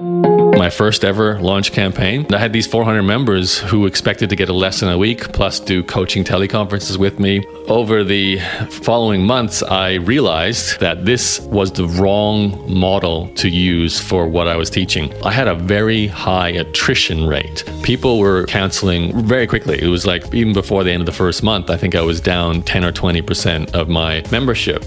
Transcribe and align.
My 0.00 0.70
first 0.70 1.04
ever 1.04 1.40
launch 1.40 1.72
campaign. 1.72 2.24
I 2.32 2.38
had 2.38 2.52
these 2.52 2.68
400 2.68 3.02
members 3.02 3.58
who 3.58 3.84
expected 3.84 4.30
to 4.30 4.36
get 4.36 4.48
a 4.48 4.52
lesson 4.52 4.88
a 4.88 4.96
week 4.96 5.32
plus 5.32 5.58
do 5.58 5.82
coaching 5.82 6.22
teleconferences 6.22 6.96
with 6.96 7.18
me. 7.18 7.44
Over 7.66 8.04
the 8.04 8.38
following 8.70 9.26
months, 9.26 9.60
I 9.60 9.94
realized 9.94 10.78
that 10.78 11.04
this 11.04 11.40
was 11.40 11.72
the 11.72 11.86
wrong 11.86 12.72
model 12.72 13.28
to 13.34 13.48
use 13.48 13.98
for 14.00 14.28
what 14.28 14.46
I 14.46 14.54
was 14.54 14.70
teaching. 14.70 15.12
I 15.24 15.32
had 15.32 15.48
a 15.48 15.56
very 15.56 16.06
high 16.06 16.50
attrition 16.50 17.26
rate. 17.26 17.64
People 17.82 18.20
were 18.20 18.46
canceling 18.46 19.26
very 19.26 19.48
quickly. 19.48 19.82
It 19.82 19.88
was 19.88 20.06
like 20.06 20.32
even 20.32 20.52
before 20.52 20.84
the 20.84 20.92
end 20.92 21.02
of 21.02 21.06
the 21.06 21.12
first 21.12 21.42
month, 21.42 21.70
I 21.70 21.76
think 21.76 21.96
I 21.96 22.02
was 22.02 22.20
down 22.20 22.62
10 22.62 22.84
or 22.84 22.92
20% 22.92 23.74
of 23.74 23.88
my 23.88 24.22
membership. 24.30 24.84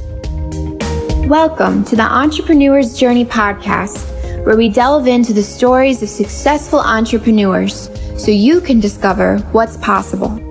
Welcome 1.27 1.83
to 1.85 1.97
the 1.97 2.03
Entrepreneur's 2.03 2.97
Journey 2.97 3.25
podcast 3.25 4.20
where 4.43 4.57
we 4.57 4.69
delve 4.69 5.07
into 5.07 5.33
the 5.33 5.43
stories 5.43 6.01
of 6.03 6.09
successful 6.09 6.79
entrepreneurs 6.79 7.89
so 8.17 8.31
you 8.31 8.61
can 8.61 8.79
discover 8.79 9.37
what's 9.51 9.77
possible. 9.77 10.50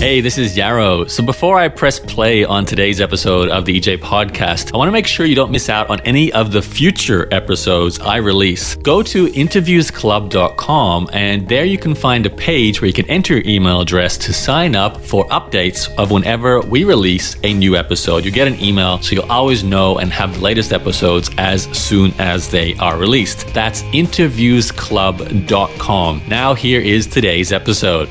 Hey, 0.00 0.20
this 0.22 0.38
is 0.38 0.56
Yaro. 0.56 1.10
So 1.10 1.22
before 1.22 1.58
I 1.58 1.68
press 1.68 2.00
play 2.00 2.42
on 2.42 2.64
today's 2.64 3.02
episode 3.02 3.50
of 3.50 3.66
the 3.66 3.78
EJ 3.78 3.98
podcast, 3.98 4.72
I 4.72 4.78
want 4.78 4.88
to 4.88 4.92
make 4.92 5.06
sure 5.06 5.26
you 5.26 5.34
don't 5.34 5.50
miss 5.50 5.68
out 5.68 5.90
on 5.90 6.00
any 6.06 6.32
of 6.32 6.52
the 6.52 6.62
future 6.62 7.28
episodes 7.30 8.00
I 8.00 8.16
release. 8.16 8.76
Go 8.76 9.02
to 9.02 9.26
interviewsclub.com 9.26 11.10
and 11.12 11.46
there 11.46 11.66
you 11.66 11.76
can 11.76 11.94
find 11.94 12.24
a 12.24 12.30
page 12.30 12.80
where 12.80 12.86
you 12.86 12.94
can 12.94 13.04
enter 13.10 13.34
your 13.34 13.42
email 13.44 13.82
address 13.82 14.16
to 14.16 14.32
sign 14.32 14.74
up 14.74 14.98
for 15.02 15.26
updates 15.26 15.94
of 15.98 16.10
whenever 16.10 16.62
we 16.62 16.84
release 16.84 17.36
a 17.42 17.52
new 17.52 17.76
episode. 17.76 18.24
You 18.24 18.30
get 18.30 18.48
an 18.48 18.58
email 18.58 19.02
so 19.02 19.14
you'll 19.14 19.30
always 19.30 19.62
know 19.62 19.98
and 19.98 20.10
have 20.14 20.32
the 20.32 20.40
latest 20.40 20.72
episodes 20.72 21.28
as 21.36 21.64
soon 21.78 22.14
as 22.18 22.48
they 22.48 22.74
are 22.76 22.96
released. 22.96 23.48
That's 23.48 23.82
interviewsclub.com. 23.82 26.22
Now 26.26 26.54
here 26.54 26.80
is 26.80 27.06
today's 27.06 27.52
episode. 27.52 28.08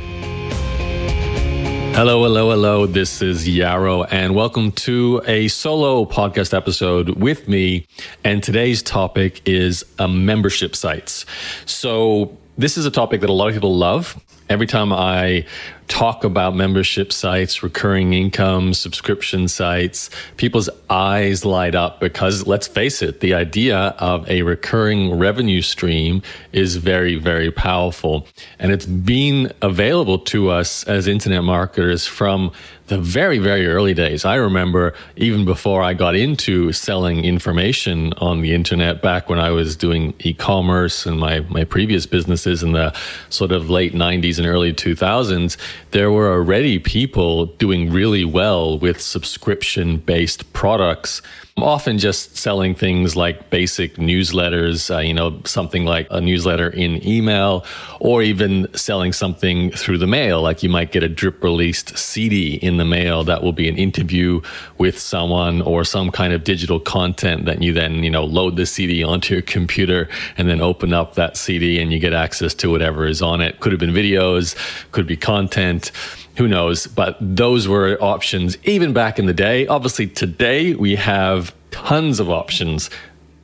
Hello, 2.00 2.24
hello, 2.24 2.52
hello. 2.52 2.86
This 2.86 3.22
is 3.22 3.46
Yaro, 3.46 4.08
and 4.10 4.34
welcome 4.34 4.72
to 4.88 5.22
a 5.28 5.50
solo 5.50 6.06
podcast 6.06 6.56
episode 6.56 7.10
with 7.22 7.50
me. 7.50 7.88
And 8.24 8.42
today's 8.42 8.82
topic 8.82 9.42
is 9.46 9.84
a 10.00 10.08
membership 10.08 10.78
sites. 10.78 11.26
So, 11.66 12.38
this 12.58 12.78
is 12.78 12.86
a 12.86 12.90
topic 12.90 13.20
that 13.20 13.30
a 13.30 13.34
lot 13.34 13.50
of 13.50 13.54
people 13.54 13.76
love. 13.76 14.18
Every 14.48 14.66
time 14.66 14.94
I 14.94 15.46
talk 15.90 16.24
about 16.24 16.56
membership 16.56 17.12
sites, 17.12 17.62
recurring 17.62 18.14
income, 18.14 18.74
subscription 18.74 19.48
sites, 19.48 20.10
people's 20.38 20.70
eyes 20.90 21.44
light 21.44 21.76
up 21.76 22.00
because 22.00 22.48
let's 22.48 22.68
face 22.68 23.02
it, 23.02 23.20
the 23.20 23.34
idea 23.34 23.78
of 23.98 24.30
a 24.30 24.44
recurring 24.44 25.18
revenue 25.18 25.62
stream 25.62 26.22
is 26.54 26.78
very, 26.78 27.16
very 27.16 27.52
powerful. 27.52 28.28
And 28.60 28.72
it's 28.72 28.86
been 28.86 29.52
available 29.62 30.20
to 30.20 30.50
us 30.50 30.84
as 30.86 31.08
internet 31.08 31.44
marketers 31.44 32.06
from 32.06 32.52
the 32.90 33.00
very, 33.00 33.38
very 33.38 33.68
early 33.68 33.94
days. 33.94 34.26
I 34.26 34.36
remember 34.36 34.94
even 35.16 35.46
before 35.46 35.82
I 35.82 35.94
got 35.94 36.16
into 36.16 36.72
selling 36.74 37.24
information 37.24 38.14
on 38.14 38.42
the 38.42 38.54
internet 38.54 39.02
back 39.02 39.30
when 39.30 39.40
I 39.40 39.52
was 39.52 39.76
doing 39.76 40.14
e-commerce 40.20 41.06
and 41.06 41.20
my, 41.20 41.42
my 41.42 41.64
previous 41.64 42.06
businesses 42.06 42.64
in 42.64 42.74
the 42.74 42.94
sort 43.30 43.52
of 43.52 43.70
late 43.70 43.94
90s 43.94 44.38
and 44.40 44.48
early 44.48 44.74
2000s, 44.74 45.56
there 45.92 46.12
were 46.12 46.32
already 46.32 46.80
people 46.80 47.46
doing 47.46 47.92
really 47.92 48.26
well 48.26 48.78
with 48.78 49.00
subscription 49.00 49.98
based 49.98 50.52
products 50.54 51.22
often 51.64 51.98
just 51.98 52.38
selling 52.38 52.76
things 52.76 53.16
like 53.16 53.50
basic 53.50 53.96
newsletters, 53.96 54.94
uh, 54.94 55.00
you 55.00 55.14
know, 55.14 55.42
something 55.46 55.86
like 55.86 56.08
a 56.12 56.22
newsletter 56.22 56.70
in 56.70 57.06
email, 57.08 57.66
or 58.00 58.22
even 58.22 58.68
selling 58.76 59.14
something 59.14 59.72
through 59.72 59.98
the 59.98 60.08
mail. 60.08 60.42
Like 60.42 60.64
you 60.64 60.70
might 60.70 60.92
get 60.92 61.04
a 61.04 61.10
drip 61.10 61.44
released 61.44 61.98
CD 61.98 62.56
in 62.56 62.78
the 62.80 62.86
mail 62.86 63.24
that 63.26 63.44
will 63.44 63.54
be 63.54 63.70
an 63.70 63.78
interview 63.78 64.42
with 64.80 64.98
someone 64.98 65.62
or 65.62 65.84
some 65.84 66.10
kind 66.12 66.34
of 66.34 66.44
digital 66.44 66.80
content 66.80 67.46
that 67.46 67.62
you 67.62 67.72
then, 67.72 68.04
you 68.04 68.10
know, 68.10 68.26
load 68.26 68.56
the 68.56 68.66
CD 68.66 69.04
onto 69.04 69.36
your 69.36 69.44
computer 69.44 70.10
and 70.38 70.50
then 70.50 70.60
open 70.60 70.92
up 70.92 71.14
that 71.16 71.38
CD 71.38 71.80
and 71.80 71.94
you 71.94 72.00
get 72.00 72.14
access 72.14 72.54
to 72.56 72.72
whatever 72.72 73.06
is 73.06 73.22
on 73.22 73.42
it. 73.42 73.60
Could 73.60 73.72
have 73.72 73.80
been 73.80 73.92
videos, 73.92 74.56
could 74.92 75.06
be 75.06 75.18
content 75.18 75.92
who 76.38 76.48
knows? 76.48 76.88
But 76.88 77.18
those 77.20 77.68
were 77.68 78.02
options 78.02 78.58
even 78.64 78.94
back 78.94 79.20
in 79.20 79.26
the 79.26 79.34
day. 79.34 79.68
Obviously, 79.68 80.08
today 80.08 80.74
we 80.74 80.96
have 80.96 81.54
tons 81.70 82.22
of 82.22 82.30
options 82.30 82.90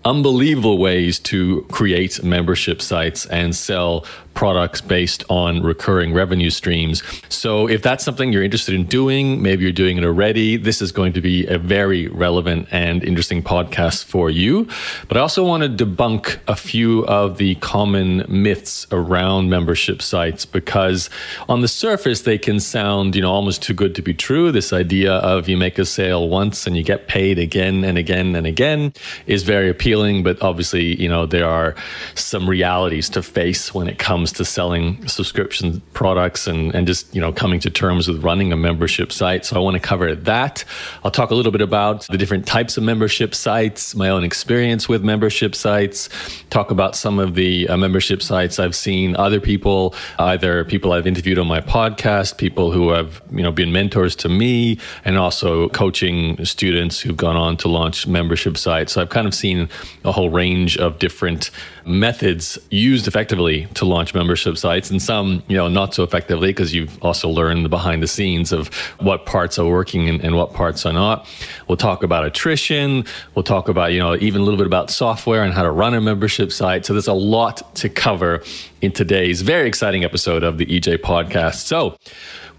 unbelievable 0.06 0.78
ways 0.78 1.18
to 1.18 1.64
create 1.64 2.24
membership 2.24 2.82
sites 2.82 3.26
and 3.26 3.56
sell 3.56 4.06
products 4.36 4.82
based 4.82 5.24
on 5.30 5.64
recurring 5.64 6.14
revenue 6.14 6.50
streams. 6.50 7.02
So 7.30 7.68
if 7.68 7.82
that's 7.82 8.04
something 8.04 8.32
you're 8.32 8.44
interested 8.44 8.76
in 8.76 8.86
doing, 8.86 9.42
maybe 9.42 9.64
you're 9.64 9.72
doing 9.72 9.98
it 9.98 10.04
already, 10.04 10.58
this 10.58 10.82
is 10.82 10.92
going 10.92 11.14
to 11.14 11.22
be 11.22 11.48
a 11.48 11.58
very 11.58 12.08
relevant 12.10 12.68
and 12.72 13.04
interesting 13.04 13.42
podcast 13.42 14.04
for 14.04 14.30
you. 14.30 14.68
But 15.08 15.18
I 15.18 15.22
also 15.22 15.46
want 15.46 15.64
to 15.64 15.86
debunk 15.86 16.38
a 16.48 16.56
few 16.56 17.06
of 17.08 17.38
the 17.38 17.56
common 17.56 18.26
myths 18.28 18.86
around 18.92 19.50
membership 19.50 20.02
sites 20.02 20.46
because 20.46 21.10
on 21.50 21.62
the 21.62 21.68
surface 21.68 22.22
they 22.22 22.38
can 22.38 22.60
sound, 22.60 23.16
you 23.16 23.22
know, 23.22 23.32
almost 23.32 23.64
too 23.64 23.74
good 23.74 23.96
to 23.96 24.02
be 24.02 24.14
true. 24.14 24.52
This 24.52 24.74
idea 24.74 25.14
of 25.14 25.48
you 25.48 25.58
make 25.58 25.80
a 25.80 25.86
sale 25.86 26.28
once 26.30 26.68
and 26.68 26.76
you 26.76 26.84
get 26.84 27.08
paid 27.08 27.40
again 27.40 27.84
and 27.84 27.98
again 27.98 28.36
and 28.36 28.46
again 28.46 28.94
is 29.28 29.44
very 29.44 29.70
appealing, 29.70 30.24
but 30.24 30.42
obviously, 30.42 31.02
you 31.02 31.08
know, 31.08 31.26
there 31.26 31.48
are 31.48 31.76
some 32.16 32.50
realities 32.50 33.10
to 33.10 33.24
face 33.24 33.74
when 33.74 33.88
it 33.88 33.98
comes 33.98 34.25
comes 34.26 34.32
to 34.32 34.44
selling 34.44 35.08
subscription 35.08 35.80
products 35.94 36.48
and, 36.48 36.74
and 36.74 36.88
just, 36.88 37.14
you 37.14 37.22
know, 37.22 37.32
coming 37.32 37.60
to 37.60 37.70
terms 37.70 38.08
with 38.08 38.24
running 38.24 38.52
a 38.52 38.58
membership 38.58 39.12
site. 39.12 39.46
So 39.46 39.56
I 39.56 39.60
want 39.60 39.76
to 39.76 39.80
cover 39.80 40.16
that. 40.16 40.66
I'll 41.04 41.12
talk 41.12 41.30
a 41.30 41.36
little 41.36 41.52
bit 41.52 41.62
about 41.62 42.08
the 42.08 42.18
different 42.18 42.48
types 42.48 42.76
of 42.76 42.84
membership 42.84 43.36
sites, 43.36 43.94
my 43.94 44.10
own 44.10 44.24
experience 44.24 44.90
with 44.90 45.04
membership 45.04 45.54
sites, 45.54 46.10
talk 46.50 46.72
about 46.72 46.96
some 46.96 47.20
of 47.20 47.36
the 47.36 47.70
uh, 47.70 47.78
membership 47.78 48.24
sites 48.24 48.58
I've 48.58 48.76
seen 48.76 49.16
other 49.16 49.40
people, 49.40 49.94
either 50.18 50.66
people 50.66 50.92
I've 50.92 51.06
interviewed 51.06 51.38
on 51.38 51.46
my 51.46 51.62
podcast, 51.62 52.40
people 52.40 52.72
who 52.72 52.90
have, 52.90 53.22
you 53.32 53.44
know, 53.44 53.52
been 53.52 53.72
mentors 53.72 54.16
to 54.16 54.30
me, 54.30 54.80
and 55.04 55.20
also 55.20 55.70
coaching 55.70 56.44
students 56.44 57.00
who've 57.00 57.16
gone 57.16 57.36
on 57.36 57.58
to 57.58 57.68
launch 57.68 58.08
membership 58.08 58.58
sites. 58.58 58.94
So 58.94 59.04
I've 59.04 59.10
kind 59.10 59.28
of 59.28 59.36
seen 59.36 59.70
a 60.04 60.12
whole 60.12 60.32
range 60.32 60.78
of 60.78 60.98
different 60.98 61.52
methods 61.86 62.58
used 62.72 63.08
effectively 63.08 63.68
to 63.76 63.86
launch 63.86 64.15
membership 64.16 64.58
sites 64.58 64.90
and 64.90 65.02
some, 65.02 65.44
you 65.48 65.56
know, 65.56 65.68
not 65.68 65.94
so 65.94 66.04
effectively 66.04 66.50
because 66.50 66.74
you've 66.74 66.98
also 67.04 67.30
learned 67.30 67.66
the 67.66 67.70
behind 67.70 68.02
the 68.02 68.08
scenes 68.08 68.52
of 68.52 68.74
what 69.00 69.26
parts 69.26 69.60
are 69.60 69.68
working 69.68 70.10
and, 70.10 70.22
and 70.22 70.36
what 70.36 70.54
parts 70.54 70.86
are 70.86 70.94
not. 70.94 71.28
We'll 71.68 71.78
talk 71.78 72.02
about 72.02 72.26
attrition. 72.26 73.06
We'll 73.36 73.44
talk 73.44 73.70
about, 73.70 73.92
you 73.92 74.00
know, 74.00 74.16
even 74.16 74.42
a 74.42 74.44
little 74.44 74.58
bit 74.58 74.68
about 74.68 74.90
software 74.90 75.44
and 75.44 75.54
how 75.54 75.64
to 75.64 75.72
run 75.72 75.94
a 75.94 76.02
membership 76.02 76.52
site. 76.52 76.86
So 76.86 76.94
there's 76.94 77.08
a 77.08 77.14
lot 77.14 77.76
to 77.76 77.90
cover 77.90 78.44
in 78.82 78.92
today's 78.92 79.42
very 79.42 79.68
exciting 79.68 80.04
episode 80.04 80.44
of 80.44 80.58
the 80.58 80.66
EJ 80.66 80.98
podcast. 80.98 81.66
So, 81.66 81.98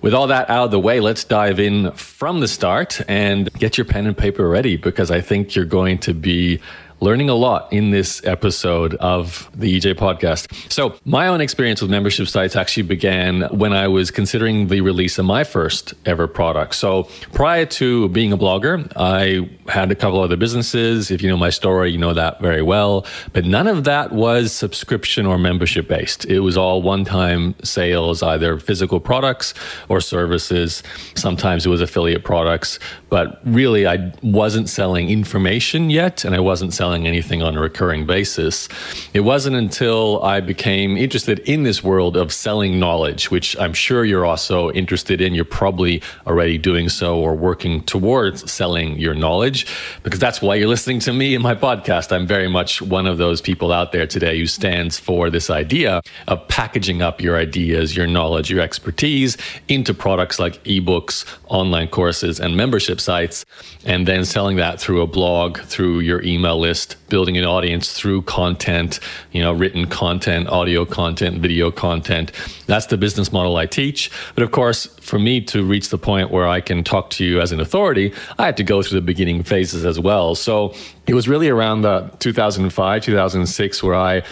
with 0.02 0.12
all 0.12 0.26
that 0.26 0.48
out 0.50 0.66
of 0.66 0.70
the 0.70 0.78
way, 0.78 1.00
let's 1.00 1.24
dive 1.24 1.58
in 1.58 1.90
from 1.92 2.40
the 2.40 2.48
start 2.48 3.00
and 3.08 3.52
get 3.54 3.78
your 3.78 3.86
pen 3.86 4.06
and 4.06 4.16
paper 4.16 4.48
ready 4.48 4.76
because 4.76 5.10
I 5.10 5.20
think 5.20 5.54
you're 5.54 5.64
going 5.64 5.98
to 5.98 6.12
be 6.12 6.60
learning 7.00 7.28
a 7.28 7.34
lot 7.34 7.72
in 7.72 7.90
this 7.90 8.24
episode 8.24 8.94
of 8.96 9.50
the 9.54 9.78
EJ 9.78 9.94
podcast. 9.94 10.72
So, 10.72 10.96
my 11.04 11.28
own 11.28 11.40
experience 11.40 11.82
with 11.82 11.90
membership 11.90 12.28
sites 12.28 12.56
actually 12.56 12.84
began 12.84 13.42
when 13.50 13.72
I 13.72 13.88
was 13.88 14.10
considering 14.10 14.68
the 14.68 14.80
release 14.80 15.18
of 15.18 15.26
my 15.26 15.44
first 15.44 15.94
ever 16.04 16.26
product. 16.26 16.74
So, 16.74 17.04
prior 17.32 17.66
to 17.66 18.08
being 18.08 18.32
a 18.32 18.38
blogger, 18.38 18.90
I 18.96 19.50
had 19.70 19.90
a 19.90 19.94
couple 19.94 20.20
other 20.20 20.36
businesses. 20.36 21.10
If 21.10 21.22
you 21.22 21.28
know 21.28 21.36
my 21.36 21.50
story, 21.50 21.90
you 21.90 21.98
know 21.98 22.14
that 22.14 22.40
very 22.40 22.62
well. 22.62 23.06
But 23.32 23.44
none 23.44 23.66
of 23.66 23.84
that 23.84 24.12
was 24.12 24.52
subscription 24.52 25.26
or 25.26 25.38
membership 25.38 25.88
based. 25.88 26.24
It 26.26 26.40
was 26.40 26.56
all 26.56 26.82
one 26.82 27.04
time 27.04 27.54
sales, 27.62 28.22
either 28.22 28.58
physical 28.58 29.00
products 29.00 29.54
or 29.88 30.00
services. 30.00 30.82
Sometimes 31.14 31.66
it 31.66 31.68
was 31.68 31.80
affiliate 31.80 32.24
products. 32.24 32.78
But 33.08 33.40
really, 33.44 33.86
I 33.86 34.12
wasn't 34.22 34.68
selling 34.68 35.10
information 35.10 35.90
yet, 35.90 36.24
and 36.24 36.34
I 36.34 36.40
wasn't 36.40 36.74
selling 36.74 37.06
anything 37.06 37.40
on 37.40 37.56
a 37.56 37.60
recurring 37.60 38.04
basis. 38.04 38.68
It 39.14 39.20
wasn't 39.20 39.54
until 39.54 40.22
I 40.24 40.40
became 40.40 40.96
interested 40.96 41.38
in 41.40 41.62
this 41.62 41.84
world 41.84 42.16
of 42.16 42.32
selling 42.32 42.80
knowledge, 42.80 43.30
which 43.30 43.56
I'm 43.58 43.72
sure 43.74 44.04
you're 44.04 44.26
also 44.26 44.72
interested 44.72 45.20
in. 45.20 45.34
You're 45.34 45.44
probably 45.44 46.02
already 46.26 46.58
doing 46.58 46.88
so 46.88 47.18
or 47.18 47.36
working 47.36 47.84
towards 47.84 48.50
selling 48.50 48.98
your 48.98 49.14
knowledge 49.14 49.66
because 50.02 50.18
that's 50.18 50.42
why 50.42 50.56
you're 50.56 50.68
listening 50.68 50.98
to 51.00 51.12
me 51.12 51.34
in 51.34 51.42
my 51.42 51.54
podcast. 51.54 52.10
I'm 52.10 52.26
very 52.26 52.48
much 52.48 52.82
one 52.82 53.06
of 53.06 53.18
those 53.18 53.40
people 53.40 53.72
out 53.72 53.92
there 53.92 54.06
today 54.06 54.38
who 54.38 54.46
stands 54.46 54.98
for 54.98 55.30
this 55.30 55.48
idea 55.48 56.00
of 56.26 56.46
packaging 56.48 57.02
up 57.02 57.20
your 57.20 57.36
ideas, 57.36 57.96
your 57.96 58.06
knowledge, 58.08 58.50
your 58.50 58.60
expertise 58.60 59.36
into 59.68 59.94
products 59.94 60.40
like 60.40 60.62
ebooks, 60.64 61.24
online 61.48 61.88
courses, 61.88 62.40
and 62.40 62.56
membership 62.56 63.00
sites, 63.06 63.46
and 63.84 64.06
then 64.06 64.24
selling 64.24 64.56
that 64.56 64.80
through 64.80 65.00
a 65.00 65.06
blog, 65.06 65.58
through 65.60 66.00
your 66.00 66.20
email 66.22 66.58
list, 66.58 66.96
building 67.08 67.36
an 67.38 67.44
audience 67.44 67.92
through 67.92 68.20
content, 68.22 69.00
you 69.32 69.40
know, 69.42 69.52
written 69.52 69.86
content, 69.86 70.48
audio 70.48 70.84
content, 70.84 71.40
video 71.40 71.70
content. 71.70 72.32
That's 72.66 72.86
the 72.86 72.96
business 72.96 73.32
model 73.32 73.56
I 73.56 73.66
teach. 73.66 74.10
But 74.34 74.42
of 74.42 74.50
course, 74.50 74.86
for 75.00 75.18
me 75.18 75.40
to 75.52 75.64
reach 75.64 75.88
the 75.88 75.98
point 75.98 76.30
where 76.30 76.48
I 76.48 76.60
can 76.60 76.82
talk 76.82 77.10
to 77.10 77.24
you 77.24 77.40
as 77.40 77.52
an 77.52 77.60
authority, 77.60 78.12
I 78.38 78.44
had 78.46 78.56
to 78.56 78.64
go 78.64 78.82
through 78.82 78.98
the 79.00 79.06
beginning 79.06 79.42
phases 79.44 79.84
as 79.84 79.98
well. 80.00 80.34
So 80.34 80.74
it 81.06 81.14
was 81.14 81.28
really 81.28 81.48
around 81.48 81.82
the 81.82 82.10
2005, 82.18 83.02
2006 83.02 83.82
where 83.82 83.94
I 83.94 84.22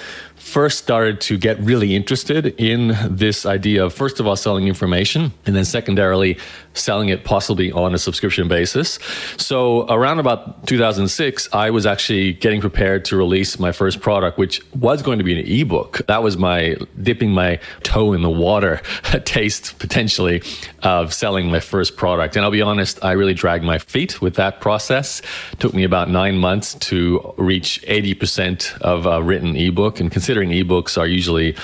first 0.45 0.79
started 0.79 1.21
to 1.23 1.39
get 1.39 1.59
really 1.61 1.97
interested 1.97 2.47
in 2.61 2.97
this 3.09 3.47
idea 3.47 3.85
of, 3.85 3.95
first 3.95 4.21
of 4.21 4.27
all, 4.27 4.37
selling 4.37 4.67
information, 4.69 5.33
and 5.47 5.57
then 5.57 5.65
secondarily, 5.65 6.37
selling 6.75 7.09
it 7.09 7.25
possibly 7.25 7.73
on 7.73 7.95
a 7.95 7.99
subscription 7.99 8.49
basis. 8.49 8.99
So 9.37 9.87
around 9.89 10.19
about 10.19 10.67
2006, 10.67 11.49
I 11.53 11.71
was 11.71 11.87
actually 11.87 12.35
getting 12.35 12.61
prepared 12.61 13.05
to 13.07 13.17
release 13.17 13.59
my 13.59 13.73
first 13.73 14.01
product, 14.01 14.39
which 14.39 14.61
was 14.75 15.03
going 15.03 15.19
to 15.19 15.25
be 15.25 15.39
an 15.39 15.47
ebook. 15.47 16.03
That 16.07 16.23
was 16.23 16.37
my 16.37 16.77
dipping 17.03 17.31
my 17.31 17.59
toe 17.83 18.13
in 18.13 18.23
the 18.23 18.31
water 18.31 18.81
taste 19.25 19.79
potentially 19.79 20.43
of 20.83 21.15
selling 21.15 21.51
my 21.51 21.61
first 21.61 21.97
product. 21.97 22.37
And 22.37 22.45
I'll 22.45 22.51
be 22.51 22.63
honest, 22.63 23.03
I 23.05 23.13
really 23.13 23.35
dragged 23.35 23.65
my 23.65 23.79
feet 23.79 24.21
with 24.21 24.35
that 24.35 24.61
process. 24.61 25.23
It 25.53 25.61
took 25.61 25.75
me 25.75 25.85
about 25.85 26.11
nine 26.11 26.39
months 26.39 26.75
to 26.75 27.35
reach 27.37 27.83
80% 27.87 28.79
of 28.81 29.07
a 29.07 29.23
written 29.23 29.57
ebook. 29.57 30.01
And 30.01 30.11
considering 30.11 30.51
ebooks 30.51 30.99
are 30.99 31.07
usually 31.07 31.57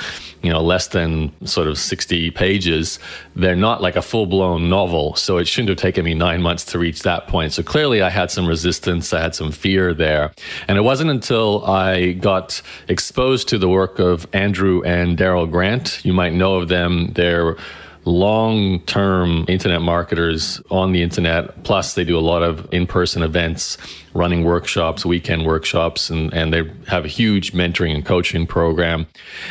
you 0.43 0.51
know, 0.51 0.61
less 0.61 0.89
than 0.89 1.33
sort 1.47 1.69
of 1.69 1.79
60 1.79 2.31
pages, 2.31 2.99
they're 3.37 3.57
not 3.57 3.83
like 3.83 3.97
a 3.97 4.03
full 4.03 4.27
blown 4.27 4.69
novel. 4.69 5.15
So 5.17 5.37
it 5.37 5.47
shouldn't 5.47 5.71
have 5.71 5.79
taken 5.79 6.05
me 6.05 6.15
nine 6.15 6.41
months 6.41 6.65
to 6.67 6.79
reach 6.79 7.03
that 7.03 7.27
point. 7.29 7.53
So 7.53 7.63
clearly 7.63 8.03
I 8.03 8.11
had 8.11 8.31
some 8.31 8.47
resistance. 8.47 9.13
I 9.13 9.21
had 9.21 9.35
some 9.35 9.53
fear 9.53 9.93
there. 9.93 10.33
And 10.69 10.79
it 10.79 10.83
wasn't 10.83 11.11
until 11.11 11.65
I 11.67 12.13
got 12.13 12.63
exposed 12.89 13.49
to 13.49 13.59
the 13.59 13.69
work 13.69 13.99
of 13.99 14.27
Andrew 14.33 14.83
and 14.85 15.19
Daryl 15.19 15.51
Grant. 15.51 16.05
You 16.05 16.13
might 16.13 16.33
know 16.33 16.55
of 16.55 16.69
them. 16.69 17.13
They're 17.15 17.57
long 18.05 18.81
term 18.81 19.45
internet 19.49 19.83
marketers 19.83 20.61
on 20.71 20.93
the 20.93 21.03
internet. 21.03 21.63
Plus, 21.65 21.95
they 21.95 22.05
do 22.05 22.19
a 22.19 22.21
lot 22.21 22.43
of 22.43 22.69
in 22.73 22.87
person 22.87 23.23
events 23.23 23.77
running 24.15 24.45
workshops, 24.45 25.07
weekend 25.07 25.47
workshops, 25.47 26.11
and, 26.11 26.33
and 26.35 26.53
they 26.53 26.69
have 26.89 27.05
a 27.05 27.09
huge 27.09 27.53
mentoring 27.53 27.95
and 27.95 28.05
coaching 28.05 28.47
program. 28.47 29.07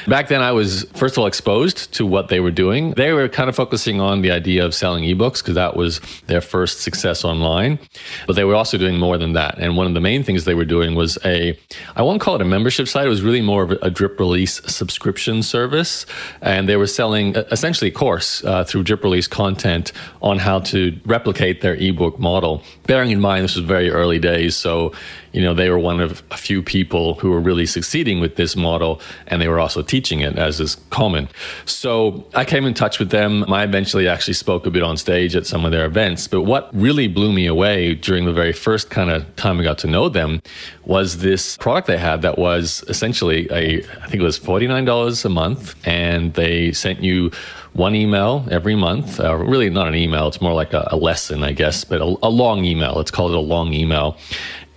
Back 0.07 0.27
then, 0.27 0.41
I 0.41 0.51
was, 0.51 0.83
first 0.95 1.15
of 1.15 1.19
all, 1.19 1.27
exposed 1.27 1.93
to 1.93 2.05
what 2.05 2.27
they 2.27 2.39
were 2.39 2.51
doing. 2.51 2.91
They 2.91 3.13
were 3.13 3.29
kind 3.29 3.49
of 3.49 3.55
focusing 3.55 4.01
on 4.01 4.21
the 4.21 4.31
idea 4.31 4.65
of 4.65 4.75
selling 4.75 5.03
ebooks 5.03 5.41
because 5.41 5.55
that 5.55 5.75
was 5.75 6.01
their 6.27 6.41
first 6.41 6.81
success 6.81 7.23
online. 7.23 7.79
But 8.27 8.35
they 8.35 8.43
were 8.43 8.55
also 8.55 8.77
doing 8.77 8.97
more 8.97 9.17
than 9.17 9.33
that. 9.33 9.57
And 9.59 9.77
one 9.77 9.87
of 9.87 9.93
the 9.93 10.01
main 10.01 10.23
things 10.23 10.43
they 10.43 10.55
were 10.55 10.65
doing 10.65 10.95
was 10.95 11.17
a, 11.23 11.57
I 11.95 12.01
won't 12.01 12.21
call 12.21 12.35
it 12.35 12.41
a 12.41 12.45
membership 12.45 12.87
site, 12.87 13.05
it 13.05 13.09
was 13.09 13.21
really 13.21 13.41
more 13.41 13.63
of 13.63 13.71
a 13.71 13.89
drip 13.89 14.19
release 14.19 14.61
subscription 14.65 15.41
service. 15.41 16.05
And 16.41 16.67
they 16.67 16.75
were 16.75 16.87
selling 16.87 17.35
essentially 17.35 17.89
a 17.89 17.93
course 17.93 18.38
uh, 18.43 18.63
through 18.63 18.83
drip 18.83 19.03
release 19.03 19.27
content 19.27 19.91
on 20.21 20.39
how 20.39 20.59
to 20.59 20.97
replicate 21.05 21.61
their 21.61 21.75
ebook 21.75 22.19
model. 22.19 22.61
Bearing 22.85 23.11
in 23.11 23.19
mind, 23.19 23.43
this 23.43 23.55
was 23.55 23.65
very 23.65 23.89
early 23.89 24.19
days 24.19 24.55
so, 24.59 24.91
you 25.31 25.41
know, 25.41 25.53
they 25.53 25.69
were 25.69 25.79
one 25.79 25.99
of 26.01 26.23
a 26.31 26.37
few 26.37 26.61
people 26.61 27.15
who 27.15 27.29
were 27.29 27.39
really 27.39 27.65
succeeding 27.65 28.19
with 28.19 28.35
this 28.35 28.55
model, 28.55 29.01
and 29.27 29.41
they 29.41 29.47
were 29.47 29.59
also 29.59 29.81
teaching 29.81 30.19
it, 30.19 30.37
as 30.37 30.59
is 30.59 30.75
common. 30.89 31.29
So 31.65 32.25
I 32.35 32.45
came 32.45 32.65
in 32.65 32.73
touch 32.73 32.99
with 32.99 33.09
them. 33.11 33.51
I 33.51 33.63
eventually 33.63 34.07
actually 34.07 34.33
spoke 34.33 34.65
a 34.65 34.71
bit 34.71 34.83
on 34.83 34.97
stage 34.97 35.35
at 35.35 35.45
some 35.45 35.65
of 35.65 35.71
their 35.71 35.85
events. 35.85 36.27
But 36.27 36.43
what 36.43 36.69
really 36.73 37.07
blew 37.07 37.31
me 37.31 37.45
away 37.45 37.95
during 37.95 38.25
the 38.25 38.33
very 38.33 38.53
first 38.53 38.89
kind 38.89 39.09
of 39.09 39.35
time 39.35 39.59
I 39.59 39.63
got 39.63 39.77
to 39.79 39.87
know 39.87 40.09
them 40.09 40.41
was 40.85 41.19
this 41.19 41.57
product 41.57 41.87
they 41.87 41.97
had 41.97 42.21
that 42.23 42.37
was 42.37 42.83
essentially 42.87 43.47
a, 43.51 43.83
I 44.01 44.07
think 44.07 44.21
it 44.21 44.23
was 44.23 44.39
$49 44.39 45.25
a 45.25 45.29
month, 45.29 45.75
and 45.85 46.33
they 46.33 46.71
sent 46.71 47.03
you 47.03 47.31
one 47.73 47.95
email 47.95 48.45
every 48.51 48.75
month. 48.75 49.19
Uh, 49.19 49.35
really, 49.35 49.69
not 49.69 49.87
an 49.87 49.95
email, 49.95 50.27
it's 50.27 50.41
more 50.41 50.53
like 50.53 50.73
a, 50.73 50.87
a 50.91 50.97
lesson, 50.97 51.43
I 51.43 51.51
guess, 51.51 51.83
but 51.83 52.01
a, 52.01 52.15
a 52.23 52.29
long 52.29 52.65
email. 52.65 52.93
Let's 52.95 53.11
call 53.11 53.29
it 53.29 53.35
a 53.35 53.39
long 53.39 53.73
email 53.73 54.17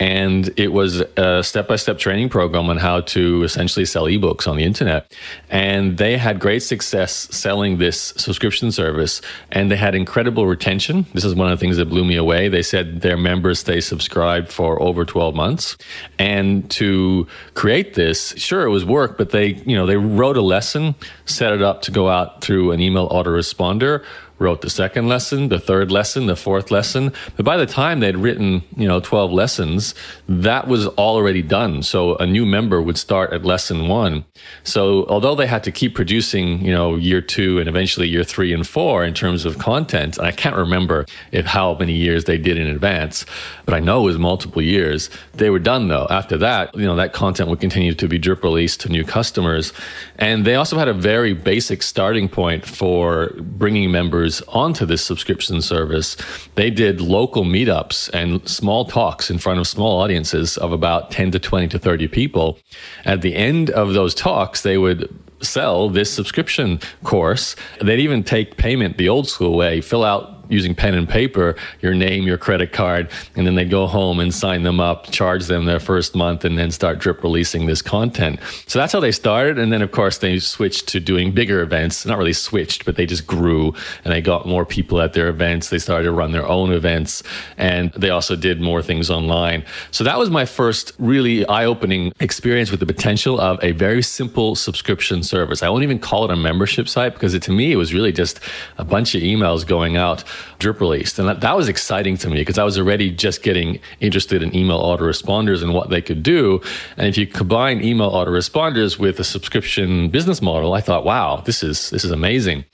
and 0.02 0.50
it 0.56 0.72
was 0.72 1.00
a 1.16 1.44
step-by-step 1.44 1.96
training 1.96 2.28
program 2.28 2.68
on 2.68 2.76
how 2.76 3.02
to 3.02 3.44
essentially 3.44 3.84
sell 3.84 4.06
ebooks 4.06 4.48
on 4.48 4.56
the 4.56 4.64
internet. 4.64 5.14
And 5.48 5.96
they 5.96 6.16
had 6.16 6.40
great 6.40 6.64
success 6.64 7.28
selling 7.30 7.78
this 7.78 8.12
subscription 8.16 8.72
service 8.72 9.22
and 9.52 9.70
they 9.70 9.76
had 9.76 9.94
incredible 9.94 10.48
retention. 10.48 11.06
This 11.14 11.24
is 11.24 11.36
one 11.36 11.52
of 11.52 11.56
the 11.56 11.62
things 11.62 11.76
that 11.76 11.86
blew 11.86 12.04
me 12.04 12.16
away. 12.16 12.48
They 12.48 12.64
said 12.64 13.02
their 13.02 13.16
members 13.16 13.60
stay 13.60 13.80
subscribed 13.80 14.50
for 14.50 14.82
over 14.82 15.04
12 15.04 15.36
months. 15.36 15.76
And 16.18 16.68
to 16.72 17.28
create 17.54 17.94
this 17.94 18.30
sure 18.36 18.62
it 18.66 18.70
was 18.70 18.84
work 18.84 19.16
but 19.16 19.30
they 19.30 19.54
you 19.66 19.76
know 19.76 19.86
they 19.86 19.96
wrote 19.96 20.36
a 20.36 20.42
lesson 20.42 20.94
set 21.26 21.52
it 21.52 21.62
up 21.62 21.82
to 21.82 21.90
go 21.92 22.08
out 22.08 22.42
through 22.42 22.72
an 22.72 22.80
email 22.80 23.08
autoresponder 23.10 24.04
wrote 24.42 24.60
the 24.60 24.70
second 24.70 25.08
lesson, 25.08 25.48
the 25.48 25.60
third 25.60 25.90
lesson, 25.90 26.26
the 26.26 26.36
fourth 26.36 26.70
lesson. 26.70 27.12
But 27.36 27.44
by 27.44 27.56
the 27.56 27.66
time 27.66 28.00
they'd 28.00 28.16
written, 28.16 28.62
you 28.76 28.86
know, 28.88 29.00
12 29.00 29.32
lessons, 29.32 29.94
that 30.28 30.68
was 30.68 30.86
already 30.88 31.42
done. 31.42 31.82
So 31.82 32.16
a 32.16 32.26
new 32.26 32.44
member 32.44 32.82
would 32.82 32.98
start 32.98 33.32
at 33.32 33.44
lesson 33.44 33.88
one. 33.88 34.24
So 34.64 35.06
although 35.06 35.34
they 35.34 35.46
had 35.46 35.64
to 35.64 35.72
keep 35.72 35.94
producing, 35.94 36.64
you 36.64 36.72
know, 36.72 36.96
year 36.96 37.20
two 37.20 37.58
and 37.58 37.68
eventually 37.68 38.08
year 38.08 38.24
three 38.24 38.52
and 38.52 38.66
four 38.66 39.04
in 39.04 39.14
terms 39.14 39.44
of 39.44 39.58
content, 39.58 40.18
and 40.18 40.26
I 40.26 40.32
can't 40.32 40.56
remember 40.56 41.06
if 41.30 41.46
how 41.46 41.74
many 41.74 41.92
years 41.92 42.24
they 42.24 42.38
did 42.38 42.56
in 42.56 42.66
advance, 42.66 43.24
but 43.64 43.74
I 43.74 43.80
know 43.80 44.00
it 44.00 44.06
was 44.06 44.18
multiple 44.18 44.62
years. 44.62 45.10
They 45.34 45.50
were 45.50 45.58
done 45.58 45.88
though. 45.88 46.06
After 46.10 46.36
that, 46.38 46.74
you 46.74 46.84
know, 46.84 46.96
that 46.96 47.12
content 47.12 47.48
would 47.48 47.60
continue 47.60 47.94
to 47.94 48.08
be 48.08 48.18
drip 48.18 48.42
released 48.42 48.80
to 48.80 48.88
new 48.88 49.04
customers. 49.04 49.72
And 50.16 50.44
they 50.44 50.56
also 50.56 50.78
had 50.78 50.88
a 50.88 50.94
very 50.94 51.34
basic 51.34 51.82
starting 51.82 52.28
point 52.28 52.66
for 52.66 53.32
bringing 53.38 53.90
members 53.90 54.31
onto 54.42 54.86
this 54.86 55.04
subscription 55.04 55.60
service, 55.60 56.16
they 56.54 56.70
did 56.70 57.00
local 57.00 57.44
meetups 57.44 58.08
and 58.14 58.48
small 58.48 58.84
talks 58.84 59.30
in 59.30 59.38
front 59.38 59.60
of 59.60 59.66
small 59.66 60.00
audiences 60.00 60.56
of 60.56 60.72
about 60.72 61.10
10 61.10 61.32
to 61.32 61.38
20 61.38 61.68
to 61.68 61.78
30 61.78 62.08
people. 62.08 62.58
At 63.04 63.20
the 63.20 63.34
end 63.34 63.68
of 63.70 63.92
those 63.92 64.14
talks, 64.14 64.62
they 64.62 64.78
would 64.78 65.08
sell 65.40 65.88
this 65.90 66.10
subscription 66.10 66.80
course. 67.04 67.56
They'd 67.80 68.00
even 68.00 68.22
take 68.22 68.56
payment 68.56 68.96
the 68.96 69.08
old 69.08 69.28
school 69.28 69.56
way, 69.56 69.80
fill 69.80 70.04
out 70.04 70.31
using 70.52 70.74
pen 70.74 70.94
and 70.94 71.08
paper 71.08 71.56
your 71.80 71.94
name, 71.94 72.24
your 72.24 72.38
credit 72.38 72.72
card, 72.72 73.10
and 73.36 73.46
then 73.46 73.54
they 73.54 73.64
go 73.64 73.86
home 73.86 74.20
and 74.20 74.34
sign 74.34 74.62
them 74.62 74.80
up, 74.80 75.10
charge 75.10 75.46
them 75.46 75.64
their 75.64 75.80
first 75.80 76.14
month, 76.14 76.44
and 76.44 76.58
then 76.58 76.70
start 76.70 76.98
drip 76.98 77.22
releasing 77.22 77.66
this 77.66 77.82
content. 77.82 78.38
So 78.66 78.78
that's 78.78 78.92
how 78.92 79.00
they 79.00 79.12
started. 79.12 79.58
And 79.58 79.72
then, 79.72 79.82
of 79.82 79.90
course, 79.90 80.18
they 80.18 80.38
switched 80.38 80.88
to 80.88 81.00
doing 81.00 81.32
bigger 81.32 81.60
events. 81.62 82.06
Not 82.06 82.18
really 82.18 82.32
switched, 82.32 82.84
but 82.84 82.96
they 82.96 83.06
just 83.06 83.26
grew 83.26 83.74
and 84.04 84.12
they 84.12 84.20
got 84.20 84.46
more 84.46 84.64
people 84.64 85.00
at 85.00 85.12
their 85.12 85.28
events. 85.28 85.70
They 85.70 85.78
started 85.78 86.04
to 86.04 86.12
run 86.12 86.32
their 86.32 86.46
own 86.46 86.72
events 86.72 87.22
and 87.56 87.92
they 87.92 88.10
also 88.10 88.36
did 88.36 88.60
more 88.60 88.82
things 88.82 89.10
online. 89.10 89.64
So 89.90 90.04
that 90.04 90.18
was 90.18 90.30
my 90.30 90.44
first 90.44 90.92
really 90.98 91.46
eye 91.46 91.64
opening 91.64 92.12
experience 92.20 92.70
with 92.70 92.80
the 92.80 92.86
potential 92.86 93.40
of 93.40 93.62
a 93.62 93.72
very 93.72 94.02
simple 94.02 94.54
subscription 94.54 95.22
service. 95.22 95.62
I 95.62 95.68
won't 95.68 95.82
even 95.84 95.98
call 95.98 96.24
it 96.24 96.30
a 96.30 96.36
membership 96.36 96.88
site 96.88 97.14
because 97.14 97.34
it, 97.34 97.42
to 97.42 97.52
me, 97.52 97.72
it 97.72 97.76
was 97.76 97.94
really 97.94 98.12
just 98.12 98.40
a 98.78 98.84
bunch 98.84 99.14
of 99.14 99.22
emails 99.22 99.66
going 99.66 99.96
out 99.96 100.24
drip 100.58 100.80
released. 100.80 101.18
And 101.18 101.28
that, 101.28 101.40
that 101.40 101.56
was 101.56 101.68
exciting 101.68 102.16
to 102.18 102.28
me 102.28 102.36
because 102.36 102.58
I 102.58 102.64
was 102.64 102.78
already 102.78 103.10
just 103.10 103.42
getting 103.42 103.80
interested 104.00 104.42
in 104.42 104.54
email 104.54 104.80
autoresponders 104.80 105.62
and 105.62 105.74
what 105.74 105.90
they 105.90 106.00
could 106.00 106.22
do. 106.22 106.60
And 106.96 107.06
if 107.06 107.16
you 107.16 107.26
combine 107.26 107.82
email 107.82 108.10
autoresponders 108.10 108.98
with 108.98 109.18
a 109.20 109.24
subscription 109.24 110.08
business 110.10 110.42
model, 110.42 110.74
I 110.74 110.80
thought, 110.80 111.04
wow, 111.04 111.42
this 111.44 111.62
is 111.62 111.90
this 111.90 112.04
is 112.04 112.10
amazing. 112.10 112.64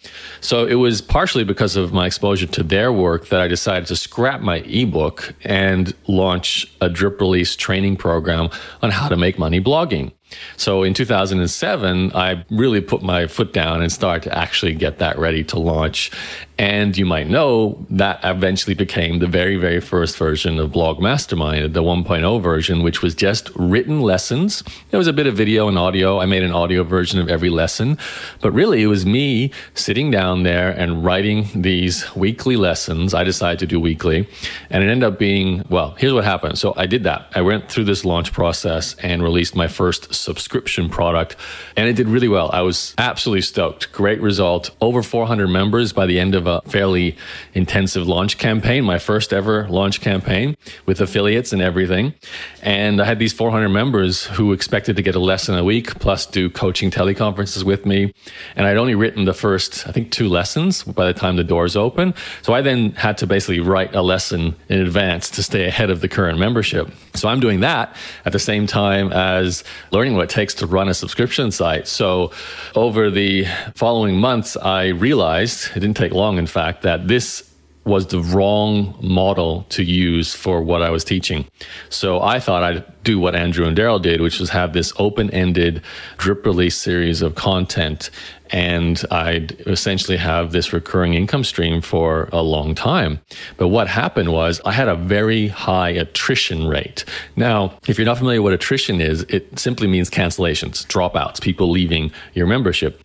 So 0.40 0.66
it 0.66 0.75
was 0.75 1.00
partially 1.00 1.44
because 1.44 1.76
of 1.76 1.92
my 1.92 2.06
exposure 2.06 2.46
to 2.46 2.62
their 2.62 2.92
work 2.92 3.28
that 3.28 3.40
I 3.40 3.48
decided 3.48 3.87
to 3.88 3.96
scrap 3.96 4.40
my 4.40 4.56
ebook 4.58 5.34
and 5.44 5.94
launch 6.06 6.72
a 6.80 6.88
drip 6.88 7.20
release 7.20 7.56
training 7.56 7.96
program 7.96 8.50
on 8.82 8.90
how 8.90 9.08
to 9.08 9.16
make 9.16 9.38
money 9.38 9.60
blogging. 9.60 10.12
So 10.56 10.82
in 10.82 10.94
2007, 10.94 12.12
I 12.14 12.44
really 12.50 12.80
put 12.80 13.02
my 13.02 13.26
foot 13.26 13.52
down 13.52 13.80
and 13.82 13.90
started 13.90 14.28
to 14.28 14.38
actually 14.38 14.75
get 14.75 14.98
that 14.98 15.18
ready 15.18 15.42
to 15.44 15.58
launch. 15.58 16.10
And 16.58 16.98
you 16.98 17.06
might 17.06 17.28
know 17.28 17.86
that 17.88 18.18
eventually 18.24 18.74
became 18.74 19.20
the 19.20 19.28
very, 19.28 19.56
very 19.56 19.80
first 19.80 20.16
version 20.16 20.58
of 20.58 20.72
Blog 20.72 21.00
Mastermind, 21.00 21.72
the 21.72 21.84
1.0 21.84 22.42
version, 22.42 22.82
which 22.82 23.00
was 23.00 23.14
just 23.14 23.50
written 23.54 24.00
lessons. 24.00 24.64
There 24.90 24.98
was 24.98 25.06
a 25.06 25.12
bit 25.12 25.28
of 25.28 25.36
video 25.36 25.68
and 25.68 25.78
audio. 25.78 26.18
I 26.18 26.26
made 26.26 26.42
an 26.42 26.50
audio 26.50 26.82
version 26.82 27.20
of 27.20 27.28
every 27.28 27.48
lesson. 27.48 27.96
But 28.40 28.50
really, 28.50 28.82
it 28.82 28.88
was 28.88 29.06
me 29.06 29.52
sitting 29.74 30.10
down 30.10 30.42
there 30.42 30.70
and 30.70 31.04
writing 31.04 31.46
these 31.54 32.12
weekly 32.16 32.56
lessons. 32.56 33.14
I 33.14 33.22
decided 33.22 33.60
to 33.60 33.66
do 33.68 33.78
weekly. 33.78 34.28
And 34.68 34.82
it 34.82 34.88
ended 34.88 35.12
up 35.12 35.16
being, 35.16 35.64
well, 35.68 35.94
here's 35.96 36.12
what 36.12 36.24
happened. 36.24 36.58
So 36.58 36.74
I 36.76 36.86
did 36.86 37.04
that. 37.04 37.30
I 37.36 37.42
went 37.42 37.68
through 37.68 37.84
this 37.84 38.04
launch 38.04 38.32
process 38.32 38.96
and 38.96 39.22
released 39.22 39.54
my 39.54 39.68
first 39.68 40.12
subscription 40.12 40.88
product. 40.88 41.36
And 41.76 41.88
it 41.88 41.94
did 41.94 42.08
really 42.08 42.26
well. 42.26 42.50
I 42.52 42.62
was 42.62 42.96
absolutely 42.98 43.42
stoked. 43.42 43.92
Great 43.92 44.20
result. 44.20 44.70
Over 44.80 45.04
400 45.04 45.46
members 45.46 45.92
by 45.92 46.06
the 46.06 46.18
end 46.18 46.34
of 46.34 46.47
a 46.48 46.60
fairly 46.62 47.16
intensive 47.54 48.08
launch 48.08 48.38
campaign, 48.38 48.82
my 48.82 48.98
first 48.98 49.32
ever 49.32 49.68
launch 49.68 50.00
campaign 50.00 50.56
with 50.86 51.00
affiliates 51.00 51.52
and 51.52 51.62
everything. 51.62 52.14
And 52.62 53.00
I 53.00 53.04
had 53.04 53.20
these 53.20 53.32
400 53.32 53.68
members 53.68 54.24
who 54.24 54.52
expected 54.52 54.96
to 54.96 55.02
get 55.02 55.14
a 55.14 55.20
lesson 55.20 55.56
a 55.56 55.62
week 55.62 56.00
plus 56.00 56.26
do 56.26 56.50
coaching 56.50 56.90
teleconferences 56.90 57.62
with 57.62 57.86
me. 57.86 58.12
And 58.56 58.66
I'd 58.66 58.76
only 58.76 58.96
written 58.96 59.24
the 59.24 59.34
first, 59.34 59.86
I 59.86 59.92
think, 59.92 60.10
two 60.10 60.28
lessons 60.28 60.82
by 60.82 61.06
the 61.06 61.14
time 61.14 61.36
the 61.36 61.44
doors 61.44 61.76
open. 61.76 62.14
So 62.42 62.54
I 62.54 62.62
then 62.62 62.92
had 62.92 63.18
to 63.18 63.26
basically 63.26 63.60
write 63.60 63.94
a 63.94 64.02
lesson 64.02 64.56
in 64.68 64.80
advance 64.80 65.30
to 65.30 65.42
stay 65.42 65.66
ahead 65.66 65.90
of 65.90 66.00
the 66.00 66.08
current 66.08 66.38
membership. 66.38 66.88
So 67.14 67.28
I'm 67.28 67.40
doing 67.40 67.60
that 67.60 67.94
at 68.24 68.32
the 68.32 68.38
same 68.38 68.66
time 68.66 69.12
as 69.12 69.64
learning 69.90 70.14
what 70.14 70.24
it 70.24 70.30
takes 70.30 70.54
to 70.54 70.66
run 70.66 70.88
a 70.88 70.94
subscription 70.94 71.50
site. 71.50 71.86
So 71.88 72.32
over 72.74 73.10
the 73.10 73.46
following 73.74 74.16
months, 74.16 74.56
I 74.56 74.88
realized, 74.88 75.70
it 75.76 75.80
didn't 75.80 75.96
take 75.96 76.12
long, 76.12 76.38
in 76.38 76.47
fact, 76.47 76.83
that 76.83 77.09
this 77.09 77.49
was 77.85 78.07
the 78.09 78.21
wrong 78.21 78.95
model 79.00 79.64
to 79.71 79.83
use 79.83 80.35
for 80.35 80.62
what 80.62 80.83
I 80.83 80.90
was 80.90 81.04
teaching. 81.04 81.47
So 81.88 82.21
I 82.21 82.38
thought 82.38 82.62
I'd 82.62 82.97
do 83.08 83.18
what 83.18 83.34
Andrew 83.34 83.66
and 83.66 83.74
Daryl 83.74 84.02
did, 84.02 84.20
which 84.20 84.38
was 84.38 84.50
have 84.50 84.74
this 84.74 84.92
open 84.98 85.30
ended 85.30 85.82
drip 86.18 86.44
release 86.44 86.76
series 86.76 87.22
of 87.22 87.34
content 87.36 88.10
and 88.50 89.02
I'd 89.10 89.52
essentially 89.66 90.16
have 90.16 90.52
this 90.52 90.72
recurring 90.72 91.14
income 91.14 91.44
stream 91.44 91.80
for 91.80 92.28
a 92.32 92.42
long 92.42 92.74
time. 92.74 93.20
But 93.56 93.68
what 93.68 93.88
happened 93.88 94.32
was 94.32 94.60
I 94.64 94.72
had 94.72 94.88
a 94.88 94.94
very 94.94 95.48
high 95.48 95.90
attrition 95.90 96.66
rate. 96.66 97.04
Now, 97.36 97.78
if 97.86 97.98
you're 97.98 98.06
not 98.06 98.18
familiar 98.18 98.42
what 98.42 98.52
attrition 98.52 99.00
is, 99.00 99.22
it 99.28 99.58
simply 99.58 99.86
means 99.86 100.10
cancellations, 100.10 100.86
dropouts, 100.86 101.40
people 101.40 101.70
leaving 101.70 102.10
your 102.34 102.46
membership. 102.46 103.02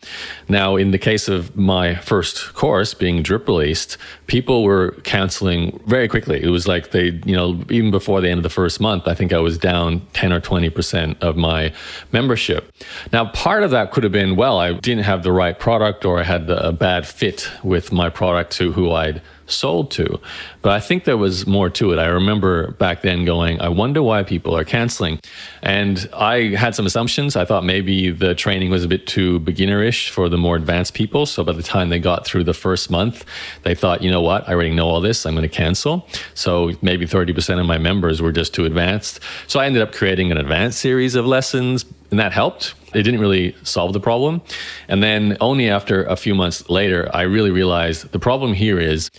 Now, 0.47 0.75
in 0.75 0.91
the 0.91 0.97
case 0.97 1.27
of 1.27 1.55
my 1.55 1.95
first 1.95 2.53
course 2.53 2.93
being 2.93 3.21
drip 3.21 3.47
released, 3.47 3.97
people 4.27 4.63
were 4.63 4.91
canceling 5.03 5.79
very 5.85 6.07
quickly. 6.07 6.41
It 6.41 6.49
was 6.49 6.67
like 6.67 6.91
they, 6.91 7.21
you 7.25 7.35
know, 7.35 7.63
even 7.69 7.91
before 7.91 8.21
the 8.21 8.29
end 8.29 8.39
of 8.39 8.43
the 8.43 8.49
first 8.49 8.79
month, 8.79 9.07
I 9.07 9.13
think 9.13 9.33
I 9.33 9.39
was 9.39 9.57
down 9.57 9.92
10 10.13 10.33
or 10.33 10.41
20% 10.41 11.21
of 11.21 11.35
my 11.35 11.73
membership. 12.11 12.71
Now, 13.11 13.25
part 13.25 13.63
of 13.63 13.71
that 13.71 13.91
could 13.91 14.03
have 14.03 14.11
been, 14.11 14.35
well, 14.35 14.59
I 14.59 14.73
didn't 14.73 15.03
have 15.03 15.23
the 15.23 15.31
right 15.31 15.57
product 15.57 16.05
or 16.05 16.19
I 16.19 16.23
had 16.23 16.49
a 16.49 16.71
bad 16.71 17.07
fit 17.07 17.49
with 17.63 17.91
my 17.91 18.09
product 18.09 18.51
to 18.53 18.71
who 18.71 18.91
I'd 18.91 19.21
sold 19.53 19.91
to. 19.91 20.19
But 20.61 20.71
I 20.71 20.79
think 20.79 21.03
there 21.03 21.17
was 21.17 21.45
more 21.47 21.69
to 21.71 21.91
it. 21.91 21.99
I 21.99 22.05
remember 22.05 22.71
back 22.73 23.01
then 23.01 23.25
going, 23.25 23.59
I 23.61 23.69
wonder 23.69 24.01
why 24.01 24.23
people 24.23 24.55
are 24.57 24.63
canceling. 24.63 25.19
And 25.61 26.09
I 26.13 26.55
had 26.55 26.75
some 26.75 26.85
assumptions. 26.85 27.35
I 27.35 27.45
thought 27.45 27.63
maybe 27.63 28.11
the 28.11 28.35
training 28.35 28.69
was 28.69 28.83
a 28.83 28.87
bit 28.87 29.07
too 29.07 29.39
beginnerish 29.39 30.09
for 30.09 30.29
the 30.29 30.37
more 30.37 30.55
advanced 30.55 30.93
people. 30.93 31.25
So 31.25 31.43
by 31.43 31.53
the 31.53 31.63
time 31.63 31.89
they 31.89 31.99
got 31.99 32.25
through 32.25 32.43
the 32.43 32.53
first 32.53 32.89
month, 32.89 33.25
they 33.63 33.75
thought, 33.75 34.01
you 34.01 34.11
know 34.11 34.21
what, 34.21 34.47
I 34.47 34.53
already 34.53 34.73
know 34.73 34.87
all 34.87 35.01
this. 35.01 35.25
I'm 35.25 35.35
going 35.35 35.43
to 35.43 35.55
cancel. 35.55 36.07
So 36.33 36.71
maybe 36.81 37.05
30% 37.05 37.59
of 37.59 37.65
my 37.65 37.77
members 37.77 38.21
were 38.21 38.31
just 38.31 38.53
too 38.53 38.65
advanced. 38.65 39.19
So 39.47 39.59
I 39.59 39.65
ended 39.65 39.81
up 39.81 39.93
creating 39.93 40.31
an 40.31 40.37
advanced 40.37 40.79
series 40.79 41.15
of 41.15 41.25
lessons, 41.25 41.85
and 42.11 42.19
that 42.19 42.31
helped 42.31 42.75
it 42.93 43.03
didn't 43.03 43.19
really 43.19 43.55
solve 43.63 43.93
the 43.93 43.99
problem. 43.99 44.41
And 44.87 45.01
then 45.01 45.37
only 45.41 45.69
after 45.69 46.03
a 46.03 46.15
few 46.15 46.35
months 46.35 46.69
later, 46.69 47.09
I 47.13 47.23
really 47.23 47.51
realized 47.51 48.11
the 48.11 48.19
problem 48.19 48.53
here 48.53 48.79
is 48.79 49.09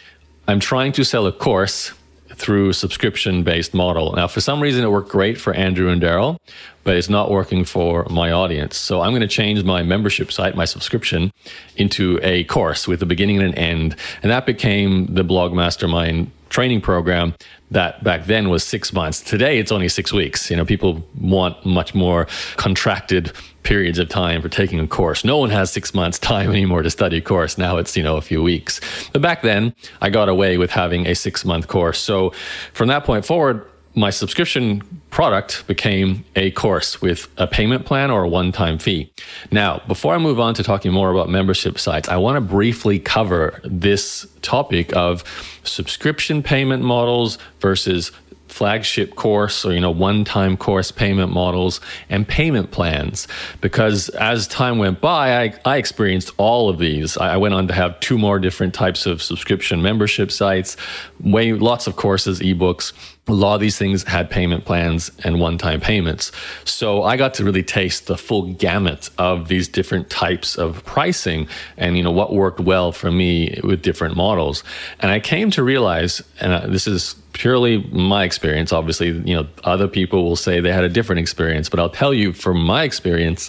I'm 0.46 0.60
trying 0.60 0.92
to 0.92 1.04
sell 1.04 1.26
a 1.26 1.32
course 1.32 1.92
through 2.34 2.72
subscription 2.72 3.44
based 3.44 3.74
model. 3.74 4.12
Now, 4.12 4.26
for 4.26 4.40
some 4.40 4.60
reason, 4.60 4.84
it 4.84 4.90
worked 4.90 5.08
great 5.08 5.40
for 5.40 5.54
Andrew 5.54 5.88
and 5.88 6.02
Daryl, 6.02 6.36
but 6.82 6.96
it's 6.96 7.08
not 7.08 7.30
working 7.30 7.64
for 7.64 8.04
my 8.10 8.32
audience. 8.32 8.76
So 8.76 9.00
I'm 9.00 9.12
going 9.12 9.22
to 9.22 9.28
change 9.28 9.62
my 9.64 9.82
membership 9.82 10.30
site, 10.32 10.54
my 10.54 10.64
subscription, 10.64 11.32
into 11.76 12.18
a 12.22 12.44
course 12.44 12.86
with 12.86 13.02
a 13.02 13.06
beginning 13.06 13.40
and 13.40 13.54
an 13.54 13.58
end. 13.58 13.96
And 14.22 14.30
that 14.30 14.46
became 14.46 15.06
the 15.06 15.24
Blog 15.24 15.54
Mastermind 15.54 16.30
training 16.54 16.80
program 16.80 17.34
that 17.72 18.04
back 18.04 18.26
then 18.26 18.48
was 18.48 18.62
six 18.62 18.92
months. 18.92 19.20
Today, 19.20 19.58
it's 19.58 19.72
only 19.72 19.88
six 19.88 20.12
weeks. 20.12 20.48
You 20.50 20.56
know, 20.56 20.64
people 20.64 21.04
want 21.20 21.66
much 21.66 21.96
more 21.96 22.28
contracted 22.54 23.32
periods 23.64 23.98
of 23.98 24.08
time 24.08 24.40
for 24.40 24.48
taking 24.48 24.78
a 24.78 24.86
course. 24.86 25.24
No 25.24 25.36
one 25.36 25.50
has 25.50 25.72
six 25.72 25.94
months 25.94 26.16
time 26.16 26.50
anymore 26.56 26.82
to 26.82 26.90
study 26.90 27.16
a 27.16 27.20
course. 27.20 27.58
Now 27.58 27.76
it's, 27.78 27.96
you 27.96 28.04
know, 28.04 28.16
a 28.16 28.20
few 28.20 28.40
weeks. 28.40 28.80
But 29.12 29.20
back 29.20 29.42
then 29.42 29.74
I 30.00 30.10
got 30.10 30.28
away 30.28 30.56
with 30.56 30.70
having 30.70 31.08
a 31.08 31.14
six 31.14 31.44
month 31.44 31.66
course. 31.66 31.98
So 31.98 32.32
from 32.72 32.86
that 32.86 33.02
point 33.02 33.24
forward, 33.24 33.66
my 33.94 34.10
subscription 34.10 34.82
product 35.10 35.66
became 35.66 36.24
a 36.34 36.50
course 36.52 37.00
with 37.00 37.28
a 37.36 37.46
payment 37.46 37.86
plan 37.86 38.10
or 38.10 38.24
a 38.24 38.28
one 38.28 38.50
time 38.50 38.78
fee. 38.78 39.12
Now, 39.52 39.82
before 39.86 40.14
I 40.14 40.18
move 40.18 40.40
on 40.40 40.54
to 40.54 40.64
talking 40.64 40.92
more 40.92 41.10
about 41.10 41.28
membership 41.28 41.78
sites, 41.78 42.08
I 42.08 42.16
want 42.16 42.36
to 42.36 42.40
briefly 42.40 42.98
cover 42.98 43.60
this 43.62 44.26
topic 44.42 44.94
of 44.96 45.22
subscription 45.62 46.42
payment 46.42 46.82
models 46.82 47.38
versus 47.60 48.10
flagship 48.48 49.16
course 49.16 49.64
or 49.64 49.72
you 49.72 49.80
know 49.80 49.90
one-time 49.90 50.56
course 50.56 50.92
payment 50.92 51.32
models 51.32 51.80
and 52.08 52.28
payment 52.28 52.70
plans 52.70 53.26
because 53.60 54.10
as 54.10 54.46
time 54.46 54.78
went 54.78 55.00
by 55.00 55.42
I, 55.42 55.54
I 55.64 55.76
experienced 55.78 56.30
all 56.36 56.68
of 56.68 56.78
these 56.78 57.16
I, 57.16 57.34
I 57.34 57.36
went 57.36 57.54
on 57.54 57.66
to 57.66 57.74
have 57.74 57.98
two 57.98 58.16
more 58.16 58.38
different 58.38 58.72
types 58.72 59.06
of 59.06 59.20
subscription 59.20 59.82
membership 59.82 60.30
sites 60.30 60.76
way 61.18 61.52
lots 61.52 61.88
of 61.88 61.96
courses 61.96 62.38
ebooks 62.38 62.92
a 63.26 63.32
lot 63.32 63.54
of 63.54 63.60
these 63.60 63.78
things 63.78 64.02
had 64.02 64.28
payment 64.28 64.66
plans 64.66 65.10
and 65.24 65.40
one 65.40 65.56
time 65.56 65.80
payments. 65.80 66.30
So 66.64 67.04
I 67.04 67.16
got 67.16 67.32
to 67.34 67.44
really 67.44 67.62
taste 67.62 68.06
the 68.06 68.18
full 68.18 68.52
gamut 68.52 69.08
of 69.16 69.48
these 69.48 69.66
different 69.66 70.10
types 70.10 70.56
of 70.56 70.84
pricing 70.84 71.48
and, 71.78 71.96
you 71.96 72.02
know, 72.02 72.10
what 72.10 72.34
worked 72.34 72.60
well 72.60 72.92
for 72.92 73.10
me 73.10 73.58
with 73.64 73.80
different 73.80 74.14
models. 74.14 74.62
And 75.00 75.10
I 75.10 75.20
came 75.20 75.50
to 75.52 75.62
realize, 75.62 76.22
and 76.40 76.52
uh, 76.52 76.66
this 76.66 76.86
is 76.86 77.16
purely 77.32 77.78
my 77.90 78.24
experience, 78.24 78.72
obviously, 78.72 79.08
you 79.08 79.34
know, 79.34 79.46
other 79.64 79.88
people 79.88 80.24
will 80.24 80.36
say 80.36 80.60
they 80.60 80.72
had 80.72 80.84
a 80.84 80.88
different 80.88 81.20
experience, 81.20 81.70
but 81.70 81.80
I'll 81.80 81.90
tell 81.90 82.12
you 82.12 82.32
from 82.34 82.60
my 82.60 82.82
experience, 82.82 83.48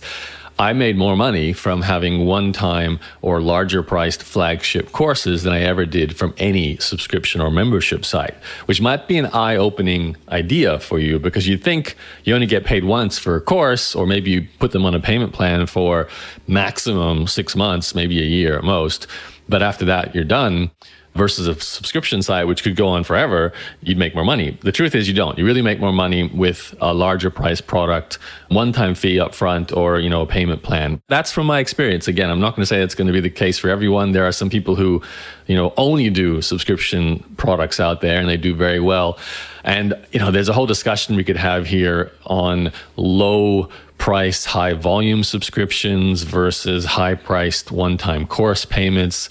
I 0.58 0.72
made 0.72 0.96
more 0.96 1.18
money 1.18 1.52
from 1.52 1.82
having 1.82 2.26
one 2.26 2.54
time 2.54 3.00
or 3.22 3.42
larger 3.42 3.84
priced 3.84 4.24
flagship 4.24 4.94
courses 4.94 5.44
than 5.44 5.52
I 5.52 5.60
ever 5.62 5.86
did 5.86 6.16
from 6.16 6.34
any 6.38 6.78
subscription 6.78 7.42
or 7.42 7.52
membership 7.52 8.06
site, 8.06 8.36
which 8.66 8.80
might 8.80 9.08
be 9.08 9.18
an 9.18 9.26
eye 9.28 9.58
opening 9.58 10.16
idea 10.30 10.80
for 10.80 10.98
you 10.98 11.20
because 11.20 11.46
you 11.46 11.58
think 11.58 11.98
you 12.24 12.34
only 12.34 12.48
get 12.48 12.64
paid 12.64 12.86
once 12.86 13.20
for 13.20 13.36
a 13.36 13.42
course, 13.42 13.96
or 13.96 14.08
maybe 14.08 14.32
you 14.32 14.48
put 14.60 14.72
them 14.72 14.86
on 14.86 14.96
a 14.96 15.00
payment 15.00 15.34
plan 15.34 15.66
for 15.66 16.08
maximum 16.48 17.28
six 17.28 17.56
months, 17.56 17.94
maybe 17.94 18.22
a 18.22 18.26
year 18.26 18.58
at 18.58 18.64
most. 18.64 19.08
But 19.50 19.62
after 19.62 19.84
that, 19.86 20.16
you're 20.16 20.24
done 20.24 20.72
versus 21.16 21.48
a 21.48 21.60
subscription 21.60 22.22
site, 22.22 22.46
which 22.46 22.62
could 22.62 22.76
go 22.76 22.88
on 22.88 23.04
forever, 23.04 23.54
you'd 23.82 23.98
make 23.98 24.14
more 24.14 24.26
money. 24.26 24.58
The 24.62 24.72
truth 24.72 24.94
is 24.94 25.08
you 25.08 25.14
don't. 25.14 25.38
You 25.38 25.46
really 25.46 25.62
make 25.62 25.80
more 25.80 25.94
money 25.94 26.28
with 26.28 26.76
a 26.82 26.94
larger 26.94 27.30
price 27.30 27.62
product, 27.62 28.20
one-time 28.50 28.96
fee 28.96 29.20
up 29.20 29.34
front, 29.34 29.72
or, 29.72 30.00
you 30.00 30.10
know, 30.10 30.22
a 30.22 30.26
payment 30.26 30.62
plan. 30.64 31.02
That's 31.08 31.32
from 31.32 31.48
my 31.48 31.60
experience. 31.60 32.08
Again, 32.08 32.30
I'm 32.30 32.40
not 32.40 32.56
going 32.56 32.64
to 32.64 32.68
say 32.68 32.82
it's 32.82 32.96
going 32.96 33.08
to 33.08 33.14
be 33.14 33.22
the 33.22 33.30
case 33.30 33.58
for 33.58 33.70
everyone. 33.70 34.12
There 34.12 34.28
are 34.28 34.32
some 34.32 34.50
people 34.50 34.76
who, 34.76 35.02
you 35.48 35.56
know, 35.56 35.74
only 35.78 36.10
do 36.10 36.42
subscription 36.42 37.20
products 37.38 37.80
out 37.80 38.02
there 38.02 38.20
and 38.20 38.28
they 38.28 38.38
do 38.38 38.54
very 38.54 38.80
well. 38.80 39.18
And, 39.64 39.96
you 40.12 40.20
know, 40.20 40.32
there's 40.32 40.50
a 40.50 40.54
whole 40.54 40.68
discussion 40.68 41.16
we 41.16 41.24
could 41.24 41.38
have 41.38 41.66
here 41.66 42.12
on 42.26 42.72
low 42.98 43.70
price 43.98 44.46
high 44.46 44.74
volume 44.74 45.24
subscriptions 45.24 46.24
versus 46.24 46.86
high 46.86 47.16
priced 47.16 47.72
one 47.72 47.98
time 47.98 48.28
course 48.28 48.66
payments. 48.66 49.30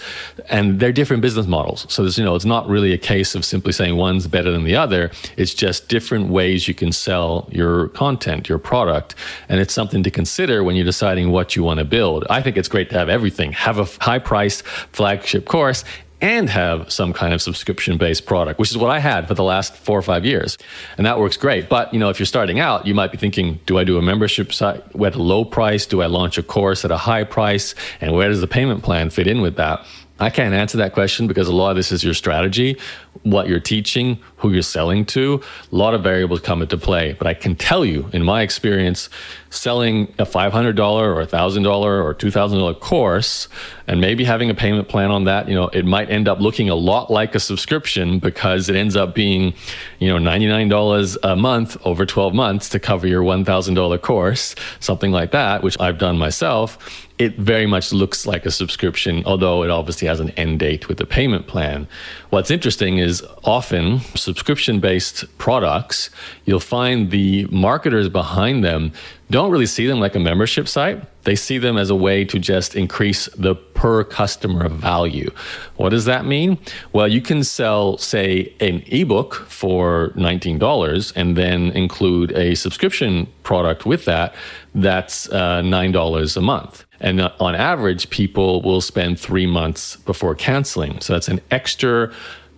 And 0.49 0.81
they're 0.81 0.93
different 0.93 1.23
business 1.23 1.47
models. 1.47 1.87
So 1.89 2.03
there's, 2.03 2.19
you 2.19 2.25
know, 2.25 2.35
it's 2.35 2.45
not 2.45 2.67
really 2.69 2.93
a 2.93 2.99
case 2.99 3.35
of 3.35 3.45
simply 3.45 3.73
saying 3.73 3.97
one's 3.97 4.27
better 4.27 4.51
than 4.51 4.65
the 4.65 4.77
other. 4.77 5.11
It's 5.37 5.55
just 5.55 5.89
different 5.89 6.29
ways 6.29 6.67
you 6.67 6.75
can 6.75 6.93
sell 6.93 7.49
your 7.53 7.89
content, 7.89 8.49
your 8.49 8.59
product. 8.59 9.15
And 9.49 9.61
it's 9.61 9.75
something 9.75 10.03
to 10.03 10.11
consider 10.11 10.65
when 10.65 10.77
you're 10.77 10.85
deciding 10.85 11.31
what 11.31 11.55
you 11.55 11.63
want 11.63 11.79
to 11.79 11.85
build. 11.85 12.25
I 12.29 12.43
think 12.43 12.57
it's 12.57 12.69
great 12.69 12.91
to 12.91 12.99
have 12.99 13.09
everything, 13.09 13.53
have 13.53 13.79
a 13.79 13.85
high 14.05 14.19
priced 14.19 14.65
flagship 14.67 15.47
course 15.47 15.85
and 16.25 16.49
have 16.49 16.91
some 16.91 17.13
kind 17.13 17.35
of 17.35 17.43
subscription 17.43 17.99
based 17.99 18.25
product, 18.25 18.59
which 18.59 18.71
is 18.71 18.79
what 18.79 18.91
I 18.91 18.99
had 18.99 19.29
for 19.29 19.35
the 19.35 19.43
last 19.43 19.77
four 19.77 19.99
or 19.99 20.03
five 20.03 20.25
years. 20.25 20.57
And 20.97 21.05
that 21.05 21.19
works 21.19 21.37
great. 21.37 21.69
But, 21.69 21.93
you 21.93 22.01
know, 22.01 22.09
if 22.09 22.19
you're 22.19 22.25
starting 22.25 22.61
out, 22.61 22.87
you 22.87 22.95
might 22.95 23.13
be 23.13 23.19
thinking, 23.19 23.61
do 23.67 23.79
I 23.79 23.85
do 23.85 23.99
a 23.99 24.03
membership 24.03 24.51
site 24.51 24.83
at 24.99 25.15
a 25.15 25.23
low 25.23 25.45
price? 25.45 25.85
Do 25.85 26.01
I 26.01 26.07
launch 26.07 26.39
a 26.39 26.43
course 26.43 26.83
at 26.83 26.91
a 26.91 26.97
high 26.97 27.25
price? 27.25 27.75
And 28.01 28.15
where 28.15 28.31
does 28.31 28.41
the 28.41 28.47
payment 28.47 28.83
plan 28.83 29.11
fit 29.11 29.27
in 29.27 29.43
with 29.43 29.57
that? 29.57 29.85
I 30.19 30.31
can't 30.31 30.55
answer 30.55 30.79
that 30.79 30.95
question 30.95 31.27
because 31.27 31.47
a 31.47 31.53
lot 31.53 31.71
of 31.71 31.77
this 31.77 31.93
is 31.93 32.03
your 32.03 32.15
strategy, 32.15 32.79
what 33.23 33.49
you're 33.49 33.61
teaching, 33.61 34.19
who 34.37 34.53
you're 34.53 34.63
selling 34.63 35.07
to. 35.07 35.41
A 35.73 35.75
lot 35.75 35.95
of 35.95 36.03
variables 36.03 36.41
come 36.41 36.61
into 36.61 36.77
play. 36.77 37.15
But 37.15 37.27
I 37.27 37.35
can 37.35 37.55
tell 37.57 37.85
you, 37.85 38.09
in 38.13 38.23
my 38.23 38.43
experience, 38.43 39.09
selling 39.51 40.13
a 40.19 40.25
$500 40.25 40.79
or 40.79 41.21
a 41.21 41.27
$1,000 41.27 41.67
or 41.67 42.15
$2,000 42.15 42.81
course 42.81 43.49
and 43.87 44.01
maybe 44.01 44.25
having 44.25 44.51
a 44.51 44.55
payment 44.55 44.89
plan 44.89 45.11
on 45.11 45.25
that, 45.25 45.49
you 45.49 45.55
know, 45.55 45.69
it 45.69 45.85
might 45.87 46.11
end 46.11 46.29
up 46.29 46.41
looking 46.41 46.69
a 46.69 46.75
lot 46.75 47.11
like 47.11 47.35
a 47.35 47.41
subscription 47.41 48.19
because 48.19 48.69
it 48.69 48.77
ends 48.77 48.97
up 48.97 49.15
being, 49.15 49.55
you 50.01 50.09
know, 50.09 50.19
$99 50.19 51.17
a 51.23 51.37
month 51.37 51.77
over 51.87 52.05
12 52.05 52.35
months 52.35 52.69
to 52.71 52.79
cover 52.79 53.07
your 53.07 53.23
$1,000 53.23 54.03
course, 54.03 54.55
something 54.81 55.13
like 55.13 55.31
that, 55.31 55.63
which 55.63 55.79
I've 55.81 55.99
done 55.99 56.19
myself 56.19 57.05
it 57.19 57.37
very 57.37 57.67
much 57.67 57.93
looks 57.93 58.27
like 58.27 58.45
a 58.45 58.51
subscription, 58.51 59.23
although 59.25 59.63
it 59.63 59.71
obviously 59.71 60.09
has 60.09 60.19
an 60.19 60.31
end 60.31 60.59
date 60.59 60.89
with 60.89 60.99
the 60.99 61.07
payment 61.07 61.47
plan. 61.47 61.87
What's 62.31 62.51
interesting 62.51 62.99
is 62.99 63.04
often 63.45 64.01
subscription 64.15 64.81
based 64.81 65.25
products, 65.39 66.11
you'll 66.45 66.61
find 66.61 67.11
the 67.11 67.47
marketers 67.47 68.09
behind 68.09 68.65
them 68.65 68.93
don't 69.31 69.51
really 69.51 69.67
see 69.67 69.87
them 69.87 70.01
like 70.01 70.15
a 70.15 70.21
membership 70.21 70.69
site. 70.69 71.03
They 71.25 71.35
see 71.35 71.57
them 71.57 71.79
as 71.79 71.89
a 71.89 71.95
way 71.95 72.25
to 72.27 72.39
just 72.39 72.77
increase 72.77 73.27
the 73.37 73.55
per 73.55 74.05
customer 74.05 74.69
value. 74.69 75.31
What 75.77 75.89
does 75.89 76.05
that 76.05 76.27
mean? 76.27 76.59
Well, 76.93 77.09
you 77.09 77.23
can 77.23 77.43
sell, 77.43 77.97
say, 77.97 78.55
an 78.61 78.85
ebook 78.87 79.35
for 79.49 80.13
$19 80.17 81.13
and 81.17 81.37
then 81.37 81.71
include 81.71 82.33
a 82.33 82.55
subscription 82.55 83.27
product 83.43 83.87
with 83.87 84.05
that 84.05 84.35
that's 84.75 85.29
uh, 85.31 85.63
$9 85.63 86.37
a 86.37 86.41
month. 86.41 86.85
And 87.01 87.21
uh, 87.21 87.33
on 87.41 87.55
average, 87.55 88.11
people 88.11 88.63
will 88.63 88.81
spend 88.81 89.19
three 89.19 89.47
months 89.47 89.97
before 89.97 90.35
canceling. 90.35 91.01
So 91.01 91.15
that's 91.15 91.29
an 91.29 91.41
extra 91.51 92.13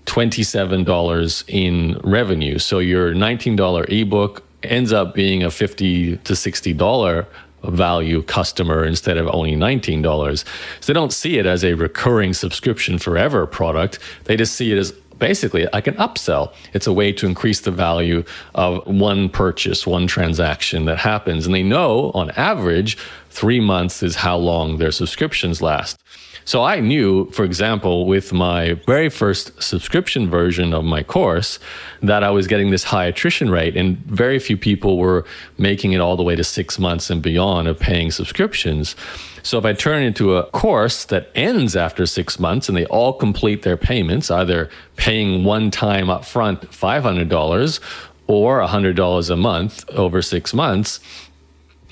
$27 0.06 1.44
in 1.48 1.98
revenue. 2.02 2.58
So 2.58 2.78
your 2.78 3.12
$19 3.12 3.88
ebook 3.90 4.42
ends 4.62 4.92
up 4.92 5.14
being 5.14 5.42
a 5.42 5.50
50 5.50 6.16
to 6.16 6.32
$60 6.32 7.26
value 7.64 8.22
customer 8.22 8.84
instead 8.84 9.16
of 9.16 9.28
only 9.28 9.54
$19. 9.54 10.38
So 10.38 10.44
they 10.86 10.92
don't 10.92 11.12
see 11.12 11.38
it 11.38 11.46
as 11.46 11.64
a 11.64 11.75
recurring 11.75 12.32
subscription 12.34 12.98
forever 12.98 13.46
product. 13.46 13.98
They 14.25 14.36
just 14.36 14.54
see 14.54 14.72
it 14.72 14.78
as 14.78 14.92
basically 15.18 15.66
like 15.72 15.86
an 15.86 15.94
upsell. 15.94 16.52
It's 16.75 16.86
a 16.86 16.92
way 16.92 17.12
to 17.12 17.26
increase 17.26 17.60
the 17.60 17.70
value 17.70 18.22
of 18.54 18.86
one 18.86 19.28
purchase, 19.28 19.86
one 19.86 20.06
transaction 20.06 20.84
that 20.84 20.98
happens. 20.98 21.46
And 21.46 21.54
they 21.54 21.62
know 21.62 22.10
on 22.14 22.30
average, 22.32 22.98
three 23.30 23.60
months 23.60 24.02
is 24.02 24.16
how 24.16 24.36
long 24.36 24.78
their 24.78 24.92
subscriptions 24.92 25.62
last. 25.62 25.98
So 26.46 26.62
I 26.62 26.78
knew, 26.78 27.28
for 27.32 27.44
example, 27.44 28.06
with 28.06 28.32
my 28.32 28.74
very 28.86 29.08
first 29.08 29.60
subscription 29.60 30.30
version 30.30 30.72
of 30.72 30.84
my 30.84 31.02
course, 31.02 31.58
that 32.02 32.22
I 32.22 32.30
was 32.30 32.46
getting 32.46 32.70
this 32.70 32.84
high 32.84 33.06
attrition 33.06 33.50
rate, 33.50 33.76
and 33.76 33.98
very 34.06 34.38
few 34.38 34.56
people 34.56 34.96
were 34.96 35.24
making 35.58 35.92
it 35.92 36.00
all 36.00 36.16
the 36.16 36.22
way 36.22 36.36
to 36.36 36.44
six 36.44 36.78
months 36.78 37.10
and 37.10 37.20
beyond 37.20 37.66
of 37.66 37.80
paying 37.80 38.12
subscriptions. 38.12 38.94
So 39.42 39.58
if 39.58 39.64
I 39.64 39.72
turn 39.72 40.04
it 40.04 40.06
into 40.06 40.36
a 40.36 40.44
course 40.50 41.04
that 41.06 41.32
ends 41.34 41.74
after 41.74 42.06
six 42.06 42.38
months 42.38 42.68
and 42.68 42.78
they 42.78 42.86
all 42.86 43.12
complete 43.12 43.62
their 43.62 43.76
payments, 43.76 44.30
either 44.30 44.70
paying 44.94 45.42
one 45.42 45.72
time 45.72 46.06
upfront 46.06 46.60
$500 46.68 47.80
or 48.28 48.60
$100 48.60 49.30
a 49.30 49.36
month 49.36 49.90
over 49.90 50.22
six 50.22 50.54
months, 50.54 51.00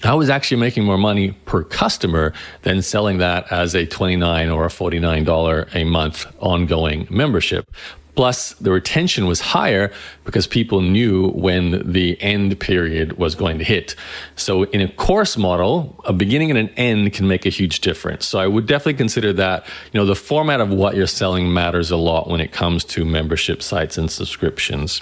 I 0.04 0.14
was 0.14 0.30
actually 0.30 0.60
making 0.60 0.84
more 0.84 0.98
money 0.98 1.32
per 1.46 1.62
customer 1.62 2.32
than 2.62 2.82
selling 2.82 3.18
that 3.18 3.50
as 3.50 3.74
a 3.74 3.86
29 3.86 4.50
or 4.50 4.66
a 4.66 4.68
$49 4.68 5.74
a 5.74 5.84
month 5.84 6.26
ongoing 6.40 7.06
membership. 7.10 7.70
Plus, 8.14 8.52
the 8.54 8.70
retention 8.70 9.26
was 9.26 9.40
higher 9.40 9.90
because 10.24 10.46
people 10.46 10.80
knew 10.80 11.30
when 11.30 11.90
the 11.92 12.20
end 12.22 12.60
period 12.60 13.18
was 13.18 13.34
going 13.34 13.58
to 13.58 13.64
hit. 13.64 13.96
So, 14.36 14.64
in 14.64 14.80
a 14.80 14.88
course 14.88 15.36
model, 15.36 16.00
a 16.04 16.12
beginning 16.12 16.50
and 16.50 16.58
an 16.58 16.68
end 16.76 17.12
can 17.12 17.26
make 17.26 17.44
a 17.44 17.48
huge 17.48 17.80
difference. 17.80 18.26
So, 18.26 18.38
I 18.38 18.46
would 18.46 18.66
definitely 18.66 18.94
consider 18.94 19.32
that, 19.32 19.66
you 19.92 19.98
know, 19.98 20.06
the 20.06 20.14
format 20.14 20.60
of 20.60 20.70
what 20.70 20.94
you're 20.94 21.08
selling 21.08 21.52
matters 21.52 21.90
a 21.90 21.96
lot 21.96 22.28
when 22.28 22.40
it 22.40 22.52
comes 22.52 22.84
to 22.84 23.04
membership 23.04 23.62
sites 23.62 23.98
and 23.98 24.08
subscriptions. 24.10 25.00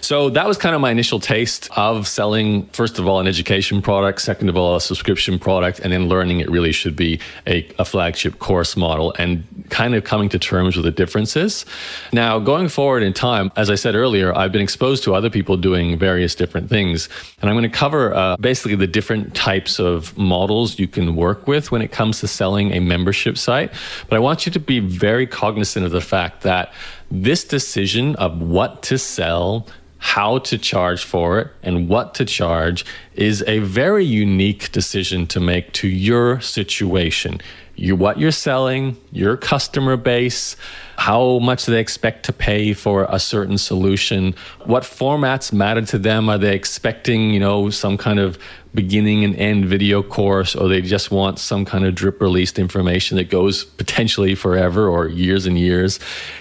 So 0.00 0.30
that 0.30 0.46
was 0.46 0.56
kind 0.56 0.74
of 0.74 0.80
my 0.80 0.90
initial 0.90 1.20
taste 1.20 1.68
of 1.76 2.06
selling, 2.06 2.66
first 2.68 2.98
of 2.98 3.06
all, 3.06 3.20
an 3.20 3.26
education 3.26 3.82
product, 3.82 4.20
second 4.20 4.48
of 4.48 4.56
all, 4.56 4.76
a 4.76 4.80
subscription 4.80 5.38
product, 5.38 5.80
and 5.80 5.92
then 5.92 6.08
learning 6.08 6.40
it 6.40 6.50
really 6.50 6.72
should 6.72 6.96
be 6.96 7.20
a, 7.46 7.68
a 7.78 7.84
flagship 7.84 8.38
course 8.38 8.76
model 8.76 9.14
and 9.18 9.44
kind 9.70 9.94
of 9.94 10.04
coming 10.04 10.28
to 10.28 10.38
terms 10.38 10.76
with 10.76 10.84
the 10.84 10.90
differences. 10.90 11.64
Now, 12.12 12.38
going 12.38 12.68
forward 12.68 13.02
in 13.02 13.12
time, 13.12 13.50
as 13.56 13.70
I 13.70 13.74
said 13.74 13.94
earlier, 13.94 14.36
I've 14.36 14.52
been 14.52 14.62
exposed 14.62 15.04
to 15.04 15.14
other 15.14 15.30
people 15.30 15.56
doing 15.56 15.98
various 15.98 16.34
different 16.34 16.68
things. 16.68 17.08
And 17.40 17.50
I'm 17.50 17.56
going 17.56 17.70
to 17.70 17.76
cover 17.76 18.14
uh, 18.14 18.36
basically 18.36 18.76
the 18.76 18.86
different 18.86 19.34
types 19.34 19.78
of 19.78 20.16
models 20.16 20.78
you 20.78 20.88
can 20.88 21.16
work 21.16 21.46
with 21.46 21.70
when 21.70 21.82
it 21.82 21.92
comes 21.92 22.20
to 22.20 22.28
selling 22.28 22.72
a 22.72 22.80
membership 22.80 23.36
site. 23.36 23.72
But 24.08 24.16
I 24.16 24.18
want 24.20 24.46
you 24.46 24.52
to 24.52 24.60
be 24.60 24.80
very 24.80 25.26
cognizant 25.26 25.84
of 25.84 25.92
the 25.92 26.00
fact 26.00 26.42
that 26.42 26.72
this 27.10 27.44
decision 27.44 28.16
of 28.16 28.40
what 28.40 28.82
to 28.84 28.98
sell, 28.98 29.66
how 29.98 30.38
to 30.38 30.56
charge 30.56 31.04
for 31.04 31.38
it, 31.40 31.48
and 31.62 31.88
what 31.88 32.14
to 32.14 32.24
charge 32.24 32.84
is 33.14 33.44
a 33.46 33.58
very 33.58 34.04
unique 34.04 34.70
decision 34.72 35.26
to 35.26 35.40
make 35.40 35.72
to 35.72 35.88
your 35.88 36.40
situation. 36.40 37.40
You, 37.74 37.94
what 37.94 38.18
you're 38.18 38.32
selling, 38.32 38.96
your 39.12 39.36
customer 39.36 39.96
base, 39.96 40.56
how 40.96 41.38
much 41.38 41.66
they 41.66 41.78
expect 41.78 42.24
to 42.26 42.32
pay 42.32 42.72
for 42.72 43.06
a 43.08 43.20
certain 43.20 43.58
solution, 43.58 44.34
what 44.64 44.82
formats 44.82 45.52
matter 45.52 45.82
to 45.82 45.98
them. 45.98 46.28
Are 46.28 46.38
they 46.38 46.54
expecting, 46.54 47.30
you 47.30 47.38
know, 47.38 47.70
some 47.70 47.96
kind 47.96 48.18
of 48.18 48.36
beginning 48.78 49.24
and 49.24 49.34
end 49.34 49.64
video 49.64 50.04
course, 50.04 50.54
or 50.54 50.68
they 50.68 50.80
just 50.80 51.10
want 51.10 51.36
some 51.40 51.64
kind 51.64 51.84
of 51.84 51.96
drip 51.96 52.20
released 52.20 52.60
information 52.60 53.16
that 53.16 53.28
goes 53.28 53.64
potentially 53.64 54.36
forever 54.36 54.88
or 54.88 55.08
years 55.08 55.46
and 55.46 55.58
years. 55.58 55.98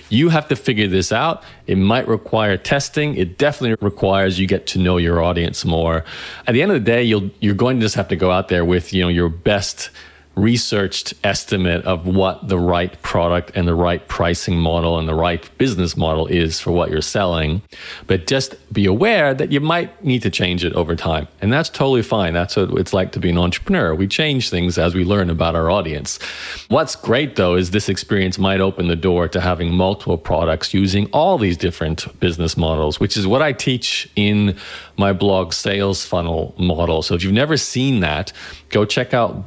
You 0.09 0.29
have 0.29 0.47
to 0.49 0.55
figure 0.55 0.87
this 0.87 1.11
out. 1.11 1.43
It 1.65 1.79
might 1.79 2.07
require 2.07 2.55
testing. 2.55 3.15
It 3.15 3.39
definitely 3.39 3.75
requires 3.81 4.39
you 4.39 4.45
get 4.45 4.67
to 4.67 4.77
know 4.77 4.97
your 4.97 5.19
audience 5.19 5.65
more. 5.65 6.05
At 6.45 6.53
the 6.53 6.61
end 6.61 6.71
of 6.71 6.75
the 6.75 6.85
day, 6.85 7.01
you'll 7.01 7.31
you're 7.39 7.55
going 7.55 7.79
to 7.79 7.81
just 7.87 7.95
have 7.95 8.07
to 8.09 8.15
go 8.15 8.29
out 8.29 8.49
there 8.49 8.63
with 8.63 8.93
you 8.93 9.01
know 9.01 9.09
your 9.09 9.29
best 9.29 9.89
researched 10.37 11.13
estimate 11.23 11.83
of 11.85 12.05
what 12.05 12.47
the 12.47 12.59
right 12.59 13.01
product 13.01 13.51
and 13.55 13.67
the 13.67 13.75
right 13.75 14.07
pricing 14.07 14.57
model 14.57 14.99
and 14.99 15.07
the 15.07 15.15
right 15.15 15.49
business 15.57 15.97
model 15.97 16.27
is 16.27 16.59
for 16.59 16.71
what 16.71 16.91
you're 16.91 17.01
selling. 17.01 17.61
But 18.05 18.27
just 18.27 18.55
be 18.71 18.85
aware 18.85 19.33
that 19.33 19.51
you 19.51 19.59
might 19.59 20.03
need 20.03 20.21
to 20.21 20.29
change 20.29 20.63
it 20.63 20.73
over 20.73 20.95
time. 20.95 21.27
And 21.41 21.51
that's 21.51 21.69
totally 21.69 22.03
fine. 22.03 22.33
That's 22.33 22.55
what 22.55 22.69
it's 22.77 22.93
like 22.93 23.11
to 23.13 23.19
be 23.19 23.31
an 23.31 23.37
entrepreneur. 23.37 23.95
We 23.95 24.07
change 24.07 24.49
things 24.49 24.77
as 24.77 24.93
we 24.93 25.03
learn 25.03 25.29
about 25.29 25.55
our 25.55 25.71
audience. 25.71 26.19
What's 26.67 26.95
great 26.95 27.35
though 27.35 27.55
is 27.55 27.71
this 27.71 27.89
experience 27.89 28.37
might 28.37 28.61
open 28.61 28.87
the 28.87 28.95
door 28.95 29.27
to 29.29 29.41
having 29.41 29.73
multiple 29.73 30.17
products 30.17 30.73
using 30.73 31.07
all 31.11 31.37
these 31.39 31.57
different 31.57 32.19
business 32.19 32.55
models, 32.55 32.99
which 32.99 33.17
is 33.17 33.25
what 33.25 33.41
I 33.41 33.53
teach 33.53 34.09
in 34.15 34.55
my 34.97 35.13
blog 35.13 35.53
sales 35.53 36.05
funnel 36.05 36.53
model. 36.59 37.01
So 37.01 37.15
if 37.15 37.23
you've 37.23 37.33
never 37.33 37.57
seen 37.57 38.01
that, 38.01 38.31
go 38.69 38.85
check 38.85 39.13
out 39.13 39.45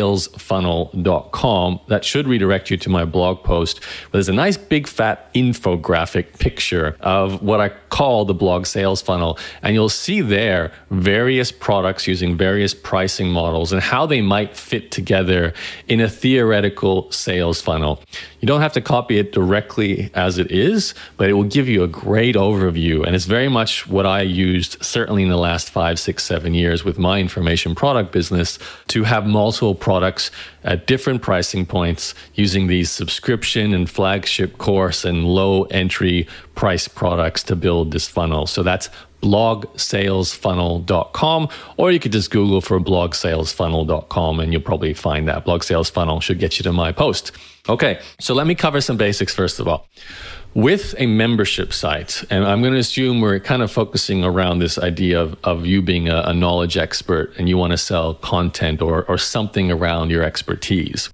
blogsalesfunnel.com. 0.00 1.80
That 1.88 2.04
should 2.04 2.26
redirect 2.26 2.70
you 2.70 2.76
to 2.78 2.88
my 2.88 3.04
blog 3.04 3.42
post. 3.44 3.80
But 4.04 4.12
there's 4.12 4.28
a 4.28 4.32
nice 4.32 4.56
big 4.56 4.86
fat 4.86 5.32
infographic 5.34 6.38
picture 6.38 6.96
of 7.00 7.42
what 7.42 7.60
I 7.60 7.68
call 7.68 8.24
the 8.24 8.34
blog 8.34 8.66
sales 8.66 9.02
funnel. 9.02 9.38
And 9.62 9.74
you'll 9.74 9.88
see 9.88 10.20
there 10.20 10.72
various 10.90 11.52
products 11.52 12.06
using 12.06 12.36
various 12.36 12.74
pricing 12.74 13.30
models 13.30 13.72
and 13.72 13.82
how 13.82 14.06
they 14.06 14.20
might 14.20 14.56
fit 14.56 14.90
together 14.90 15.52
in 15.88 16.00
a 16.00 16.08
theoretical 16.08 17.10
sales 17.12 17.60
funnel. 17.60 18.02
You 18.40 18.46
don't 18.46 18.60
have 18.60 18.72
to 18.72 18.80
copy 18.80 19.18
it 19.18 19.32
directly 19.32 20.10
as 20.14 20.38
it 20.38 20.50
is, 20.50 20.94
but 21.16 21.28
it 21.28 21.34
will 21.34 21.44
give 21.44 21.68
you 21.68 21.82
a 21.82 21.88
great 21.88 22.34
overview. 22.34 23.06
And 23.06 23.14
it's 23.14 23.26
very 23.26 23.48
much 23.48 23.86
what 23.86 24.06
I 24.06 24.22
used, 24.22 24.82
certainly 24.82 25.22
in 25.22 25.28
the 25.28 25.36
last 25.36 25.70
five, 25.70 25.98
six, 26.00 26.24
seven 26.24 26.54
years 26.54 26.84
with 26.84 26.98
my 26.98 27.20
information 27.20 27.74
product 27.74 28.10
business, 28.10 28.58
to 28.88 29.04
have 29.04 29.26
multiple 29.26 29.74
products 29.82 30.30
at 30.64 30.86
different 30.86 31.20
pricing 31.20 31.66
points 31.66 32.14
using 32.34 32.68
these 32.68 32.90
subscription 32.90 33.74
and 33.74 33.90
flagship 33.90 34.56
course 34.56 35.04
and 35.04 35.26
low 35.26 35.64
entry 35.64 36.26
price 36.54 36.88
products 36.88 37.42
to 37.42 37.54
build 37.56 37.92
this 37.92 38.08
funnel. 38.08 38.46
So 38.46 38.62
that's 38.62 38.88
blogsalesfunnel.com, 39.22 41.48
or 41.76 41.92
you 41.92 42.00
could 42.00 42.12
just 42.12 42.30
Google 42.30 42.60
for 42.60 42.80
blogsalesfunnel.com 42.80 44.40
and 44.40 44.52
you'll 44.52 44.62
probably 44.62 44.94
find 44.94 45.28
that. 45.28 45.44
Blog 45.44 45.62
Sales 45.62 45.90
Funnel 45.90 46.20
should 46.20 46.38
get 46.38 46.58
you 46.58 46.62
to 46.64 46.72
my 46.72 46.92
post. 46.92 47.32
Okay, 47.68 48.00
so 48.18 48.34
let 48.34 48.46
me 48.46 48.54
cover 48.54 48.80
some 48.80 48.96
basics 48.96 49.34
first 49.34 49.60
of 49.60 49.68
all. 49.68 49.86
With 50.54 50.94
a 50.98 51.06
membership 51.06 51.72
site, 51.72 52.24
and 52.28 52.44
I'm 52.44 52.60
going 52.60 52.74
to 52.74 52.78
assume 52.78 53.22
we're 53.22 53.40
kind 53.40 53.62
of 53.62 53.72
focusing 53.72 54.22
around 54.22 54.58
this 54.58 54.76
idea 54.76 55.18
of, 55.18 55.34
of 55.44 55.64
you 55.64 55.80
being 55.80 56.10
a, 56.10 56.24
a 56.26 56.34
knowledge 56.34 56.76
expert 56.76 57.32
and 57.38 57.48
you 57.48 57.56
want 57.56 57.70
to 57.70 57.78
sell 57.78 58.12
content 58.12 58.82
or, 58.82 59.04
or 59.04 59.16
something 59.16 59.70
around 59.70 60.10
your 60.10 60.22
expertise. 60.22 61.08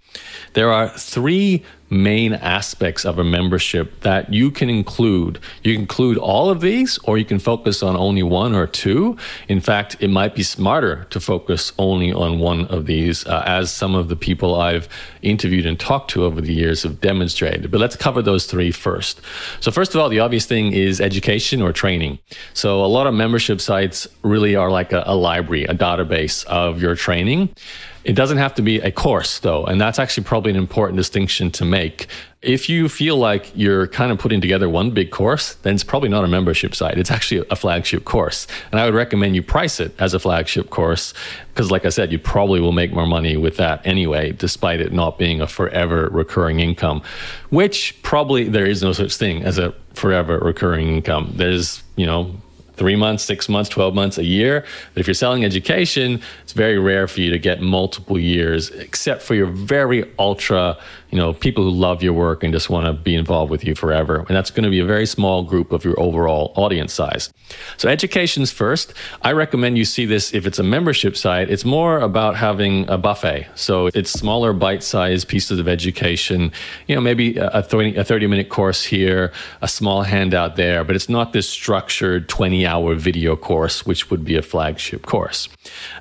There 0.55 0.73
are 0.73 0.89
three 0.89 1.63
main 1.91 2.35
aspects 2.35 3.05
of 3.05 3.19
a 3.19 3.25
membership 3.25 4.01
that 4.01 4.33
you 4.33 4.51
can 4.51 4.69
include. 4.69 5.39
You 5.63 5.73
can 5.73 5.83
include 5.83 6.19
all 6.19 6.51
of 6.51 6.61
these, 6.61 6.99
or 7.05 7.19
you 7.19 7.25
can 7.25 7.39
focus 7.39 7.83
on 7.83 7.97
only 7.97 8.23
one 8.23 8.55
or 8.55 8.67
two. 8.67 9.17
In 9.49 9.61
fact, 9.61 9.97
it 10.01 10.09
might 10.09 10.35
be 10.35 10.43
smarter 10.43 11.07
to 11.11 11.21
focus 11.21 11.73
only 11.79 12.13
on 12.13 12.39
one 12.39 12.67
of 12.67 12.87
these, 12.87 13.27
uh, 13.27 13.43
as 13.47 13.73
some 13.73 13.95
of 13.95 14.09
the 14.09 14.17
people 14.17 14.61
I've 14.61 14.89
interviewed 15.23 15.67
and 15.67 15.79
talked 15.79 16.11
to 16.13 16.25
over 16.25 16.41
the 16.41 16.53
years 16.53 16.83
have 16.83 17.01
demonstrated. 17.01 17.71
But 17.71 17.81
let's 17.81 17.97
cover 17.97 18.23
those 18.23 18.47
three 18.47 18.71
first. 18.71 19.21
So, 19.61 19.71
first 19.71 19.95
of 19.95 20.01
all, 20.01 20.09
the 20.09 20.21
obvious 20.21 20.47
thing 20.47 20.73
is 20.73 21.01
education 21.01 21.63
or 21.63 21.73
training. 21.73 22.19
So, 22.55 22.85
a 22.85 22.87
lot 22.87 23.07
of 23.07 23.15
membership 23.15 23.61
sites 23.61 24.07
really 24.23 24.55
are 24.57 24.71
like 24.71 24.93
a, 24.93 25.03
a 25.07 25.17
library, 25.17 25.65
a 25.65 25.75
database 25.75 26.45
of 26.47 26.83
your 26.83 26.95
training. 26.95 27.55
It 28.05 28.15
doesn't 28.15 28.39
have 28.39 28.55
to 28.55 28.63
be 28.63 28.81
a 28.81 28.91
course, 28.91 29.41
though. 29.41 29.65
And 29.65 29.81
that's 29.81 29.99
actually 29.99 30.25
probably 30.25 30.51
an 30.51 30.57
important 30.57 30.97
distinction 30.97 31.51
to 31.53 31.65
make. 31.65 32.07
If 32.41 32.69
you 32.69 32.89
feel 32.89 33.17
like 33.17 33.51
you're 33.55 33.89
kind 33.89 34.13
of 34.13 34.19
putting 34.19 34.41
together 34.41 34.69
one 34.69 34.93
big 34.93 35.11
course, 35.11 35.55
then 35.55 35.75
it's 35.75 35.83
probably 35.83 36.09
not 36.09 36.25
a 36.25 36.29
membership 36.29 36.75
site. 36.75 36.97
It's 36.97 37.11
actually 37.11 37.45
a 37.51 37.57
flagship 37.57 38.05
course. 38.05 38.47
And 38.71 38.81
I 38.81 38.85
would 38.85 38.95
recommend 38.95 39.35
you 39.35 39.43
price 39.43 39.81
it 39.81 39.93
as 39.99 40.15
a 40.15 40.21
flagship 40.21 40.71
course 40.71 41.13
because, 41.53 41.71
like 41.73 41.85
I 41.85 41.89
said, 41.89 42.13
you 42.13 42.19
probably 42.19 42.61
will 42.61 42.73
make 42.73 42.93
more 42.93 43.07
money 43.07 43.37
with 43.37 43.57
that 43.57 43.85
anyway, 43.85 44.33
despite 44.33 44.81
it 44.81 44.93
not 44.93 45.19
being 45.19 45.41
a 45.41 45.49
forever 45.49 46.09
recurring 46.13 46.61
income, 46.61 47.03
which 47.51 48.01
probably 48.03 48.49
there 48.49 48.67
is 48.67 48.83
no 48.83 48.93
such 48.93 49.17
thing 49.17 49.43
as 49.43 49.59
a 49.59 49.75
forever 49.95 50.39
recurring 50.39 50.89
income. 50.89 51.33
There's, 51.35 51.83
you 51.97 52.07
know, 52.07 52.37
three 52.79 52.97
months, 52.97 53.25
six 53.25 53.49
months, 53.49 53.69
12 53.69 53.95
months, 53.95 54.19
a 54.19 54.25
year. 54.25 54.65
But 54.95 55.01
if 55.01 55.07
you're 55.07 55.15
selling 55.15 55.45
education, 55.45 56.23
it's 56.43 56.53
very 56.53 56.79
rare 56.79 57.09
for 57.09 57.21
you 57.21 57.31
to 57.31 57.39
get 57.39 57.61
multiple 57.61 58.19
years, 58.19 58.71
except 58.71 59.23
for 59.23 59.35
your 59.35 59.47
very 59.47 60.11
ultra, 60.19 60.79
you 61.11 61.19
know, 61.19 61.33
people 61.33 61.65
who 61.65 61.71
love 61.71 62.03
your 62.03 62.13
work 62.13 62.43
and 62.43 62.53
just 62.53 62.69
want 62.69 62.87
to 62.87 62.93
be 62.93 63.15
involved 63.15 63.51
with 63.51 63.65
you 63.65 63.75
forever. 63.75 64.25
And 64.29 64.37
that's 64.37 64.51
going 64.51 64.65
to 64.65 64.71
be 64.71 64.81
a 64.81 64.85
very 64.85 65.07
small 65.07 65.43
group 65.43 65.73
of 65.73 65.85
your 65.85 65.99
overall 65.99 66.53
audience 66.57 66.93
size. 66.93 67.33
So 67.79 67.89
education's 67.89 68.53
first. 68.53 68.93
I 69.23 69.33
recommend 69.33 69.79
you 69.79 69.85
see 69.85 70.05
this 70.05 70.35
if 70.35 70.47
it's 70.47 70.59
a 70.59 70.63
membership 70.63 71.17
site. 71.17 71.51
It's 71.51 71.65
more 71.65 72.01
about 72.01 72.37
having 72.37 72.89
a 72.91 72.99
buffet. 72.99 73.49
So 73.55 73.87
it's 73.95 74.11
smaller 74.11 74.53
bite-sized 74.53 75.29
pieces 75.29 75.59
of 75.59 75.67
education, 75.67 76.53
you 76.87 76.95
know, 76.95 77.01
maybe 77.01 77.37
a 77.37 77.63
30, 77.63 77.97
a 77.97 78.05
30 78.05 78.27
minute 78.27 78.51
course 78.51 78.85
here, 78.85 79.33
a 79.63 79.69
small 79.69 80.03
handout 80.03 80.57
there, 80.57 80.85
but 80.85 80.95
it's 80.95 81.09
not 81.09 81.33
this 81.33 81.49
structured 81.49 82.29
20 82.29 82.67
hour 82.67 82.95
video 82.95 83.35
course, 83.37 83.87
which 83.87 84.11
would 84.11 84.25
be 84.25 84.37
a 84.37 84.43
flagship 84.43 85.07
course. 85.07 85.49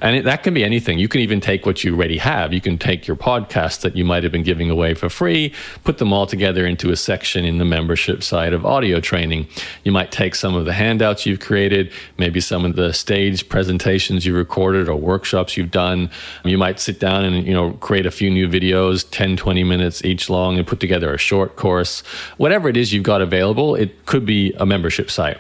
And 0.02 0.18
it, 0.18 0.26
that 0.26 0.44
can 0.44 0.54
be 0.54 0.64
anything. 0.64 1.00
You 1.00 1.08
can 1.08 1.22
even 1.22 1.40
take 1.40 1.66
what 1.66 1.84
you 1.84 1.96
already 1.96 2.18
have. 2.18 2.52
You 2.52 2.62
can 2.62 2.78
take 2.78 3.08
your 3.08 3.16
podcast 3.16 3.82
that 3.82 3.96
you 3.96 4.04
might 4.04 4.24
have 4.24 4.32
been 4.32 4.44
giving 4.44 4.70
away 4.70 4.94
for 4.98 5.10
free, 5.10 5.54
put 5.84 5.98
them 5.98 6.12
all 6.12 6.26
together 6.26 6.66
into 6.66 6.92
a 6.92 6.96
section 6.96 7.46
in 7.46 7.58
the 7.58 7.66
membership 7.66 8.24
side 8.24 8.54
of 8.54 8.66
audio 8.66 9.00
training. 9.00 9.48
You 9.84 9.92
might 9.92 10.12
take 10.12 10.36
some 10.36 10.56
of 10.56 10.66
the 10.66 10.74
handouts 10.74 11.26
you've 11.26 11.40
created, 11.40 11.92
maybe 12.18 12.40
some 12.40 12.66
of 12.66 12.76
the 12.76 12.94
stage 12.94 13.48
presentations 13.50 14.26
you've 14.26 14.36
recorded 14.36 14.90
or 14.90 14.96
workshops 14.96 15.58
you've 15.58 15.72
done. 15.72 16.10
You 16.44 16.58
might 16.58 16.80
sit 16.80 17.00
down 17.00 17.26
and, 17.26 17.46
you 17.46 17.54
know, 17.54 17.74
create 17.74 18.06
a 18.06 18.12
few 18.12 18.30
new 18.30 18.48
videos, 18.48 19.06
10, 19.10 19.38
20 19.38 19.64
minutes 19.64 20.04
each 20.04 20.30
long 20.30 20.58
and 20.58 20.66
put 20.66 20.80
together 20.80 21.14
a 21.14 21.18
short 21.18 21.56
course. 21.56 22.02
Whatever 22.38 22.70
it 22.70 22.78
is 22.78 22.94
you've 22.94 23.04
got 23.04 23.22
available, 23.22 23.76
it 23.76 24.06
could 24.06 24.26
be 24.26 24.54
a 24.54 24.66
membership 24.66 25.10
site. 25.10 25.38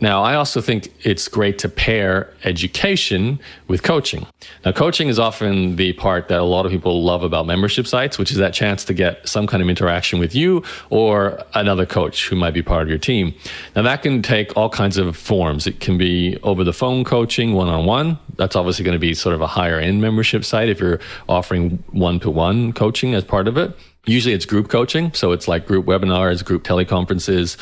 Now, 0.00 0.22
I 0.22 0.34
also 0.34 0.62
think 0.62 0.92
it's 1.04 1.28
great 1.28 1.58
to 1.58 1.68
pair 1.68 2.32
education 2.44 3.38
with 3.68 3.82
coaching. 3.82 4.26
Now, 4.64 4.72
coaching 4.72 5.08
is 5.08 5.18
often 5.18 5.76
the 5.76 5.92
part 5.92 6.28
that 6.28 6.40
a 6.40 6.44
lot 6.44 6.64
of 6.64 6.72
people 6.72 7.04
love 7.04 7.22
about 7.22 7.46
membership 7.46 7.86
sites, 7.86 8.18
which 8.18 8.30
is 8.30 8.38
that 8.38 8.54
chance 8.54 8.82
to 8.86 8.94
get 8.94 9.28
some 9.28 9.46
kind 9.46 9.62
of 9.62 9.68
interaction 9.68 10.18
with 10.18 10.34
you 10.34 10.62
or 10.88 11.44
another 11.52 11.84
coach 11.84 12.28
who 12.28 12.36
might 12.36 12.54
be 12.54 12.62
part 12.62 12.82
of 12.82 12.88
your 12.88 12.98
team. 12.98 13.34
Now, 13.76 13.82
that 13.82 14.02
can 14.02 14.22
take 14.22 14.56
all 14.56 14.70
kinds 14.70 14.96
of 14.96 15.16
forms. 15.16 15.66
It 15.66 15.80
can 15.80 15.98
be 15.98 16.38
over 16.42 16.64
the 16.64 16.72
phone 16.72 17.04
coaching, 17.04 17.52
one 17.52 17.68
on 17.68 17.84
one. 17.84 18.18
That's 18.36 18.56
obviously 18.56 18.86
going 18.86 18.94
to 18.94 18.98
be 18.98 19.12
sort 19.12 19.34
of 19.34 19.42
a 19.42 19.46
higher 19.46 19.78
end 19.78 20.00
membership 20.00 20.46
site 20.46 20.70
if 20.70 20.80
you're 20.80 21.00
offering 21.28 21.84
one 21.90 22.20
to 22.20 22.30
one 22.30 22.72
coaching 22.72 23.14
as 23.14 23.22
part 23.22 23.48
of 23.48 23.58
it. 23.58 23.76
Usually 24.06 24.34
it's 24.34 24.46
group 24.46 24.68
coaching. 24.68 25.12
So 25.12 25.32
it's 25.32 25.46
like 25.46 25.66
group 25.66 25.86
webinars, 25.86 26.44
group 26.44 26.64
teleconferences. 26.64 27.56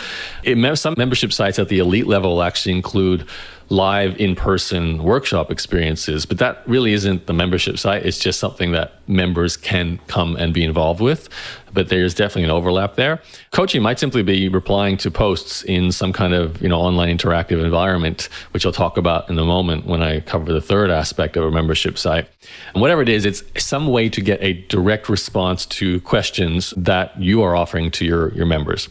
It, 0.44 0.78
some 0.78 0.94
membership 0.96 1.32
sites 1.32 1.58
at 1.58 1.68
the 1.68 1.78
elite 1.78 2.06
level 2.06 2.42
actually 2.42 2.76
include 2.76 3.26
live 3.70 4.18
in 4.18 4.34
person 4.34 5.02
workshop 5.02 5.50
experiences, 5.50 6.24
but 6.24 6.38
that 6.38 6.62
really 6.66 6.92
isn't 6.92 7.26
the 7.26 7.32
membership 7.32 7.78
site. 7.78 8.04
It's 8.06 8.18
just 8.18 8.40
something 8.40 8.72
that 8.72 8.94
members 9.08 9.56
can 9.56 9.98
come 10.06 10.36
and 10.36 10.54
be 10.54 10.64
involved 10.64 11.00
with. 11.00 11.28
But 11.72 11.90
there's 11.90 12.14
definitely 12.14 12.44
an 12.44 12.50
overlap 12.50 12.96
there. 12.96 13.20
Coaching 13.50 13.82
might 13.82 13.98
simply 13.98 14.22
be 14.22 14.48
replying 14.48 14.96
to 14.98 15.10
posts 15.10 15.62
in 15.64 15.92
some 15.92 16.14
kind 16.14 16.32
of 16.32 16.60
you 16.62 16.68
know 16.68 16.80
online 16.80 17.16
interactive 17.16 17.62
environment, 17.62 18.30
which 18.52 18.64
I'll 18.64 18.72
talk 18.72 18.96
about 18.96 19.28
in 19.28 19.38
a 19.38 19.44
moment 19.44 19.86
when 19.86 20.02
I 20.02 20.20
cover 20.20 20.50
the 20.50 20.62
third 20.62 20.90
aspect 20.90 21.36
of 21.36 21.44
a 21.44 21.50
membership 21.50 21.98
site. 21.98 22.28
And 22.72 22.80
whatever 22.80 23.02
it 23.02 23.08
is, 23.08 23.26
it's 23.26 23.42
some 23.62 23.88
way 23.88 24.08
to 24.08 24.20
get 24.22 24.42
a 24.42 24.54
direct 24.68 25.10
response 25.10 25.66
to 25.66 26.00
questions 26.00 26.72
that 26.76 27.20
you 27.20 27.42
are 27.42 27.54
offering 27.54 27.90
to 27.92 28.06
your, 28.06 28.32
your 28.32 28.46
members. 28.46 28.88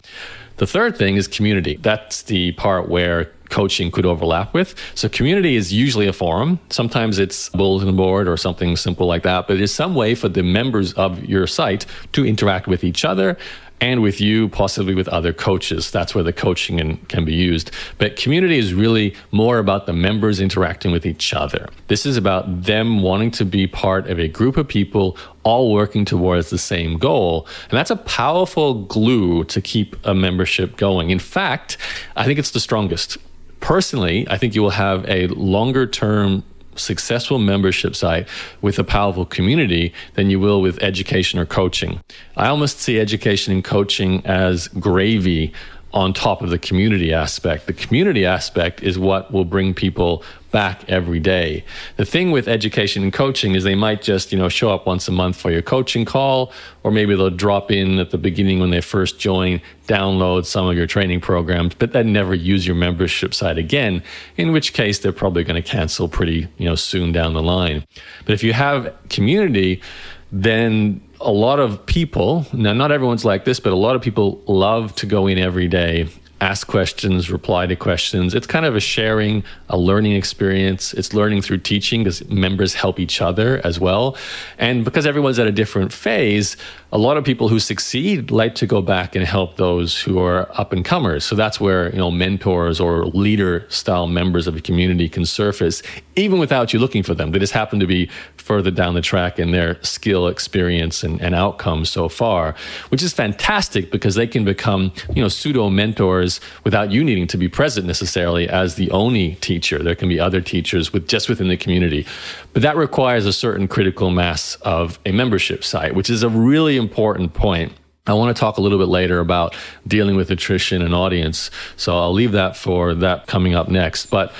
The 0.58 0.66
third 0.66 0.96
thing 0.96 1.16
is 1.16 1.28
community. 1.28 1.76
That's 1.76 2.22
the 2.22 2.50
part 2.52 2.88
where 2.88 3.32
coaching 3.50 3.90
could 3.90 4.06
overlap 4.06 4.54
with. 4.54 4.74
So 4.94 5.08
community 5.08 5.56
is 5.56 5.72
usually 5.72 6.06
a 6.06 6.12
forum. 6.12 6.60
Sometimes 6.70 7.18
it's 7.18 7.48
bulletin 7.50 7.96
board 7.96 8.28
or 8.28 8.36
something 8.36 8.76
simple 8.76 9.06
like 9.06 9.22
that, 9.22 9.48
but 9.48 9.60
it's 9.60 9.72
some 9.72 9.94
way 9.94 10.14
for 10.14 10.28
the 10.28 10.42
members 10.42 10.92
of 10.94 11.24
your 11.24 11.46
site 11.46 11.86
to 12.12 12.26
interact 12.26 12.66
with 12.66 12.84
each 12.84 13.04
other 13.04 13.36
and 13.80 14.02
with 14.02 14.20
you, 14.20 14.48
possibly 14.48 14.94
with 14.94 15.08
other 15.08 15.32
coaches. 15.32 15.90
That's 15.90 16.14
where 16.14 16.24
the 16.24 16.32
coaching 16.32 16.78
in, 16.78 16.96
can 17.06 17.24
be 17.24 17.34
used. 17.34 17.70
But 17.98 18.16
community 18.16 18.58
is 18.58 18.74
really 18.74 19.14
more 19.30 19.58
about 19.58 19.86
the 19.86 19.92
members 19.92 20.40
interacting 20.40 20.90
with 20.90 21.06
each 21.06 21.32
other. 21.32 21.68
This 21.86 22.04
is 22.04 22.16
about 22.16 22.64
them 22.64 23.02
wanting 23.02 23.30
to 23.32 23.44
be 23.44 23.66
part 23.66 24.08
of 24.10 24.18
a 24.18 24.28
group 24.28 24.56
of 24.56 24.66
people 24.66 25.16
all 25.44 25.72
working 25.72 26.04
towards 26.04 26.50
the 26.50 26.58
same 26.58 26.98
goal. 26.98 27.46
And 27.70 27.78
that's 27.78 27.90
a 27.90 27.96
powerful 27.96 28.84
glue 28.84 29.44
to 29.44 29.60
keep 29.60 29.96
a 30.04 30.14
membership 30.14 30.76
going. 30.76 31.10
In 31.10 31.18
fact, 31.18 31.78
I 32.16 32.24
think 32.24 32.38
it's 32.38 32.50
the 32.50 32.60
strongest. 32.60 33.16
Personally, 33.60 34.26
I 34.28 34.38
think 34.38 34.54
you 34.54 34.62
will 34.62 34.70
have 34.70 35.04
a 35.08 35.26
longer 35.28 35.86
term 35.86 36.44
successful 36.76 37.38
membership 37.38 37.96
site 37.96 38.28
with 38.62 38.78
a 38.78 38.84
powerful 38.84 39.26
community 39.26 39.92
than 40.14 40.30
you 40.30 40.38
will 40.38 40.60
with 40.60 40.80
education 40.82 41.38
or 41.38 41.44
coaching. 41.44 42.00
I 42.36 42.48
almost 42.48 42.78
see 42.80 43.00
education 43.00 43.52
and 43.52 43.64
coaching 43.64 44.24
as 44.24 44.68
gravy 44.68 45.52
on 45.92 46.12
top 46.12 46.42
of 46.42 46.50
the 46.50 46.58
community 46.58 47.14
aspect. 47.14 47.66
The 47.66 47.72
community 47.72 48.26
aspect 48.26 48.82
is 48.82 48.98
what 48.98 49.32
will 49.32 49.46
bring 49.46 49.72
people 49.72 50.22
back 50.50 50.88
every 50.88 51.20
day. 51.20 51.64
The 51.96 52.04
thing 52.04 52.30
with 52.30 52.46
education 52.46 53.02
and 53.02 53.12
coaching 53.12 53.54
is 53.54 53.64
they 53.64 53.74
might 53.74 54.02
just, 54.02 54.32
you 54.32 54.38
know, 54.38 54.48
show 54.48 54.70
up 54.70 54.86
once 54.86 55.08
a 55.08 55.12
month 55.12 55.40
for 55.40 55.50
your 55.50 55.62
coaching 55.62 56.04
call, 56.04 56.52
or 56.84 56.90
maybe 56.90 57.14
they'll 57.14 57.30
drop 57.30 57.70
in 57.70 57.98
at 57.98 58.10
the 58.10 58.18
beginning 58.18 58.60
when 58.60 58.70
they 58.70 58.80
first 58.80 59.18
join, 59.18 59.60
download 59.86 60.44
some 60.44 60.66
of 60.66 60.76
your 60.76 60.86
training 60.86 61.20
programs, 61.20 61.74
but 61.74 61.92
then 61.92 62.12
never 62.12 62.34
use 62.34 62.66
your 62.66 62.76
membership 62.76 63.32
site 63.34 63.58
again, 63.58 64.02
in 64.36 64.52
which 64.52 64.72
case 64.74 64.98
they're 64.98 65.12
probably 65.12 65.44
going 65.44 65.60
to 65.62 65.68
cancel 65.68 66.08
pretty, 66.08 66.48
you 66.58 66.66
know, 66.66 66.74
soon 66.74 67.12
down 67.12 67.32
the 67.34 67.42
line. 67.42 67.84
But 68.24 68.34
if 68.34 68.42
you 68.42 68.52
have 68.52 68.94
community, 69.08 69.82
then 70.30 71.00
a 71.20 71.32
lot 71.32 71.58
of 71.58 71.84
people, 71.86 72.46
now 72.52 72.72
not 72.72 72.92
everyone's 72.92 73.24
like 73.24 73.44
this, 73.44 73.60
but 73.60 73.72
a 73.72 73.76
lot 73.76 73.96
of 73.96 74.02
people 74.02 74.42
love 74.46 74.94
to 74.96 75.06
go 75.06 75.26
in 75.26 75.38
every 75.38 75.68
day 75.68 76.08
ask 76.40 76.66
questions, 76.66 77.30
reply 77.30 77.66
to 77.66 77.74
questions. 77.74 78.34
It's 78.34 78.46
kind 78.46 78.64
of 78.64 78.76
a 78.76 78.80
sharing, 78.80 79.42
a 79.68 79.76
learning 79.76 80.12
experience. 80.12 80.94
It's 80.94 81.12
learning 81.12 81.42
through 81.42 81.58
teaching 81.58 82.04
because 82.04 82.26
members 82.28 82.74
help 82.74 83.00
each 83.00 83.20
other 83.20 83.60
as 83.64 83.80
well. 83.80 84.16
And 84.56 84.84
because 84.84 85.06
everyone's 85.06 85.38
at 85.38 85.46
a 85.46 85.52
different 85.52 85.92
phase, 85.92 86.56
a 86.90 86.96
lot 86.98 87.18
of 87.18 87.24
people 87.24 87.48
who 87.48 87.60
succeed 87.60 88.30
like 88.30 88.54
to 88.54 88.66
go 88.66 88.80
back 88.80 89.14
and 89.14 89.24
help 89.24 89.56
those 89.56 90.00
who 90.00 90.18
are 90.18 90.48
up 90.58 90.72
and 90.72 90.84
comers. 90.84 91.22
So 91.22 91.34
that's 91.34 91.60
where, 91.60 91.90
you 91.90 91.98
know, 91.98 92.10
mentors 92.10 92.80
or 92.80 93.04
leader 93.06 93.66
style 93.68 94.06
members 94.06 94.46
of 94.46 94.56
a 94.56 94.60
community 94.60 95.08
can 95.08 95.26
surface 95.26 95.82
even 96.16 96.38
without 96.38 96.72
you 96.72 96.78
looking 96.78 97.02
for 97.02 97.14
them. 97.14 97.30
They 97.30 97.38
just 97.38 97.52
happen 97.52 97.78
to 97.80 97.86
be 97.86 98.10
further 98.36 98.70
down 98.70 98.94
the 98.94 99.02
track 99.02 99.38
in 99.38 99.50
their 99.50 99.80
skill, 99.82 100.26
experience, 100.28 101.04
and, 101.04 101.20
and 101.20 101.34
outcomes 101.34 101.90
so 101.90 102.08
far, 102.08 102.54
which 102.88 103.02
is 103.02 103.12
fantastic 103.12 103.90
because 103.90 104.14
they 104.14 104.26
can 104.26 104.44
become, 104.44 104.90
you 105.14 105.22
know, 105.22 105.28
pseudo 105.28 105.68
mentors 105.68 106.40
without 106.64 106.90
you 106.90 107.04
needing 107.04 107.26
to 107.26 107.36
be 107.36 107.48
present 107.48 107.86
necessarily 107.86 108.48
as 108.48 108.76
the 108.76 108.90
only 108.90 109.34
teacher. 109.36 109.82
There 109.82 109.94
can 109.94 110.08
be 110.08 110.18
other 110.18 110.40
teachers 110.40 110.92
with 110.92 111.06
just 111.06 111.28
within 111.28 111.48
the 111.48 111.56
community. 111.58 112.06
But 112.54 112.62
that 112.62 112.76
requires 112.76 113.26
a 113.26 113.32
certain 113.32 113.68
critical 113.68 114.10
mass 114.10 114.54
of 114.62 114.98
a 115.04 115.12
membership 115.12 115.62
site, 115.62 115.94
which 115.94 116.08
is 116.08 116.22
a 116.22 116.30
really 116.30 116.77
important 116.78 117.34
point. 117.34 117.72
I 118.06 118.14
want 118.14 118.34
to 118.34 118.40
talk 118.40 118.56
a 118.56 118.62
little 118.62 118.78
bit 118.78 118.88
later 118.88 119.20
about 119.20 119.54
dealing 119.86 120.16
with 120.16 120.30
attrition 120.30 120.80
and 120.80 120.94
audience. 120.94 121.50
So 121.76 121.98
I'll 121.98 122.14
leave 122.14 122.32
that 122.32 122.56
for 122.56 122.94
that 122.94 123.26
coming 123.26 123.54
up 123.54 123.68
next. 123.68 124.06
But 124.06 124.32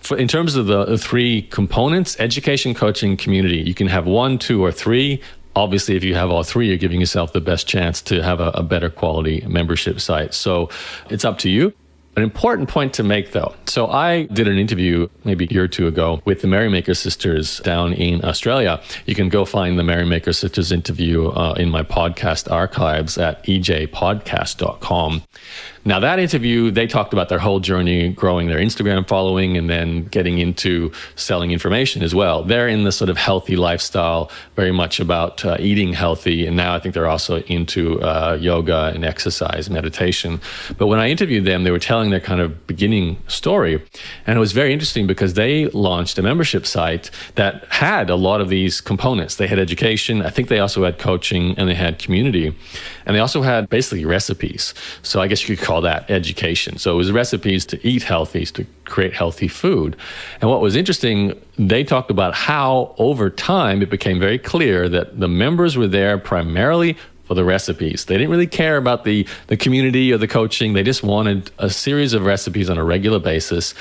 for, 0.00 0.16
in 0.16 0.26
terms 0.26 0.56
of 0.56 0.66
the, 0.66 0.84
the 0.84 0.98
three 0.98 1.42
components 1.42 2.18
education, 2.18 2.74
coaching, 2.74 3.16
community 3.16 3.58
you 3.58 3.74
can 3.74 3.86
have 3.86 4.06
one, 4.06 4.38
two, 4.38 4.64
or 4.64 4.72
three. 4.72 5.22
Obviously, 5.54 5.96
if 5.96 6.02
you 6.02 6.14
have 6.14 6.30
all 6.30 6.42
three, 6.42 6.66
you're 6.68 6.78
giving 6.78 6.98
yourself 6.98 7.34
the 7.34 7.40
best 7.40 7.68
chance 7.68 8.00
to 8.02 8.22
have 8.22 8.40
a, 8.40 8.48
a 8.54 8.62
better 8.62 8.88
quality 8.88 9.44
membership 9.46 10.00
site. 10.00 10.32
So 10.34 10.70
it's 11.10 11.24
up 11.24 11.38
to 11.38 11.50
you. 11.50 11.74
An 12.14 12.22
important 12.22 12.68
point 12.68 12.92
to 12.94 13.02
make 13.02 13.32
though. 13.32 13.54
So 13.66 13.86
I 13.86 14.24
did 14.24 14.46
an 14.46 14.58
interview 14.58 15.08
maybe 15.24 15.46
a 15.46 15.48
year 15.48 15.64
or 15.64 15.68
two 15.68 15.86
ago 15.86 16.20
with 16.26 16.42
the 16.42 16.46
Merrymaker 16.46 16.92
sisters 16.92 17.60
down 17.60 17.94
in 17.94 18.22
Australia. 18.22 18.82
You 19.06 19.14
can 19.14 19.30
go 19.30 19.46
find 19.46 19.78
the 19.78 19.82
Merrymaker 19.82 20.34
sisters 20.34 20.72
interview 20.72 21.28
uh, 21.28 21.54
in 21.54 21.70
my 21.70 21.82
podcast 21.82 22.52
archives 22.52 23.16
at 23.16 23.42
ejpodcast.com. 23.44 25.22
Now, 25.84 25.98
that 25.98 26.20
interview, 26.20 26.70
they 26.70 26.86
talked 26.86 27.12
about 27.12 27.28
their 27.28 27.40
whole 27.40 27.58
journey 27.58 28.10
growing 28.10 28.46
their 28.46 28.58
Instagram 28.58 29.06
following 29.08 29.56
and 29.56 29.68
then 29.68 30.04
getting 30.04 30.38
into 30.38 30.92
selling 31.16 31.50
information 31.50 32.04
as 32.04 32.14
well. 32.14 32.44
They're 32.44 32.68
in 32.68 32.84
the 32.84 32.92
sort 32.92 33.10
of 33.10 33.16
healthy 33.16 33.56
lifestyle, 33.56 34.30
very 34.54 34.70
much 34.70 35.00
about 35.00 35.44
uh, 35.44 35.56
eating 35.58 35.92
healthy. 35.92 36.46
And 36.46 36.56
now 36.56 36.76
I 36.76 36.78
think 36.78 36.94
they're 36.94 37.08
also 37.08 37.38
into 37.42 38.00
uh, 38.00 38.38
yoga 38.40 38.92
and 38.94 39.04
exercise, 39.04 39.68
meditation. 39.70 40.40
But 40.78 40.86
when 40.86 41.00
I 41.00 41.08
interviewed 41.08 41.46
them, 41.46 41.64
they 41.64 41.72
were 41.72 41.80
telling 41.80 42.01
their 42.10 42.20
kind 42.20 42.40
of 42.40 42.66
beginning 42.66 43.18
story. 43.28 43.82
And 44.26 44.36
it 44.36 44.40
was 44.40 44.52
very 44.52 44.72
interesting 44.72 45.06
because 45.06 45.34
they 45.34 45.66
launched 45.68 46.18
a 46.18 46.22
membership 46.22 46.66
site 46.66 47.10
that 47.34 47.64
had 47.68 48.10
a 48.10 48.16
lot 48.16 48.40
of 48.40 48.48
these 48.48 48.80
components. 48.80 49.36
They 49.36 49.46
had 49.46 49.58
education, 49.58 50.22
I 50.22 50.30
think 50.30 50.48
they 50.48 50.58
also 50.58 50.84
had 50.84 50.98
coaching, 50.98 51.56
and 51.58 51.68
they 51.68 51.74
had 51.74 51.98
community. 51.98 52.56
And 53.06 53.16
they 53.16 53.20
also 53.20 53.42
had 53.42 53.68
basically 53.68 54.04
recipes. 54.04 54.74
So 55.02 55.20
I 55.20 55.26
guess 55.26 55.48
you 55.48 55.56
could 55.56 55.64
call 55.64 55.80
that 55.82 56.10
education. 56.10 56.78
So 56.78 56.92
it 56.92 56.96
was 56.96 57.12
recipes 57.12 57.66
to 57.66 57.86
eat 57.86 58.02
healthy, 58.02 58.44
to 58.46 58.66
create 58.84 59.14
healthy 59.14 59.48
food. 59.48 59.96
And 60.40 60.50
what 60.50 60.60
was 60.60 60.76
interesting, 60.76 61.40
they 61.56 61.84
talked 61.84 62.10
about 62.10 62.34
how 62.34 62.94
over 62.98 63.30
time 63.30 63.82
it 63.82 63.90
became 63.90 64.20
very 64.20 64.38
clear 64.38 64.88
that 64.88 65.20
the 65.20 65.28
members 65.28 65.76
were 65.76 65.88
there 65.88 66.18
primarily 66.18 66.96
for 67.24 67.34
the 67.34 67.44
recipes. 67.44 68.04
They 68.04 68.16
didn't 68.16 68.30
really 68.30 68.46
care 68.46 68.76
about 68.76 69.04
the, 69.04 69.26
the 69.46 69.56
community 69.56 70.12
or 70.12 70.18
the 70.18 70.28
coaching. 70.28 70.72
They 70.72 70.82
just 70.82 71.02
wanted 71.02 71.50
a 71.58 71.70
series 71.70 72.12
of 72.12 72.24
recipes 72.24 72.68
on 72.68 72.78
a 72.78 72.84
regular 72.84 73.18
basis. 73.18 73.74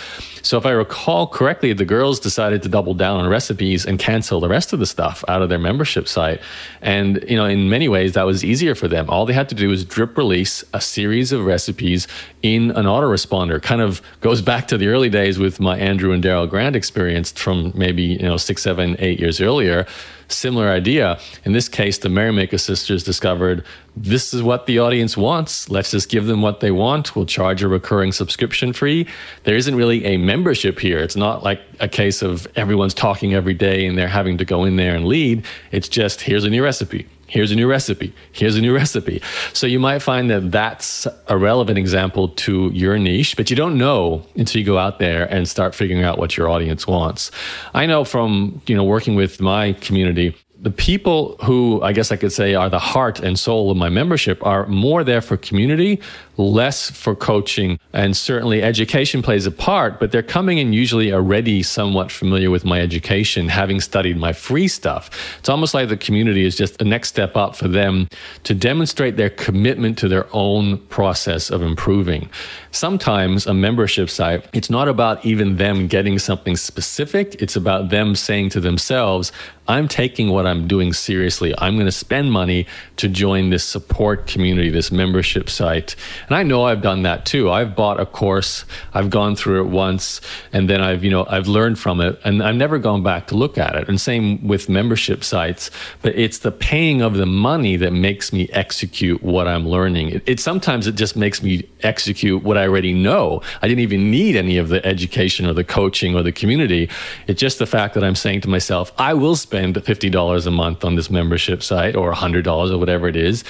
So 0.43 0.57
if 0.57 0.65
I 0.65 0.71
recall 0.71 1.27
correctly, 1.27 1.73
the 1.73 1.85
girls 1.85 2.19
decided 2.19 2.63
to 2.63 2.69
double 2.69 2.93
down 2.93 3.19
on 3.19 3.27
recipes 3.27 3.85
and 3.85 3.99
cancel 3.99 4.39
the 4.39 4.47
rest 4.47 4.73
of 4.73 4.79
the 4.79 4.85
stuff 4.85 5.23
out 5.27 5.41
of 5.41 5.49
their 5.49 5.59
membership 5.59 6.07
site. 6.07 6.41
And, 6.81 7.23
you 7.27 7.35
know, 7.35 7.45
in 7.45 7.69
many 7.69 7.87
ways, 7.87 8.13
that 8.13 8.23
was 8.23 8.43
easier 8.43 8.75
for 8.75 8.87
them. 8.87 9.09
All 9.09 9.25
they 9.25 9.33
had 9.33 9.49
to 9.49 9.55
do 9.55 9.69
was 9.69 9.83
drip 9.85 10.17
release 10.17 10.63
a 10.73 10.81
series 10.81 11.31
of 11.31 11.45
recipes 11.45 12.07
in 12.41 12.71
an 12.71 12.85
autoresponder. 12.85 13.61
Kind 13.61 13.81
of 13.81 14.01
goes 14.21 14.41
back 14.41 14.67
to 14.69 14.77
the 14.77 14.87
early 14.87 15.09
days 15.09 15.39
with 15.39 15.59
my 15.59 15.77
Andrew 15.77 16.11
and 16.11 16.23
Daryl 16.23 16.49
Grant 16.49 16.75
experience 16.75 17.31
from 17.31 17.71
maybe, 17.75 18.03
you 18.03 18.23
know, 18.23 18.37
six, 18.37 18.61
seven, 18.63 18.95
eight 18.99 19.19
years 19.19 19.41
earlier 19.41 19.85
similar 20.31 20.69
idea. 20.69 21.19
In 21.45 21.53
this 21.53 21.67
case, 21.69 21.97
the 21.97 22.09
Merrymaker 22.09 22.57
sisters 22.57 23.03
discovered 23.03 23.65
this 23.95 24.33
is 24.33 24.41
what 24.41 24.65
the 24.65 24.79
audience 24.79 25.17
wants. 25.17 25.69
Let's 25.69 25.91
just 25.91 26.09
give 26.09 26.25
them 26.25 26.41
what 26.41 26.59
they 26.61 26.71
want. 26.71 27.15
We'll 27.15 27.25
charge 27.25 27.61
a 27.61 27.67
recurring 27.67 28.11
subscription 28.11 28.73
fee. 28.73 29.07
There 29.43 29.55
isn't 29.55 29.75
really 29.75 30.05
a 30.05 30.17
membership 30.17 30.79
here. 30.79 30.99
It's 30.99 31.15
not 31.15 31.43
like 31.43 31.61
a 31.79 31.89
case 31.89 32.21
of 32.21 32.47
everyone's 32.55 32.93
talking 32.93 33.33
every 33.33 33.53
day 33.53 33.85
and 33.85 33.97
they're 33.97 34.07
having 34.07 34.37
to 34.37 34.45
go 34.45 34.63
in 34.63 34.77
there 34.77 34.95
and 34.95 35.05
lead. 35.05 35.45
It's 35.71 35.89
just 35.89 36.21
here's 36.21 36.45
a 36.45 36.49
new 36.49 36.63
recipe 36.63 37.07
Here's 37.31 37.49
a 37.49 37.55
new 37.55 37.65
recipe. 37.65 38.13
Here's 38.33 38.57
a 38.57 38.61
new 38.61 38.75
recipe. 38.75 39.21
So 39.53 39.65
you 39.65 39.79
might 39.79 39.99
find 39.99 40.29
that 40.29 40.51
that's 40.51 41.07
a 41.29 41.37
relevant 41.37 41.77
example 41.77 42.27
to 42.27 42.69
your 42.73 42.99
niche, 42.99 43.37
but 43.37 43.49
you 43.49 43.55
don't 43.55 43.77
know 43.77 44.25
until 44.35 44.59
you 44.59 44.65
go 44.65 44.77
out 44.77 44.99
there 44.99 45.33
and 45.33 45.47
start 45.47 45.73
figuring 45.73 46.03
out 46.03 46.17
what 46.17 46.35
your 46.35 46.49
audience 46.49 46.85
wants. 46.85 47.31
I 47.73 47.85
know 47.85 48.03
from, 48.03 48.61
you 48.67 48.75
know, 48.75 48.83
working 48.83 49.15
with 49.15 49.39
my 49.39 49.71
community, 49.79 50.35
the 50.59 50.71
people 50.71 51.37
who 51.41 51.81
I 51.81 51.93
guess 51.93 52.11
I 52.11 52.17
could 52.17 52.33
say 52.33 52.53
are 52.53 52.69
the 52.69 52.79
heart 52.79 53.21
and 53.21 53.39
soul 53.39 53.71
of 53.71 53.77
my 53.77 53.87
membership 53.87 54.45
are 54.45 54.67
more 54.67 55.01
there 55.05 55.21
for 55.21 55.37
community, 55.37 56.01
less 56.41 56.89
for 56.89 57.15
coaching. 57.15 57.79
And 57.93 58.15
certainly 58.15 58.63
education 58.63 59.21
plays 59.21 59.45
a 59.45 59.51
part, 59.51 59.99
but 59.99 60.11
they're 60.11 60.23
coming 60.23 60.57
in 60.57 60.73
usually 60.73 61.13
already 61.13 61.63
somewhat 61.63 62.11
familiar 62.11 62.49
with 62.49 62.65
my 62.65 62.79
education, 62.81 63.47
having 63.47 63.79
studied 63.81 64.17
my 64.17 64.33
free 64.33 64.67
stuff. 64.67 65.09
It's 65.39 65.49
almost 65.49 65.73
like 65.73 65.89
the 65.89 65.97
community 65.97 66.45
is 66.45 66.55
just 66.55 66.81
a 66.81 66.85
next 66.85 67.09
step 67.09 67.35
up 67.35 67.55
for 67.55 67.67
them 67.67 68.07
to 68.43 68.53
demonstrate 68.53 69.17
their 69.17 69.29
commitment 69.29 69.97
to 69.99 70.07
their 70.07 70.27
own 70.33 70.77
process 70.87 71.49
of 71.49 71.61
improving. 71.61 72.29
Sometimes 72.71 73.45
a 73.45 73.53
membership 73.53 74.09
site, 74.09 74.45
it's 74.53 74.69
not 74.69 74.87
about 74.87 75.25
even 75.25 75.57
them 75.57 75.87
getting 75.87 76.19
something 76.19 76.55
specific. 76.55 77.41
It's 77.41 77.55
about 77.55 77.89
them 77.89 78.15
saying 78.15 78.49
to 78.51 78.59
themselves, 78.59 79.31
I'm 79.67 79.87
taking 79.87 80.29
what 80.29 80.45
I'm 80.45 80.67
doing 80.67 80.91
seriously. 80.91 81.53
I'm 81.57 81.75
going 81.75 81.85
to 81.85 81.91
spend 81.91 82.31
money 82.31 82.67
to 82.97 83.07
join 83.07 83.51
this 83.51 83.63
support 83.63 84.27
community, 84.27 84.69
this 84.69 84.91
membership 84.91 85.49
site. 85.49 85.95
And 86.31 86.37
I 86.37 86.43
know 86.43 86.63
I've 86.63 86.81
done 86.81 87.01
that 87.01 87.25
too. 87.25 87.51
I've 87.51 87.75
bought 87.75 87.99
a 87.99 88.05
course, 88.05 88.63
I've 88.93 89.09
gone 89.09 89.35
through 89.35 89.65
it 89.65 89.67
once, 89.67 90.21
and 90.53 90.69
then 90.69 90.79
I've, 90.79 91.03
you 91.03 91.11
know, 91.11 91.25
I've 91.27 91.49
learned 91.49 91.77
from 91.77 91.99
it 91.99 92.21
and 92.23 92.41
I've 92.41 92.55
never 92.55 92.77
gone 92.77 93.03
back 93.03 93.27
to 93.27 93.35
look 93.35 93.57
at 93.57 93.75
it. 93.75 93.89
And 93.89 93.99
same 93.99 94.47
with 94.47 94.69
membership 94.69 95.25
sites, 95.25 95.69
but 96.01 96.15
it's 96.15 96.37
the 96.37 96.53
paying 96.53 97.01
of 97.01 97.15
the 97.15 97.25
money 97.25 97.75
that 97.75 97.91
makes 97.91 98.31
me 98.31 98.47
execute 98.53 99.21
what 99.21 99.45
I'm 99.45 99.67
learning. 99.67 100.11
It, 100.11 100.23
it 100.25 100.39
sometimes 100.39 100.87
it 100.87 100.95
just 100.95 101.17
makes 101.17 101.43
me 101.43 101.67
execute 101.81 102.43
what 102.43 102.57
I 102.57 102.65
already 102.65 102.93
know. 102.93 103.41
I 103.61 103.67
didn't 103.67 103.81
even 103.81 104.09
need 104.09 104.37
any 104.37 104.57
of 104.57 104.69
the 104.69 104.85
education 104.85 105.45
or 105.45 105.51
the 105.51 105.65
coaching 105.65 106.15
or 106.15 106.23
the 106.23 106.31
community. 106.31 106.89
It's 107.27 107.41
just 107.41 107.59
the 107.59 107.65
fact 107.65 107.93
that 107.95 108.05
I'm 108.05 108.15
saying 108.15 108.39
to 108.41 108.47
myself, 108.47 108.93
I 108.97 109.15
will 109.15 109.35
spend 109.35 109.75
$50 109.75 110.47
a 110.47 110.51
month 110.51 110.85
on 110.85 110.95
this 110.95 111.09
membership 111.09 111.61
site 111.61 111.97
or 111.97 112.13
$100 112.13 112.71
or 112.71 112.77
whatever 112.77 113.09
it 113.09 113.17
is 113.17 113.43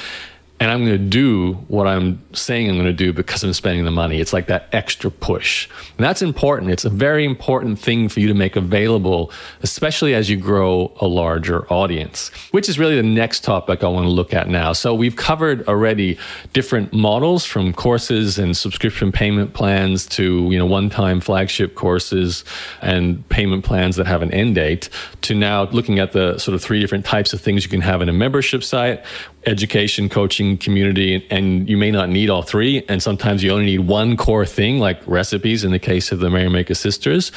and 0.61 0.69
I'm 0.69 0.85
going 0.85 0.91
to 0.91 1.03
do 1.03 1.53
what 1.69 1.87
I'm 1.87 2.23
saying 2.33 2.69
I'm 2.69 2.75
going 2.75 2.85
to 2.85 2.93
do 2.93 3.11
because 3.11 3.43
I'm 3.43 3.51
spending 3.51 3.83
the 3.83 3.89
money. 3.89 4.21
It's 4.21 4.31
like 4.31 4.45
that 4.45 4.69
extra 4.71 5.09
push. 5.09 5.67
And 5.97 6.05
that's 6.05 6.21
important. 6.21 6.69
It's 6.69 6.85
a 6.85 6.89
very 6.91 7.25
important 7.25 7.79
thing 7.79 8.07
for 8.07 8.19
you 8.19 8.27
to 8.27 8.35
make 8.35 8.55
available, 8.55 9.31
especially 9.63 10.13
as 10.13 10.29
you 10.29 10.37
grow 10.37 10.95
a 11.01 11.07
larger 11.07 11.65
audience, 11.73 12.29
which 12.51 12.69
is 12.69 12.77
really 12.77 12.95
the 12.95 13.01
next 13.01 13.43
topic 13.43 13.83
I 13.83 13.87
want 13.87 14.05
to 14.05 14.11
look 14.11 14.35
at 14.35 14.49
now. 14.49 14.71
So 14.73 14.93
we've 14.93 15.15
covered 15.15 15.67
already 15.67 16.19
different 16.53 16.93
models 16.93 17.43
from 17.43 17.73
courses 17.73 18.37
and 18.37 18.55
subscription 18.55 19.11
payment 19.11 19.55
plans 19.55 20.05
to, 20.09 20.47
you 20.51 20.59
know, 20.59 20.67
one-time 20.67 21.21
flagship 21.21 21.73
courses 21.73 22.45
and 22.83 23.27
payment 23.29 23.65
plans 23.65 23.95
that 23.95 24.05
have 24.05 24.21
an 24.21 24.31
end 24.31 24.53
date 24.53 24.89
to 25.23 25.33
now 25.33 25.63
looking 25.71 25.97
at 25.97 26.11
the 26.11 26.37
sort 26.37 26.53
of 26.53 26.61
three 26.61 26.79
different 26.79 27.03
types 27.03 27.33
of 27.33 27.41
things 27.41 27.63
you 27.63 27.69
can 27.71 27.81
have 27.81 28.03
in 28.03 28.09
a 28.09 28.13
membership 28.13 28.63
site 28.63 29.03
education, 29.45 30.07
coaching, 30.07 30.57
community, 30.57 31.25
and 31.29 31.67
you 31.67 31.77
may 31.77 31.91
not 31.91 32.09
need 32.09 32.29
all 32.29 32.43
three. 32.43 32.83
And 32.87 33.01
sometimes 33.01 33.43
you 33.43 33.51
only 33.51 33.65
need 33.65 33.79
one 33.79 34.15
core 34.17 34.45
thing, 34.45 34.79
like 34.79 35.01
recipes 35.07 35.63
in 35.63 35.71
the 35.71 35.79
case 35.79 36.11
of 36.11 36.19
the 36.19 36.29
Merrymaker 36.29 36.75
sisters. 36.75 37.31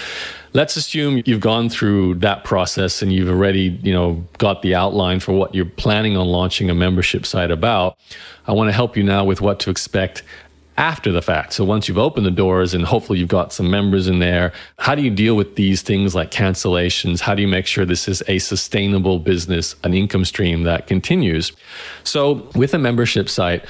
Let's 0.52 0.76
assume 0.76 1.22
you've 1.24 1.40
gone 1.40 1.68
through 1.68 2.16
that 2.16 2.44
process 2.44 3.02
and 3.02 3.12
you've 3.12 3.28
already, 3.28 3.78
you 3.82 3.92
know, 3.92 4.24
got 4.38 4.62
the 4.62 4.74
outline 4.74 5.20
for 5.20 5.32
what 5.32 5.54
you're 5.54 5.64
planning 5.64 6.16
on 6.16 6.26
launching 6.26 6.70
a 6.70 6.74
membership 6.74 7.26
site 7.26 7.50
about. 7.50 7.96
I 8.46 8.52
want 8.52 8.68
to 8.68 8.72
help 8.72 8.96
you 8.96 9.02
now 9.02 9.24
with 9.24 9.40
what 9.40 9.58
to 9.60 9.70
expect 9.70 10.22
after 10.76 11.12
the 11.12 11.22
fact. 11.22 11.52
So 11.52 11.64
once 11.64 11.86
you've 11.88 11.98
opened 11.98 12.26
the 12.26 12.30
doors 12.30 12.74
and 12.74 12.84
hopefully 12.84 13.18
you've 13.18 13.28
got 13.28 13.52
some 13.52 13.70
members 13.70 14.08
in 14.08 14.18
there, 14.18 14.52
how 14.78 14.94
do 14.94 15.02
you 15.02 15.10
deal 15.10 15.36
with 15.36 15.56
these 15.56 15.82
things 15.82 16.14
like 16.14 16.30
cancellations? 16.30 17.20
How 17.20 17.34
do 17.34 17.42
you 17.42 17.48
make 17.48 17.66
sure 17.66 17.84
this 17.84 18.08
is 18.08 18.22
a 18.26 18.38
sustainable 18.38 19.18
business, 19.18 19.76
an 19.84 19.94
income 19.94 20.24
stream 20.24 20.64
that 20.64 20.86
continues? 20.86 21.52
So 22.02 22.48
with 22.54 22.74
a 22.74 22.78
membership 22.78 23.28
site, 23.28 23.64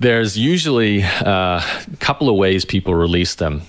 there's 0.00 0.36
usually 0.36 1.02
uh, 1.02 1.60
a 1.60 1.96
couple 2.00 2.28
of 2.28 2.36
ways 2.36 2.64
people 2.64 2.94
release 2.94 3.34
them 3.36 3.62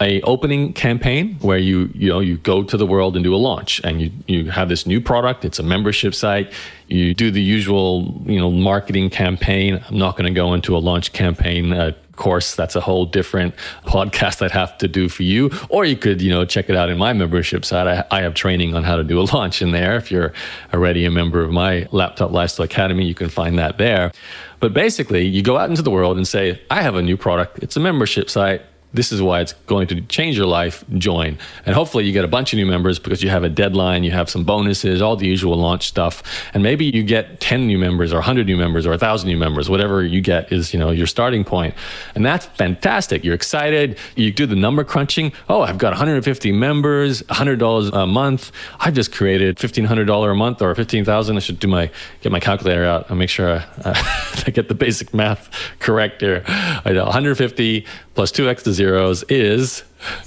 a 0.00 0.20
opening 0.22 0.72
campaign 0.72 1.36
where 1.40 1.58
you 1.58 1.90
you 1.94 2.08
know 2.08 2.18
you 2.18 2.36
go 2.38 2.64
to 2.64 2.76
the 2.76 2.86
world 2.86 3.14
and 3.14 3.22
do 3.22 3.34
a 3.34 3.36
launch 3.36 3.80
and 3.84 4.02
you 4.02 4.10
you 4.26 4.50
have 4.50 4.68
this 4.68 4.86
new 4.86 5.00
product 5.00 5.44
it's 5.44 5.60
a 5.60 5.62
membership 5.62 6.14
site 6.14 6.52
you 6.88 7.14
do 7.14 7.30
the 7.30 7.40
usual 7.40 8.20
you 8.26 8.38
know 8.38 8.50
marketing 8.50 9.08
campaign 9.08 9.80
i'm 9.88 9.96
not 9.96 10.16
going 10.16 10.26
to 10.26 10.34
go 10.34 10.52
into 10.52 10.76
a 10.76 10.78
launch 10.78 11.12
campaign 11.12 11.72
uh, 11.72 11.92
course 12.16 12.54
that's 12.54 12.76
a 12.76 12.80
whole 12.80 13.06
different 13.06 13.54
podcast 13.84 14.42
i'd 14.42 14.50
have 14.50 14.76
to 14.78 14.88
do 14.88 15.08
for 15.08 15.22
you. 15.22 15.50
Or 15.68 15.84
you 15.84 15.96
could 15.96 16.20
you 16.20 16.30
know 16.30 16.44
check 16.44 16.68
it 16.68 16.76
out 16.76 16.88
in 16.88 16.98
my 16.98 17.12
membership 17.12 17.64
site. 17.64 17.86
I, 17.86 18.04
I 18.10 18.22
have 18.22 18.34
training 18.34 18.74
on 18.74 18.84
how 18.84 18.96
to 18.96 19.04
do 19.04 19.20
a 19.20 19.22
launch 19.34 19.62
in 19.62 19.72
there. 19.72 19.96
If 19.96 20.10
you're 20.10 20.32
already 20.72 21.04
a 21.04 21.10
member 21.10 21.42
of 21.42 21.50
my 21.50 21.86
laptop 21.92 22.30
lifestyle 22.30 22.64
academy 22.64 23.06
you 23.06 23.14
can 23.14 23.28
find 23.28 23.58
that 23.58 23.78
there. 23.78 24.12
But 24.60 24.72
basically 24.72 25.26
you 25.26 25.42
go 25.42 25.58
out 25.58 25.68
into 25.70 25.82
the 25.82 25.90
world 25.90 26.16
and 26.16 26.26
say 26.26 26.60
i 26.70 26.82
have 26.82 26.94
a 26.94 27.02
new 27.02 27.16
product. 27.16 27.58
It's 27.62 27.76
a 27.76 27.80
membership 27.80 28.30
site 28.30 28.62
this 28.94 29.10
is 29.10 29.20
why 29.20 29.40
it's 29.40 29.52
going 29.66 29.88
to 29.88 30.00
change 30.02 30.36
your 30.36 30.46
life, 30.46 30.84
join. 30.96 31.36
And 31.66 31.74
hopefully 31.74 32.04
you 32.04 32.12
get 32.12 32.24
a 32.24 32.28
bunch 32.28 32.52
of 32.52 32.56
new 32.58 32.66
members 32.66 33.00
because 33.00 33.22
you 33.22 33.28
have 33.28 33.42
a 33.42 33.48
deadline, 33.48 34.04
you 34.04 34.12
have 34.12 34.30
some 34.30 34.44
bonuses, 34.44 35.02
all 35.02 35.16
the 35.16 35.26
usual 35.26 35.56
launch 35.56 35.88
stuff. 35.88 36.22
And 36.54 36.62
maybe 36.62 36.86
you 36.86 37.02
get 37.02 37.40
10 37.40 37.66
new 37.66 37.76
members 37.76 38.12
or 38.12 38.16
100 38.16 38.46
new 38.46 38.56
members 38.56 38.86
or 38.86 38.90
1,000 38.90 39.28
new 39.28 39.36
members, 39.36 39.68
whatever 39.68 40.04
you 40.04 40.20
get 40.20 40.52
is, 40.52 40.72
you 40.72 40.78
know, 40.78 40.92
your 40.92 41.08
starting 41.08 41.42
point. 41.42 41.74
And 42.14 42.24
that's 42.24 42.46
fantastic. 42.46 43.24
You're 43.24 43.34
excited. 43.34 43.98
You 44.14 44.32
do 44.32 44.46
the 44.46 44.56
number 44.56 44.84
crunching. 44.84 45.32
Oh, 45.48 45.62
I've 45.62 45.78
got 45.78 45.90
150 45.90 46.52
members, 46.52 47.22
$100 47.22 47.92
a 47.92 48.06
month. 48.06 48.52
I've 48.78 48.94
just 48.94 49.12
created 49.12 49.56
$1,500 49.56 50.30
a 50.30 50.34
month 50.34 50.62
or 50.62 50.72
15,000. 50.72 51.36
I 51.36 51.40
should 51.40 51.58
do 51.58 51.66
my, 51.66 51.90
get 52.20 52.30
my 52.30 52.40
calculator 52.40 52.84
out 52.84 53.10
and 53.10 53.18
make 53.18 53.30
sure 53.30 53.64
I, 53.84 54.42
I 54.46 54.50
get 54.50 54.68
the 54.68 54.74
basic 54.74 55.12
math 55.12 55.50
correct 55.80 56.20
here. 56.20 56.44
I 56.46 56.92
know 56.92 57.04
150 57.04 57.86
plus 58.14 58.30
two 58.30 58.48
extra 58.48 58.72
zeros 58.72 59.22
is 59.28 59.82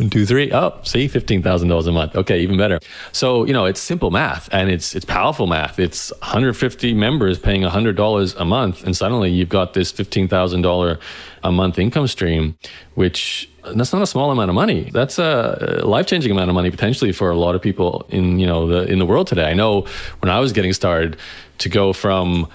two, 0.10 0.26
three. 0.26 0.52
Oh, 0.52 0.80
see, 0.84 1.08
fifteen 1.08 1.42
thousand 1.42 1.70
dollars 1.70 1.88
a 1.88 1.92
month. 1.92 2.16
Okay, 2.16 2.40
even 2.40 2.58
better. 2.58 2.80
So 3.12 3.46
you 3.46 3.54
know, 3.54 3.66
it's 3.66 3.80
simple 3.80 4.12
math, 4.12 4.50
and 4.52 4.70
it's 4.70 4.96
it's 4.96 5.06
powerful 5.06 5.48
math. 5.48 5.80
It's 5.80 6.12
150 6.20 6.94
members 6.94 7.40
paying 7.40 7.64
hundred 7.64 7.96
dollars 7.96 8.36
a 8.36 8.46
month, 8.46 8.84
and 8.84 8.96
suddenly 8.96 9.32
you've 9.32 9.50
got 9.50 9.74
this 9.74 9.92
fifteen 9.92 10.28
thousand 10.28 10.62
dollar 10.62 11.00
a 11.44 11.52
month 11.52 11.80
income 11.80 12.08
stream, 12.08 12.58
which 12.96 13.50
that's 13.76 13.94
not 13.94 14.02
a 14.02 14.08
small 14.08 14.32
amount 14.32 14.50
of 14.50 14.56
money. 14.56 14.90
That's 14.94 15.20
a 15.20 15.82
life 15.84 16.08
changing 16.08 16.32
amount 16.32 16.50
of 16.50 16.56
money 16.56 16.72
potentially 16.72 17.12
for 17.12 17.30
a 17.30 17.38
lot 17.38 17.56
of 17.56 17.62
people 17.62 18.06
in 18.10 18.40
you 18.40 18.46
know 18.46 18.68
the 18.68 18.92
in 18.92 19.00
the 19.00 19.06
world 19.06 19.28
today. 19.28 19.46
I 19.50 19.54
know 19.54 19.86
when 20.20 20.30
I 20.30 20.40
was 20.40 20.54
getting 20.54 20.74
started, 20.74 21.18
to 21.60 21.70
go 21.70 21.94
from 21.94 22.48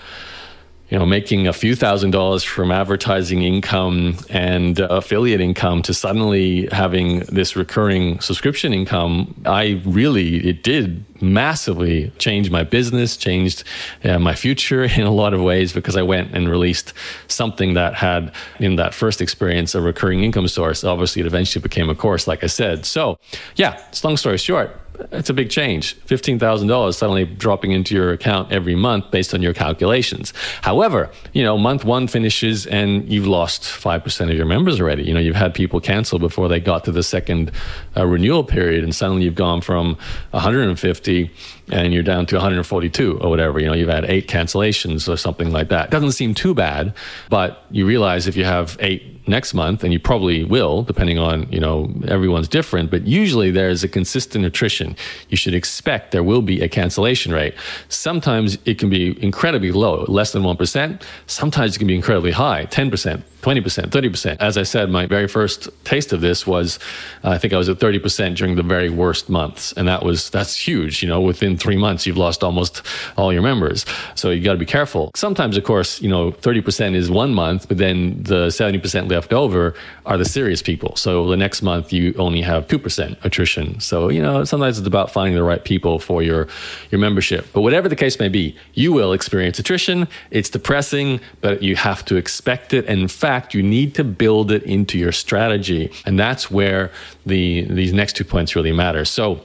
you 0.93 0.99
know, 0.99 1.07
making 1.07 1.47
a 1.47 1.55
few 1.55 1.75
thousand 1.75 2.11
dollars 2.11 2.45
from 2.45 2.71
advertising 2.71 3.43
income 3.43 4.15
and 4.29 4.79
affiliate 4.79 5.41
income 5.41 5.81
to 5.81 5.95
suddenly 5.95 6.67
having 6.71 7.21
this 7.21 7.57
recurring 7.57 8.21
subscription 8.21 8.75
income, 8.75 9.35
I 9.47 9.81
really, 9.87 10.47
it 10.47 10.63
did 10.63 11.03
massively 11.23 12.13
change 12.19 12.51
my 12.51 12.63
business, 12.63 13.17
changed 13.17 13.65
uh, 14.05 14.19
my 14.19 14.35
future 14.35 14.85
in 15.01 15.07
a 15.07 15.11
lot 15.11 15.33
of 15.33 15.41
ways 15.41 15.73
because 15.73 15.97
I 15.97 16.03
went 16.03 16.37
and 16.37 16.47
released 16.47 16.93
something 17.27 17.73
that 17.73 17.95
had, 17.95 18.31
in 18.59 18.77
that 18.77 18.93
first 18.93 19.23
experience, 19.23 19.75
a 19.75 19.81
recurring 19.81 20.23
income 20.23 20.47
source. 20.47 20.85
Obviously, 20.85 21.21
it 21.23 21.27
eventually 21.27 21.63
became 21.63 21.89
a 21.89 21.95
course, 21.95 22.27
like 22.27 22.45
I 22.45 22.49
said. 22.49 22.85
So, 22.85 23.19
yeah, 23.57 23.83
it's 23.89 24.05
long 24.05 24.19
story 24.19 24.37
short, 24.37 24.79
it's 25.11 25.31
a 25.31 25.35
big 25.35 25.51
change. 25.51 25.99
$15,000 26.07 26.95
suddenly 26.95 27.25
dropping 27.25 27.73
into 27.73 27.95
your 27.95 28.13
account 28.13 28.53
every 28.53 28.75
month 28.75 29.11
based 29.11 29.35
on 29.35 29.43
your 29.43 29.53
calculations. 29.53 30.33
However, 30.63 31.11
you 31.33 31.43
know, 31.43 31.59
month 31.59 31.85
one 31.85 32.07
finishes 32.07 32.67
and 32.67 33.11
you've 33.11 33.27
lost 33.27 33.63
5% 33.63 34.31
of 34.31 34.37
your 34.37 34.47
members 34.47 34.81
already. 34.81 35.05
You 35.05 35.15
know, 35.15 35.21
you've 35.21 35.37
had 35.37 35.55
people 35.55 35.81
cancel 35.81 36.19
before 36.19 36.49
they 36.49 36.61
got 36.61 36.85
to 36.85 36.93
the 36.93 37.03
second 37.03 37.53
uh, 37.97 38.07
renewal 38.07 38.45
period 38.45 38.85
and 38.85 38.95
suddenly 38.95 39.25
you've 39.25 39.35
gone 39.35 39.61
from 39.61 39.97
150 40.31 41.31
and 41.71 41.93
you're 41.93 42.03
down 42.03 42.27
to 42.27 42.37
142 42.37 43.19
or 43.19 43.31
whatever. 43.31 43.61
You 43.61 43.69
know, 43.69 43.75
you've 43.75 43.89
had 43.89 44.05
eight 44.07 44.29
cancellations 44.29 45.09
or 45.09 45.17
something 45.17 45.51
like 45.51 45.69
that. 45.69 45.91
Doesn't 45.91 46.13
seem 46.13 46.35
too 46.35 46.55
bad, 46.55 46.95
but 47.29 47.65
you 47.71 47.87
realize 47.87 48.27
if 48.27 48.37
you 48.37 48.45
have 48.45 48.77
eight 48.81 49.13
next 49.27 49.55
month, 49.55 49.85
and 49.85 49.93
you 49.93 50.01
probably 50.01 50.45
will, 50.45 50.83
depending 50.83 51.19
on, 51.19 51.51
you 51.51 51.61
know, 51.61 51.93
everyone's 52.09 52.49
different, 52.49 52.91
but 52.91 53.07
usually 53.07 53.51
there's 53.51 53.85
a 53.85 53.89
consistent 53.89 54.45
attrition. 54.45 54.97
You 55.29 55.37
should 55.37 55.55
expect 55.55 56.11
there 56.11 56.25
will 56.25 56.43
be 56.43 56.61
a 56.61 56.69
cancellation 56.69 57.33
rate. 57.33 57.55
Sometimes 57.89 58.59
it 58.65 58.79
can 58.79 58.91
be 58.91 59.23
incredibly 59.23 59.73
low, 59.73 60.05
less 60.09 60.33
than 60.33 60.43
1%. 60.43 61.03
Sometimes 61.27 61.77
it 61.77 61.79
can 61.79 61.87
be 61.87 61.95
incredibly 61.95 62.33
high, 62.33 62.67
10%. 62.67 63.23
20%, 63.43 63.87
30%. 63.87 64.37
As 64.41 64.57
I 64.57 64.63
said, 64.63 64.89
my 64.89 65.07
very 65.07 65.27
first 65.27 65.69
taste 65.85 66.13
of 66.13 66.21
this 66.21 66.47
was, 66.47 66.79
uh, 67.25 67.31
I 67.31 67.39
think 67.39 67.53
I 67.53 67.59
was 67.59 67.69
at 67.69 67.79
30% 67.79 68.37
during 68.37 68.55
the 68.55 68.63
very 68.63 68.89
worst 68.89 69.29
months. 69.29 69.73
And 69.73 69.89
that 69.89 70.05
was, 70.05 70.31
that's 70.31 70.57
huge. 70.57 71.03
You 71.03 71.09
know, 71.09 71.21
within 71.21 71.57
three 71.57 71.77
months, 71.77 72.07
you've 72.07 72.17
lost 72.17 72.45
almost 72.45 72.83
all 73.17 73.33
your 73.33 73.43
members. 73.43 73.85
So 74.15 74.31
you 74.31 74.45
got 74.45 74.53
to 74.53 74.59
be 74.59 74.67
careful. 74.67 75.11
Sometimes, 75.17 75.57
of 75.57 75.65
course, 75.65 76.01
you 76.01 76.09
know, 76.09 76.31
30% 76.31 76.95
is 76.95 77.11
one 77.11 77.35
month, 77.35 77.67
but 77.67 77.79
then 77.79 78.23
the 78.23 78.47
70% 78.47 79.11
left 79.11 79.33
over 79.33 79.75
are 80.07 80.17
the 80.17 80.25
serious 80.25 80.63
people. 80.63 80.95
So 80.95 81.29
the 81.29 81.37
next 81.37 81.63
month, 81.63 81.93
you 81.93 82.15
only 82.19 82.43
have 82.43 82.69
2% 82.69 83.25
attrition. 83.25 83.81
So, 83.81 84.09
you 84.09 84.23
know, 84.23 84.45
sometimes 84.45 84.79
it's 84.79 84.87
about 84.87 85.11
finding 85.11 85.35
the 85.35 85.43
right 85.43 85.65
people 85.65 85.99
for 85.99 86.23
your, 86.23 86.47
your 86.93 87.01
membership. 87.01 87.47
But 87.53 87.63
whatever 87.63 87.89
the 87.89 87.97
case 87.97 88.21
may 88.21 88.29
be, 88.29 88.57
you 88.75 88.93
will 88.93 89.13
experience 89.13 89.59
attrition. 89.59 90.07
It's 90.31 90.49
depressing, 90.49 91.21
but 91.41 91.61
you 91.61 91.75
have 91.75 92.05
to 92.05 92.15
expect 92.15 92.73
it. 92.73 92.87
And 92.87 93.01
in 93.01 93.09
fact, 93.09 93.32
fact, 93.33 93.55
you 93.55 93.63
need 93.63 93.95
to 93.95 94.05
build 94.05 94.51
it 94.53 94.63
into 94.65 94.99
your 94.99 95.13
strategy. 95.13 95.91
And 96.05 96.19
that's 96.19 96.51
where 96.51 96.91
the 97.25 97.65
these 97.65 97.93
next 97.93 98.17
two 98.17 98.25
points 98.25 98.55
really 98.57 98.73
matter. 98.73 99.05
So 99.05 99.41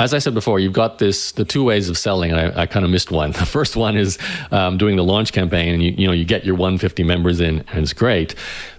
as 0.00 0.14
I 0.14 0.20
said 0.20 0.34
before, 0.34 0.60
you've 0.60 0.80
got 0.84 0.98
this 0.98 1.32
the 1.32 1.44
two 1.44 1.64
ways 1.64 1.88
of 1.88 1.96
selling, 1.96 2.30
and 2.32 2.40
I, 2.40 2.62
I 2.62 2.66
kind 2.66 2.84
of 2.84 2.90
missed 2.90 3.10
one. 3.10 3.32
The 3.38 3.46
first 3.58 3.76
one 3.76 3.96
is 3.96 4.18
um, 4.50 4.78
doing 4.78 4.96
the 4.96 5.04
launch 5.04 5.32
campaign, 5.32 5.74
and 5.74 5.82
you 5.82 5.92
you 6.00 6.06
know 6.08 6.16
you 6.20 6.24
get 6.24 6.44
your 6.44 6.56
150 6.56 7.04
members 7.04 7.40
in, 7.40 7.64
and 7.72 7.80
it's 7.84 7.92
great. 7.92 8.34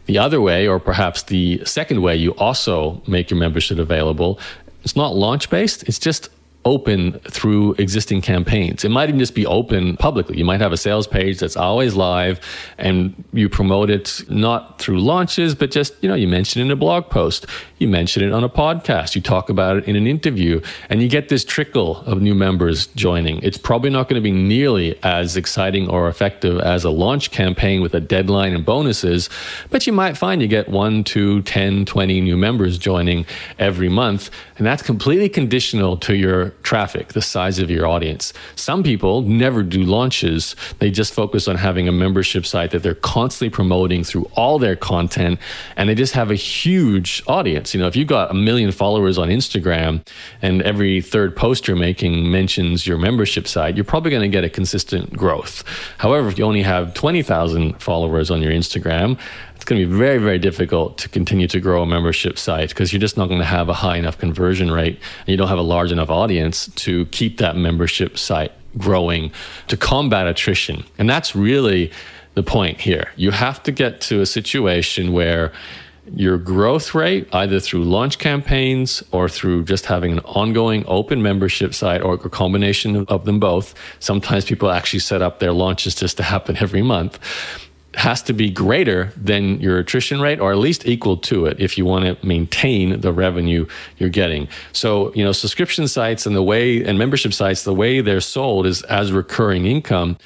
The 0.06 0.18
other 0.18 0.40
way, 0.42 0.68
or 0.68 0.80
perhaps 0.80 1.24
the 1.24 1.62
second 1.66 2.02
way, 2.02 2.16
you 2.26 2.32
also 2.48 3.02
make 3.08 3.26
your 3.32 3.40
membership 3.40 3.78
available. 3.80 4.40
It's 4.84 4.96
not 4.96 5.16
launch 5.16 5.50
based; 5.50 5.84
it's 5.90 6.00
just 6.00 6.30
open 6.66 7.14
through 7.20 7.74
existing 7.76 8.22
campaigns. 8.22 8.84
It 8.84 8.90
might 8.90 9.08
even 9.08 9.20
just 9.20 9.34
be 9.34 9.46
open 9.46 9.96
publicly. 9.96 10.38
You 10.38 10.44
might 10.44 10.60
have 10.60 10.74
a 10.74 10.78
sales 10.78 11.08
page 11.08 11.40
that's 11.40 11.56
always 11.56 11.96
live 11.96 12.42
and 12.78 13.24
you 13.32 13.48
promote 13.48 13.90
it 13.90 14.22
not 14.30 14.78
through 14.78 15.00
launches, 15.00 15.56
but 15.56 15.72
just, 15.72 15.94
you 16.02 16.10
know, 16.10 16.16
you 16.16 16.28
mention 16.28 16.62
it 16.62 16.66
in 16.66 16.72
a 16.72 16.76
blog 16.76 17.10
post, 17.10 17.46
you 17.78 17.88
mention 17.88 18.24
it 18.24 18.34
on 18.34 18.44
a 18.44 18.50
podcast, 18.50 19.16
you 19.16 19.22
talk 19.22 19.50
about 19.50 19.78
it 19.78 19.86
in 19.86 19.96
an 19.96 20.06
interview, 20.06 20.60
and 20.90 21.02
you 21.02 21.08
get 21.08 21.30
this 21.30 21.46
trickle 21.46 22.02
of 22.02 22.22
new 22.22 22.36
members 22.36 22.88
joining. 22.88 23.42
It's 23.42 23.58
probably 23.58 23.90
not 23.90 24.10
going 24.10 24.22
to 24.22 24.24
be 24.24 24.32
nearly 24.32 25.02
as 25.02 25.38
exciting 25.38 25.90
or 25.90 26.10
effective 26.10 26.60
as 26.60 26.84
a 26.84 26.90
launch 26.90 27.32
campaign 27.32 27.82
with 27.82 27.94
a 27.94 28.02
deadline 28.02 28.54
and 28.54 28.66
bonuses, 28.66 29.30
but 29.70 29.88
you 29.88 29.94
might 29.94 30.18
find 30.18 30.42
you 30.42 30.48
get 30.48 30.68
one, 30.68 31.06
two, 31.06 31.42
10, 31.44 31.86
20 31.86 32.22
new 32.22 32.36
members 32.36 32.78
joining 32.78 33.26
every 33.58 33.90
month. 33.90 34.30
And 34.58 34.68
that's 34.68 34.84
completely 34.84 35.30
conditional 35.30 35.96
to 35.98 36.16
your 36.16 36.49
traffic, 36.64 37.10
the 37.10 37.22
size 37.22 37.60
of 37.60 37.70
your 37.70 37.88
audience. 37.88 38.34
Some 38.56 38.84
people 38.84 39.22
never 39.22 39.64
do 39.64 39.84
launches. 39.84 40.56
They 40.80 40.92
just 40.92 41.14
focus 41.14 41.48
on 41.48 41.56
having 41.56 41.88
a 41.88 41.92
membership 41.92 42.46
site 42.46 42.72
that 42.72 42.84
they're 42.84 42.96
constantly 42.96 43.50
promoting 43.50 44.04
through 44.04 44.26
all 44.36 44.60
their 44.60 44.76
content 44.76 45.40
and 45.76 45.90
they 45.90 45.96
just 45.96 46.14
have 46.14 46.32
a 46.32 46.36
huge 46.36 47.24
audience. 47.28 47.74
You 47.74 47.80
know, 47.82 47.88
if 47.88 47.96
you've 47.96 48.08
got 48.08 48.32
a 48.32 48.34
million 48.34 48.72
followers 48.72 49.18
on 49.18 49.30
Instagram 49.30 50.06
and 50.42 50.62
every 50.62 51.02
third 51.02 51.36
post 51.36 51.68
you're 51.68 51.78
making 51.78 52.32
mentions 52.32 52.86
your 52.86 52.98
membership 52.98 53.48
site, 53.48 53.76
you're 53.76 53.86
probably 53.86 54.12
going 54.12 54.22
to 54.24 54.36
get 54.36 54.44
a 54.44 54.50
consistent 54.50 55.16
growth. 55.16 55.64
However, 55.98 56.28
if 56.30 56.38
you 56.38 56.46
only 56.46 56.64
have 56.64 56.94
20,000 56.94 57.82
followers 57.82 58.32
on 58.32 58.42
your 58.42 58.52
Instagram, 58.52 59.20
it's 59.60 59.66
going 59.66 59.82
to 59.82 59.86
be 59.86 59.94
very, 59.94 60.20
very 60.20 60.40
difficult 60.40 60.98
to 61.00 61.10
continue 61.10 61.46
to 61.46 61.60
grow 61.60 61.84
a 61.84 61.86
membership 61.86 62.40
site 62.40 62.70
because 62.70 62.94
you're 62.94 63.00
just 63.02 63.18
not 63.18 63.28
going 63.28 63.42
to 63.42 63.46
have 63.46 63.68
a 63.68 63.74
high 63.74 63.98
enough 63.98 64.18
conversion 64.18 64.72
rate 64.72 64.98
and 65.20 65.28
you 65.28 65.36
don't 65.36 65.50
have 65.50 65.58
a 65.58 65.62
large 65.62 65.92
enough 65.92 66.10
audience 66.10 66.68
to 66.76 67.06
keep 67.08 67.40
that 67.40 67.58
membership 67.58 68.18
site 68.18 68.54
growing 68.78 69.34
to 69.68 69.76
combat 69.76 70.28
attrition. 70.28 70.86
And 70.98 71.10
that's 71.10 71.36
really 71.36 71.92
the 72.36 72.44
point 72.44 72.80
here. 72.80 73.12
You 73.18 73.32
have 73.32 73.62
to 73.64 73.74
get 73.74 74.00
to 74.02 74.22
a 74.22 74.26
situation 74.26 75.12
where 75.12 75.52
your 76.16 76.38
growth 76.38 76.96
rate, 76.96 77.28
either 77.34 77.60
through 77.60 77.84
launch 77.84 78.18
campaigns 78.18 79.04
or 79.12 79.28
through 79.28 79.66
just 79.66 79.88
having 79.88 80.14
an 80.14 80.20
ongoing 80.20 80.86
open 80.88 81.22
membership 81.22 81.74
site 81.74 82.02
or 82.02 82.14
a 82.14 82.30
combination 82.30 83.06
of 83.10 83.26
them 83.26 83.42
both. 83.42 83.76
Sometimes 84.00 84.46
people 84.46 84.72
actually 84.72 85.00
set 85.00 85.22
up 85.22 85.40
their 85.40 85.52
launches 85.52 85.96
just 85.96 86.16
to 86.16 86.24
happen 86.24 86.56
every 86.62 86.82
month 86.82 87.20
has 88.00 88.22
to 88.22 88.32
be 88.32 88.50
greater 88.50 89.12
than 89.18 89.60
your 89.60 89.78
attrition 89.78 90.22
rate 90.22 90.40
or 90.40 90.54
at 90.54 90.58
least 90.58 90.88
equal 90.88 91.18
to 91.18 91.46
it 91.46 91.60
if 91.60 91.78
you 91.78 91.84
want 91.84 92.06
to 92.06 92.26
maintain 92.26 93.02
the 93.02 93.12
revenue 93.12 93.68
you're 93.98 94.08
getting. 94.08 94.48
So, 94.72 95.14
you 95.16 95.24
know, 95.26 95.34
subscription 95.34 95.86
sites 95.86 96.26
and 96.26 96.34
the 96.34 96.42
way 96.42 96.82
and 96.82 96.98
membership 96.98 97.34
sites, 97.34 97.64
the 97.64 97.74
way 97.74 98.00
they're 98.00 98.22
sold 98.22 98.66
is 98.66 98.84
as 98.84 99.12
recurring 99.12 99.66
income. 99.66 100.18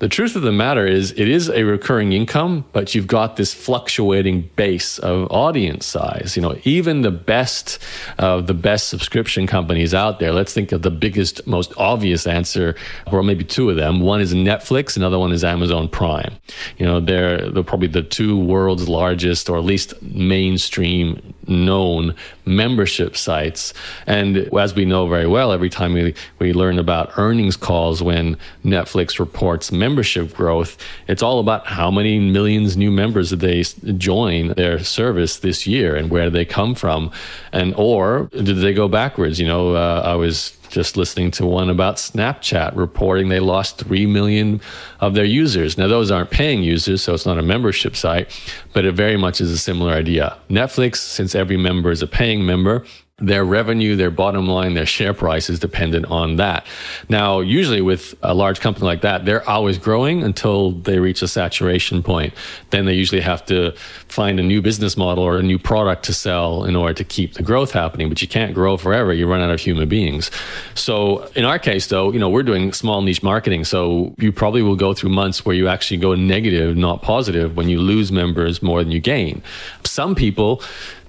The 0.00 0.08
truth 0.08 0.34
of 0.34 0.40
the 0.40 0.50
matter 0.50 0.86
is, 0.86 1.12
it 1.12 1.28
is 1.28 1.50
a 1.50 1.62
recurring 1.64 2.14
income, 2.14 2.64
but 2.72 2.94
you've 2.94 3.06
got 3.06 3.36
this 3.36 3.52
fluctuating 3.52 4.48
base 4.56 4.98
of 4.98 5.30
audience 5.30 5.84
size. 5.84 6.36
You 6.36 6.42
know, 6.42 6.56
even 6.64 7.02
the 7.02 7.10
best 7.10 7.78
of 8.16 8.46
the 8.46 8.54
best 8.54 8.88
subscription 8.88 9.46
companies 9.46 9.92
out 9.92 10.18
there. 10.18 10.32
Let's 10.32 10.54
think 10.54 10.72
of 10.72 10.80
the 10.80 10.90
biggest, 10.90 11.46
most 11.46 11.74
obvious 11.76 12.26
answer, 12.26 12.76
or 13.12 13.22
maybe 13.22 13.44
two 13.44 13.68
of 13.68 13.76
them. 13.76 14.00
One 14.00 14.22
is 14.22 14.32
Netflix, 14.32 14.96
another 14.96 15.18
one 15.18 15.32
is 15.32 15.44
Amazon 15.44 15.86
Prime. 15.86 16.32
You 16.78 16.86
know, 16.86 17.00
they're, 17.00 17.50
they're 17.50 17.62
probably 17.62 17.88
the 17.88 18.02
two 18.02 18.38
world's 18.38 18.88
largest, 18.88 19.50
or 19.50 19.58
at 19.58 19.64
least 19.64 20.00
mainstream 20.00 21.34
known 21.46 22.14
membership 22.44 23.16
sites. 23.16 23.72
And 24.06 24.36
as 24.56 24.74
we 24.74 24.84
know 24.84 25.08
very 25.08 25.26
well, 25.26 25.52
every 25.52 25.70
time 25.70 25.94
we, 25.94 26.14
we 26.38 26.52
learn 26.52 26.78
about 26.78 27.16
earnings 27.16 27.56
calls 27.56 28.02
when 28.02 28.36
Netflix 28.64 29.18
reports 29.18 29.72
membership 29.72 30.34
growth, 30.34 30.76
it's 31.08 31.22
all 31.22 31.38
about 31.38 31.66
how 31.66 31.90
many 31.90 32.18
millions 32.18 32.76
new 32.76 32.90
members 32.90 33.30
did 33.30 33.40
they 33.40 33.62
join 33.96 34.48
their 34.54 34.78
service 34.78 35.38
this 35.38 35.66
year 35.66 35.96
and 35.96 36.10
where 36.10 36.24
did 36.24 36.32
they 36.32 36.44
come 36.44 36.74
from. 36.74 37.10
And 37.52 37.74
or 37.76 38.28
did 38.32 38.58
they 38.58 38.74
go 38.74 38.88
backwards? 38.88 39.40
You 39.40 39.46
know, 39.46 39.74
uh, 39.74 40.02
I 40.04 40.14
was 40.14 40.56
just 40.70 40.96
listening 40.96 41.30
to 41.32 41.46
one 41.46 41.68
about 41.68 41.96
Snapchat 41.96 42.76
reporting 42.76 43.28
they 43.28 43.40
lost 43.40 43.78
3 43.78 44.06
million 44.06 44.60
of 45.00 45.14
their 45.14 45.24
users. 45.24 45.76
Now, 45.76 45.88
those 45.88 46.10
aren't 46.10 46.30
paying 46.30 46.62
users, 46.62 47.02
so 47.02 47.14
it's 47.14 47.26
not 47.26 47.38
a 47.38 47.42
membership 47.42 47.96
site, 47.96 48.30
but 48.72 48.84
it 48.84 48.94
very 48.94 49.16
much 49.16 49.40
is 49.40 49.50
a 49.50 49.58
similar 49.58 49.92
idea. 49.92 50.36
Netflix, 50.48 50.96
since 50.96 51.34
every 51.34 51.56
member 51.56 51.90
is 51.90 52.02
a 52.02 52.06
paying 52.06 52.46
member, 52.46 52.84
their 53.20 53.44
revenue, 53.44 53.96
their 53.96 54.10
bottom 54.10 54.46
line, 54.46 54.74
their 54.74 54.86
share 54.86 55.14
price 55.14 55.50
is 55.50 55.58
dependent 55.58 56.06
on 56.06 56.36
that. 56.36 56.66
Now, 57.08 57.40
usually 57.40 57.80
with 57.80 58.14
a 58.22 58.34
large 58.34 58.60
company 58.60 58.86
like 58.86 59.02
that, 59.02 59.24
they're 59.24 59.48
always 59.48 59.78
growing 59.78 60.22
until 60.22 60.72
they 60.72 60.98
reach 60.98 61.22
a 61.22 61.28
saturation 61.28 62.02
point. 62.02 62.32
Then 62.70 62.86
they 62.86 62.94
usually 62.94 63.20
have 63.20 63.44
to 63.46 63.72
find 64.08 64.40
a 64.40 64.42
new 64.42 64.62
business 64.62 64.96
model 64.96 65.22
or 65.22 65.38
a 65.38 65.42
new 65.42 65.58
product 65.58 66.04
to 66.04 66.14
sell 66.14 66.64
in 66.64 66.74
order 66.76 66.94
to 66.94 67.04
keep 67.04 67.34
the 67.34 67.42
growth 67.42 67.72
happening. 67.72 68.08
But 68.08 68.22
you 68.22 68.28
can't 68.28 68.54
grow 68.54 68.76
forever. 68.76 69.12
You 69.12 69.26
run 69.26 69.40
out 69.40 69.50
of 69.50 69.60
human 69.60 69.88
beings. 69.88 70.30
So 70.74 71.24
in 71.34 71.44
our 71.44 71.58
case, 71.58 71.86
though, 71.88 72.12
you 72.12 72.18
know, 72.18 72.28
we're 72.28 72.42
doing 72.42 72.72
small 72.72 73.02
niche 73.02 73.22
marketing. 73.22 73.64
So 73.64 74.14
you 74.18 74.32
probably 74.32 74.62
will 74.62 74.76
go 74.76 74.94
through 74.94 75.10
months 75.10 75.44
where 75.44 75.54
you 75.54 75.68
actually 75.68 75.98
go 75.98 76.14
negative, 76.14 76.76
not 76.76 77.02
positive, 77.02 77.56
when 77.56 77.68
you 77.68 77.80
lose 77.80 78.10
members 78.10 78.62
more 78.62 78.82
than 78.82 78.92
you 78.92 79.00
gain. 79.00 79.42
Some 79.84 80.14
people, 80.14 80.62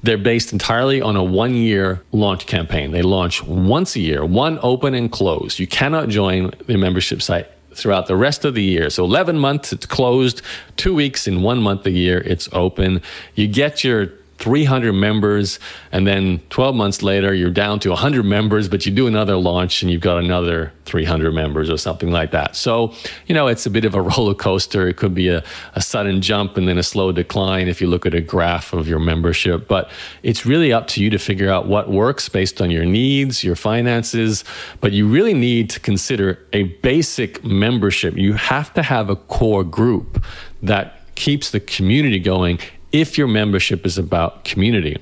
they're 0.04 0.18
based 0.18 0.52
entirely 0.52 1.02
on 1.02 1.16
a 1.16 1.24
one 1.24 1.54
year 1.54 2.02
launch 2.12 2.48
campaign. 2.48 2.92
They 2.92 3.02
launch 3.02 3.44
once 3.44 3.96
a 3.96 4.00
year, 4.00 4.26
one 4.26 4.60
open 4.62 4.94
and 4.94 5.12
close. 5.12 5.60
You 5.60 5.68
cannot 5.68 6.10
join 6.10 6.52
the 6.66 6.78
membership 6.78 7.22
site 7.22 7.48
throughout 7.74 8.08
the 8.08 8.16
rest 8.16 8.44
of 8.44 8.54
the 8.54 8.64
year. 8.64 8.90
So 8.90 9.04
11 9.06 9.38
months 9.38 9.72
it's 9.72 9.86
closed, 9.86 10.42
two 10.78 10.94
weeks 10.94 11.28
in 11.28 11.42
one 11.42 11.62
month 11.62 11.86
a 11.86 11.92
year 11.92 12.20
it's 12.20 12.50
open. 12.52 13.02
You 13.36 13.48
get 13.48 13.84
your 13.84 14.12
300 14.42 14.94
members, 14.94 15.60
and 15.92 16.08
then 16.08 16.42
12 16.50 16.76
months 16.76 17.04
later, 17.04 17.32
you're 17.32 17.52
down 17.52 17.80
to 17.80 17.90
100 17.90 18.24
members, 18.24 18.68
but 18.68 18.88
you 18.88 18.92
do 18.92 19.06
another 19.06 19.38
launch 19.38 19.84
and 19.84 19.92
you've 19.92 20.02
got 20.02 20.18
another 20.18 20.74
300 20.86 21.32
members 21.32 21.70
or 21.70 21.78
something 21.78 22.10
like 22.10 22.32
that. 22.32 22.56
So, 22.56 22.92
you 23.28 23.36
know, 23.36 23.46
it's 23.46 23.68
a 23.68 23.70
bit 23.70 23.86
of 23.86 23.94
a 23.94 24.02
roller 24.18 24.34
coaster. 24.34 24.88
It 24.88 24.98
could 24.98 25.14
be 25.14 25.30
a, 25.30 25.44
a 25.76 25.82
sudden 25.82 26.22
jump 26.22 26.58
and 26.58 26.68
then 26.68 26.80
a 26.80 26.84
slow 26.84 27.12
decline 27.12 27.68
if 27.68 27.80
you 27.80 27.88
look 27.88 28.08
at 28.08 28.16
a 28.16 28.20
graph 28.20 28.74
of 28.74 28.88
your 28.88 28.98
membership. 28.98 29.68
But 29.68 29.92
it's 30.24 30.44
really 30.44 30.74
up 30.74 30.88
to 30.88 31.04
you 31.04 31.12
to 31.12 31.20
figure 31.20 31.52
out 31.52 31.68
what 31.68 31.92
works 31.92 32.28
based 32.28 32.64
on 32.64 32.72
your 32.72 32.86
needs, 32.86 33.44
your 33.44 33.56
finances. 33.56 34.44
But 34.80 34.92
you 34.92 35.08
really 35.08 35.36
need 35.36 35.70
to 35.70 35.80
consider 35.80 36.40
a 36.52 36.64
basic 36.82 37.44
membership. 37.44 38.18
You 38.18 38.34
have 38.34 38.74
to 38.74 38.82
have 38.82 39.12
a 39.12 39.16
core 39.16 39.64
group 39.64 40.26
that 40.64 40.98
keeps 41.14 41.52
the 41.52 41.60
community 41.60 42.18
going 42.18 42.58
if 42.92 43.18
your 43.18 43.28
membership 43.28 43.86
is 43.86 43.98
about 43.98 44.44
community. 44.44 44.98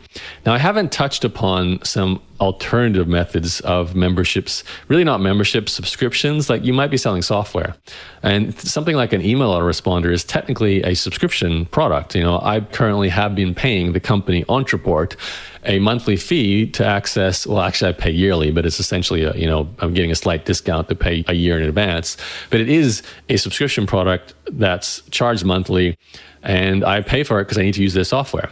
Now, 0.46 0.54
I 0.54 0.58
haven't 0.58 0.92
touched 0.92 1.24
upon 1.24 1.84
some 1.84 2.22
alternative 2.40 3.08
methods 3.08 3.60
of 3.62 3.96
memberships, 3.96 4.64
really 4.88 5.04
not 5.04 5.20
memberships, 5.20 5.74
subscriptions. 5.74 6.50
Like 6.50 6.64
you 6.64 6.74
might 6.74 6.90
be 6.90 6.98
selling 6.98 7.22
software, 7.22 7.76
and 8.24 8.58
something 8.60 8.96
like 8.96 9.14
an 9.14 9.22
email 9.22 9.52
autoresponder 9.52 10.12
is 10.12 10.24
technically 10.24 10.82
a 10.84 10.96
subscription 10.96 11.66
product. 11.66 12.16
You 12.16 12.24
know, 12.24 12.40
I 12.42 12.62
currently 12.62 13.10
have 13.10 13.36
been 13.36 13.54
paying 13.54 13.94
the 13.94 14.00
company 14.00 14.46
Ontraport 14.46 15.16
a 15.66 15.80
monthly 15.80 16.16
fee 16.16 16.68
to 16.72 16.86
access. 16.86 17.46
Well, 17.46 17.60
actually, 17.60 17.90
I 17.90 17.94
pay 17.94 18.12
yearly, 18.12 18.52
but 18.52 18.66
it's 18.66 18.80
essentially 18.80 19.24
a, 19.24 19.36
you 19.36 19.46
know 19.46 19.70
I'm 19.80 19.94
getting 19.94 20.12
a 20.12 20.16
slight 20.16 20.46
discount 20.46 20.88
to 20.90 20.96
pay 20.96 21.26
a 21.28 21.34
year 21.34 21.58
in 21.58 21.64
advance. 21.64 22.16
But 22.50 22.62
it 22.62 22.70
is 22.70 23.04
a 23.28 23.38
subscription 23.38 23.86
product 23.86 24.34
that's 24.52 25.02
charged 25.12 25.46
monthly 25.46 25.98
and 26.44 26.84
I 26.84 27.02
pay 27.02 27.24
for 27.24 27.40
it 27.40 27.46
because 27.46 27.58
I 27.58 27.64
need 27.64 27.76
to 27.76 27.82
use 27.82 27.94
their 27.94 28.04
software. 28.04 28.50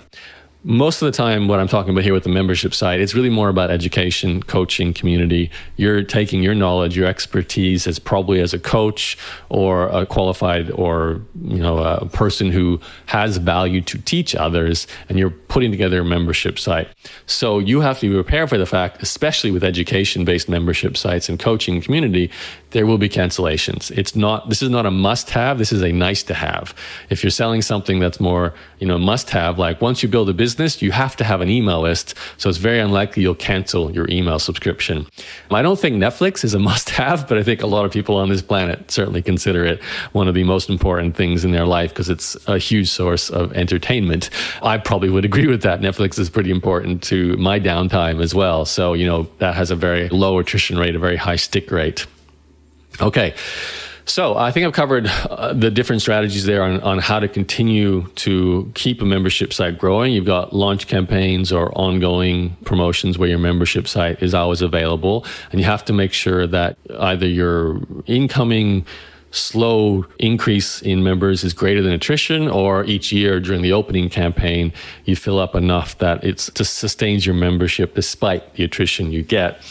Most 0.64 1.02
of 1.02 1.06
the 1.06 1.16
time 1.16 1.48
what 1.48 1.60
i'm 1.60 1.68
talking 1.68 1.92
about 1.92 2.04
here 2.04 2.14
with 2.14 2.24
the 2.24 2.30
membership 2.30 2.74
side 2.74 3.00
it's 3.00 3.14
really 3.14 3.30
more 3.30 3.48
about 3.48 3.70
education 3.72 4.44
coaching 4.44 4.92
community. 4.92 5.50
You're 5.78 6.04
taking 6.04 6.44
your 6.44 6.56
knowledge 6.56 6.98
your 6.98 7.06
expertise 7.06 7.88
as 7.88 8.00
probably 8.00 8.42
as 8.42 8.54
a 8.54 8.60
coach 8.60 9.18
or 9.50 9.88
a 9.90 10.06
qualified 10.06 10.70
or 10.72 11.22
you 11.42 11.60
know 11.60 11.78
a 11.78 12.08
person 12.08 12.52
who 12.52 12.82
has 13.06 13.38
value 13.38 13.82
to 13.82 13.98
teach 14.00 14.36
others 14.36 14.88
and 15.08 15.18
you're 15.18 15.30
putting 15.58 15.72
together 15.72 16.02
a 16.02 16.06
membership 16.06 16.60
site 16.60 16.88
so 17.26 17.60
you 17.60 17.82
have 17.82 18.00
to 18.00 18.08
be 18.10 18.16
prepared 18.16 18.50
for 18.50 18.58
the 18.58 18.70
fact 18.76 19.02
especially 19.02 19.52
with 19.52 19.64
education 19.64 20.24
based 20.24 20.48
membership 20.48 20.96
sites 20.96 21.30
and 21.30 21.40
coaching 21.40 21.82
community 21.82 22.30
there 22.72 22.86
will 22.86 22.98
be 22.98 23.10
cancellations 23.10 23.92
it's 23.92 24.16
not 24.16 24.50
this 24.50 24.62
is 24.62 24.70
not 24.70 24.86
a 24.86 24.92
must 24.92 25.30
have 25.30 25.58
this 25.58 25.72
is 25.72 25.82
a 25.82 25.92
nice 25.92 26.24
to 26.24 26.34
have 26.34 26.74
if 27.10 27.24
you're 27.24 27.38
selling 27.42 27.62
something 27.62 28.00
that's 28.00 28.20
more 28.20 28.54
you 28.80 28.88
know 28.88 28.98
must 28.98 29.30
have 29.30 29.58
like 29.58 29.82
once 29.82 30.04
you 30.04 30.10
build 30.10 30.30
a 30.30 30.34
business 30.34 30.82
you 30.82 30.92
have 30.92 31.16
to 31.16 31.24
have 31.24 31.42
an 31.42 31.50
email 31.50 31.82
list. 31.82 32.16
So 32.38 32.50
it's 32.50 32.58
very 32.58 32.80
unlikely 32.80 33.24
you'll 33.24 33.36
cancel 33.36 33.92
your 33.92 34.08
email 34.10 34.40
subscription. 34.40 35.08
I 35.52 35.62
don't 35.62 35.80
think 35.80 35.96
Netflix 35.96 36.44
is 36.44 36.54
a 36.54 36.60
must 36.68 36.90
have, 36.92 37.28
but 37.28 37.38
I 37.38 37.44
think 37.44 37.62
a 37.62 37.68
lot 37.68 37.86
of 37.86 37.92
people 37.92 38.16
on 38.16 38.30
this 38.30 38.42
planet 38.42 38.92
certainly 38.92 39.22
consider 39.22 39.66
it 39.66 39.84
one 40.14 40.28
of 40.28 40.34
the 40.34 40.44
most 40.44 40.70
important 40.70 41.16
things 41.16 41.46
in 41.46 41.52
their 41.52 41.66
life 41.66 41.90
because 41.92 42.10
it's 42.10 42.36
a 42.48 42.58
huge 42.58 42.90
source 42.90 43.30
of 43.30 43.54
entertainment. 43.54 44.30
I 44.62 44.78
probably 44.78 45.10
would 45.10 45.26
agree 45.26 45.47
with 45.50 45.64
that. 45.64 45.82
Netflix 45.82 46.20
is 46.20 46.30
pretty 46.30 46.52
important 46.52 47.04
to 47.04 47.36
my 47.38 47.60
downtime 47.60 48.22
as 48.22 48.34
well. 48.36 48.66
So, 48.66 48.94
you 48.94 49.06
know, 49.06 49.28
that 49.40 49.56
has 49.56 49.72
a 49.72 49.76
very 49.76 50.10
low 50.10 50.40
attrition 50.40 50.78
rate, 50.78 50.96
a 50.96 51.00
very 51.00 51.18
high 51.18 51.36
stick 51.36 51.72
rate. 51.72 52.06
Okay. 53.02 53.34
So 54.06 54.38
I 54.38 54.52
think 54.52 54.66
I've 54.66 54.74
covered 54.74 55.08
uh, 55.08 55.52
the 55.52 55.70
different 55.70 56.02
strategies 56.02 56.46
there 56.46 56.64
on, 56.64 56.80
on 56.80 57.00
how 57.00 57.20
to 57.20 57.28
continue 57.28 58.08
to 58.16 58.72
keep 58.74 59.02
a 59.02 59.06
membership 59.06 59.52
site 59.52 59.78
growing. 59.78 60.14
You've 60.14 60.26
got 60.26 60.54
launch 60.54 60.88
campaigns 60.88 61.52
or 61.52 61.78
ongoing 61.78 62.56
promotions 62.64 63.18
where 63.18 63.28
your 63.28 63.38
membership 63.38 63.86
site 63.86 64.24
is 64.24 64.34
always 64.34 64.62
available. 64.62 65.26
And 65.52 65.60
you 65.60 65.66
have 65.66 65.84
to 65.86 65.94
make 65.94 66.14
sure 66.14 66.48
that 66.48 66.78
either 66.98 67.28
your 67.28 67.82
incoming 68.06 68.86
slow 69.38 70.06
increase 70.20 70.82
in 70.82 71.04
members 71.04 71.44
is 71.44 71.54
greater 71.54 71.82
than 71.82 71.94
attrition, 71.94 72.48
or 72.48 72.84
each 72.86 73.12
year 73.12 73.40
during 73.40 73.62
the 73.62 73.74
opening 73.74 74.10
campaign, 74.10 74.74
you 75.06 75.16
fill 75.16 75.40
up 75.40 75.56
enough 75.56 75.98
that 76.00 76.24
it 76.24 76.40
sustains 76.40 77.26
your 77.26 77.36
membership 77.36 77.96
despite 77.96 78.54
the 78.56 78.64
attrition 78.64 79.12
you 79.12 79.24
get. 79.24 79.62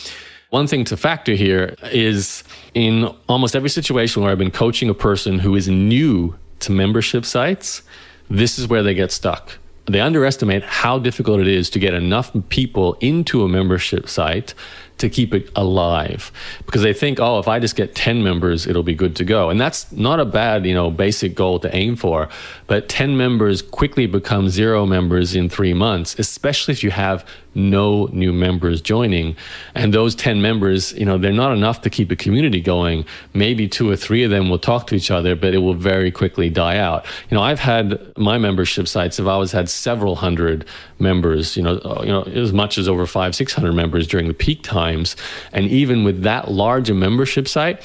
One 0.50 0.66
thing 0.66 0.84
to 0.84 0.96
factor 0.96 1.34
here 1.34 1.74
is 1.92 2.44
in 2.74 3.12
almost 3.28 3.56
every 3.56 3.68
situation 3.68 4.22
where 4.22 4.30
I've 4.30 4.38
been 4.38 4.50
coaching 4.50 4.88
a 4.88 4.94
person 4.94 5.38
who 5.38 5.56
is 5.56 5.68
new 5.68 6.36
to 6.60 6.72
membership 6.72 7.24
sites, 7.24 7.82
this 8.30 8.58
is 8.58 8.68
where 8.68 8.82
they 8.82 8.94
get 8.94 9.10
stuck. 9.12 9.58
They 9.86 10.00
underestimate 10.00 10.64
how 10.64 10.98
difficult 10.98 11.40
it 11.40 11.46
is 11.46 11.70
to 11.70 11.78
get 11.78 11.94
enough 11.94 12.32
people 12.48 12.94
into 13.00 13.44
a 13.44 13.48
membership 13.48 14.08
site 14.08 14.54
to 14.98 15.10
keep 15.10 15.34
it 15.34 15.50
alive 15.56 16.32
because 16.64 16.82
they 16.82 16.92
think, 16.92 17.20
oh, 17.20 17.38
if 17.38 17.48
I 17.48 17.58
just 17.58 17.76
get 17.76 17.94
10 17.94 18.22
members, 18.22 18.66
it'll 18.66 18.82
be 18.82 18.94
good 18.94 19.16
to 19.16 19.24
go. 19.24 19.50
And 19.50 19.60
that's 19.60 19.90
not 19.92 20.20
a 20.20 20.24
bad, 20.24 20.64
you 20.64 20.74
know, 20.74 20.90
basic 20.90 21.34
goal 21.34 21.58
to 21.60 21.74
aim 21.74 21.96
for. 21.96 22.28
But 22.66 22.88
10 22.88 23.16
members 23.16 23.62
quickly 23.62 24.06
become 24.06 24.48
zero 24.48 24.86
members 24.86 25.34
in 25.34 25.48
three 25.48 25.74
months, 25.74 26.18
especially 26.18 26.72
if 26.72 26.82
you 26.82 26.90
have 26.90 27.26
no 27.56 28.06
new 28.12 28.32
members 28.32 28.80
joining. 28.80 29.34
And 29.74 29.92
those 29.92 30.14
10 30.14 30.40
members, 30.42 30.92
you 30.92 31.04
know, 31.04 31.18
they're 31.18 31.32
not 31.32 31.52
enough 31.52 31.80
to 31.82 31.90
keep 31.90 32.10
a 32.10 32.16
community 32.16 32.60
going. 32.60 33.04
Maybe 33.34 33.66
two 33.66 33.90
or 33.90 33.96
three 33.96 34.22
of 34.22 34.30
them 34.30 34.50
will 34.50 34.58
talk 34.58 34.86
to 34.88 34.94
each 34.94 35.10
other, 35.10 35.34
but 35.34 35.54
it 35.54 35.58
will 35.58 35.74
very 35.74 36.10
quickly 36.10 36.50
die 36.50 36.76
out. 36.76 37.06
You 37.30 37.36
know, 37.36 37.42
I've 37.42 37.60
had 37.60 38.16
my 38.16 38.38
membership 38.38 38.86
sites 38.86 39.16
have 39.16 39.26
always 39.26 39.52
had 39.52 39.68
several 39.68 40.16
hundred 40.16 40.66
members, 40.98 41.56
you 41.56 41.62
know, 41.62 41.78
uh, 41.78 42.02
you 42.02 42.10
know, 42.10 42.22
as 42.22 42.52
much 42.52 42.78
as 42.78 42.88
over 42.88 43.06
five, 43.06 43.34
600 43.34 43.72
members 43.72 44.06
during 44.06 44.28
the 44.28 44.34
peak 44.34 44.62
times. 44.62 45.16
And 45.52 45.66
even 45.66 46.04
with 46.04 46.22
that 46.22 46.50
large 46.50 46.90
a 46.90 46.94
membership 46.94 47.48
site, 47.48 47.82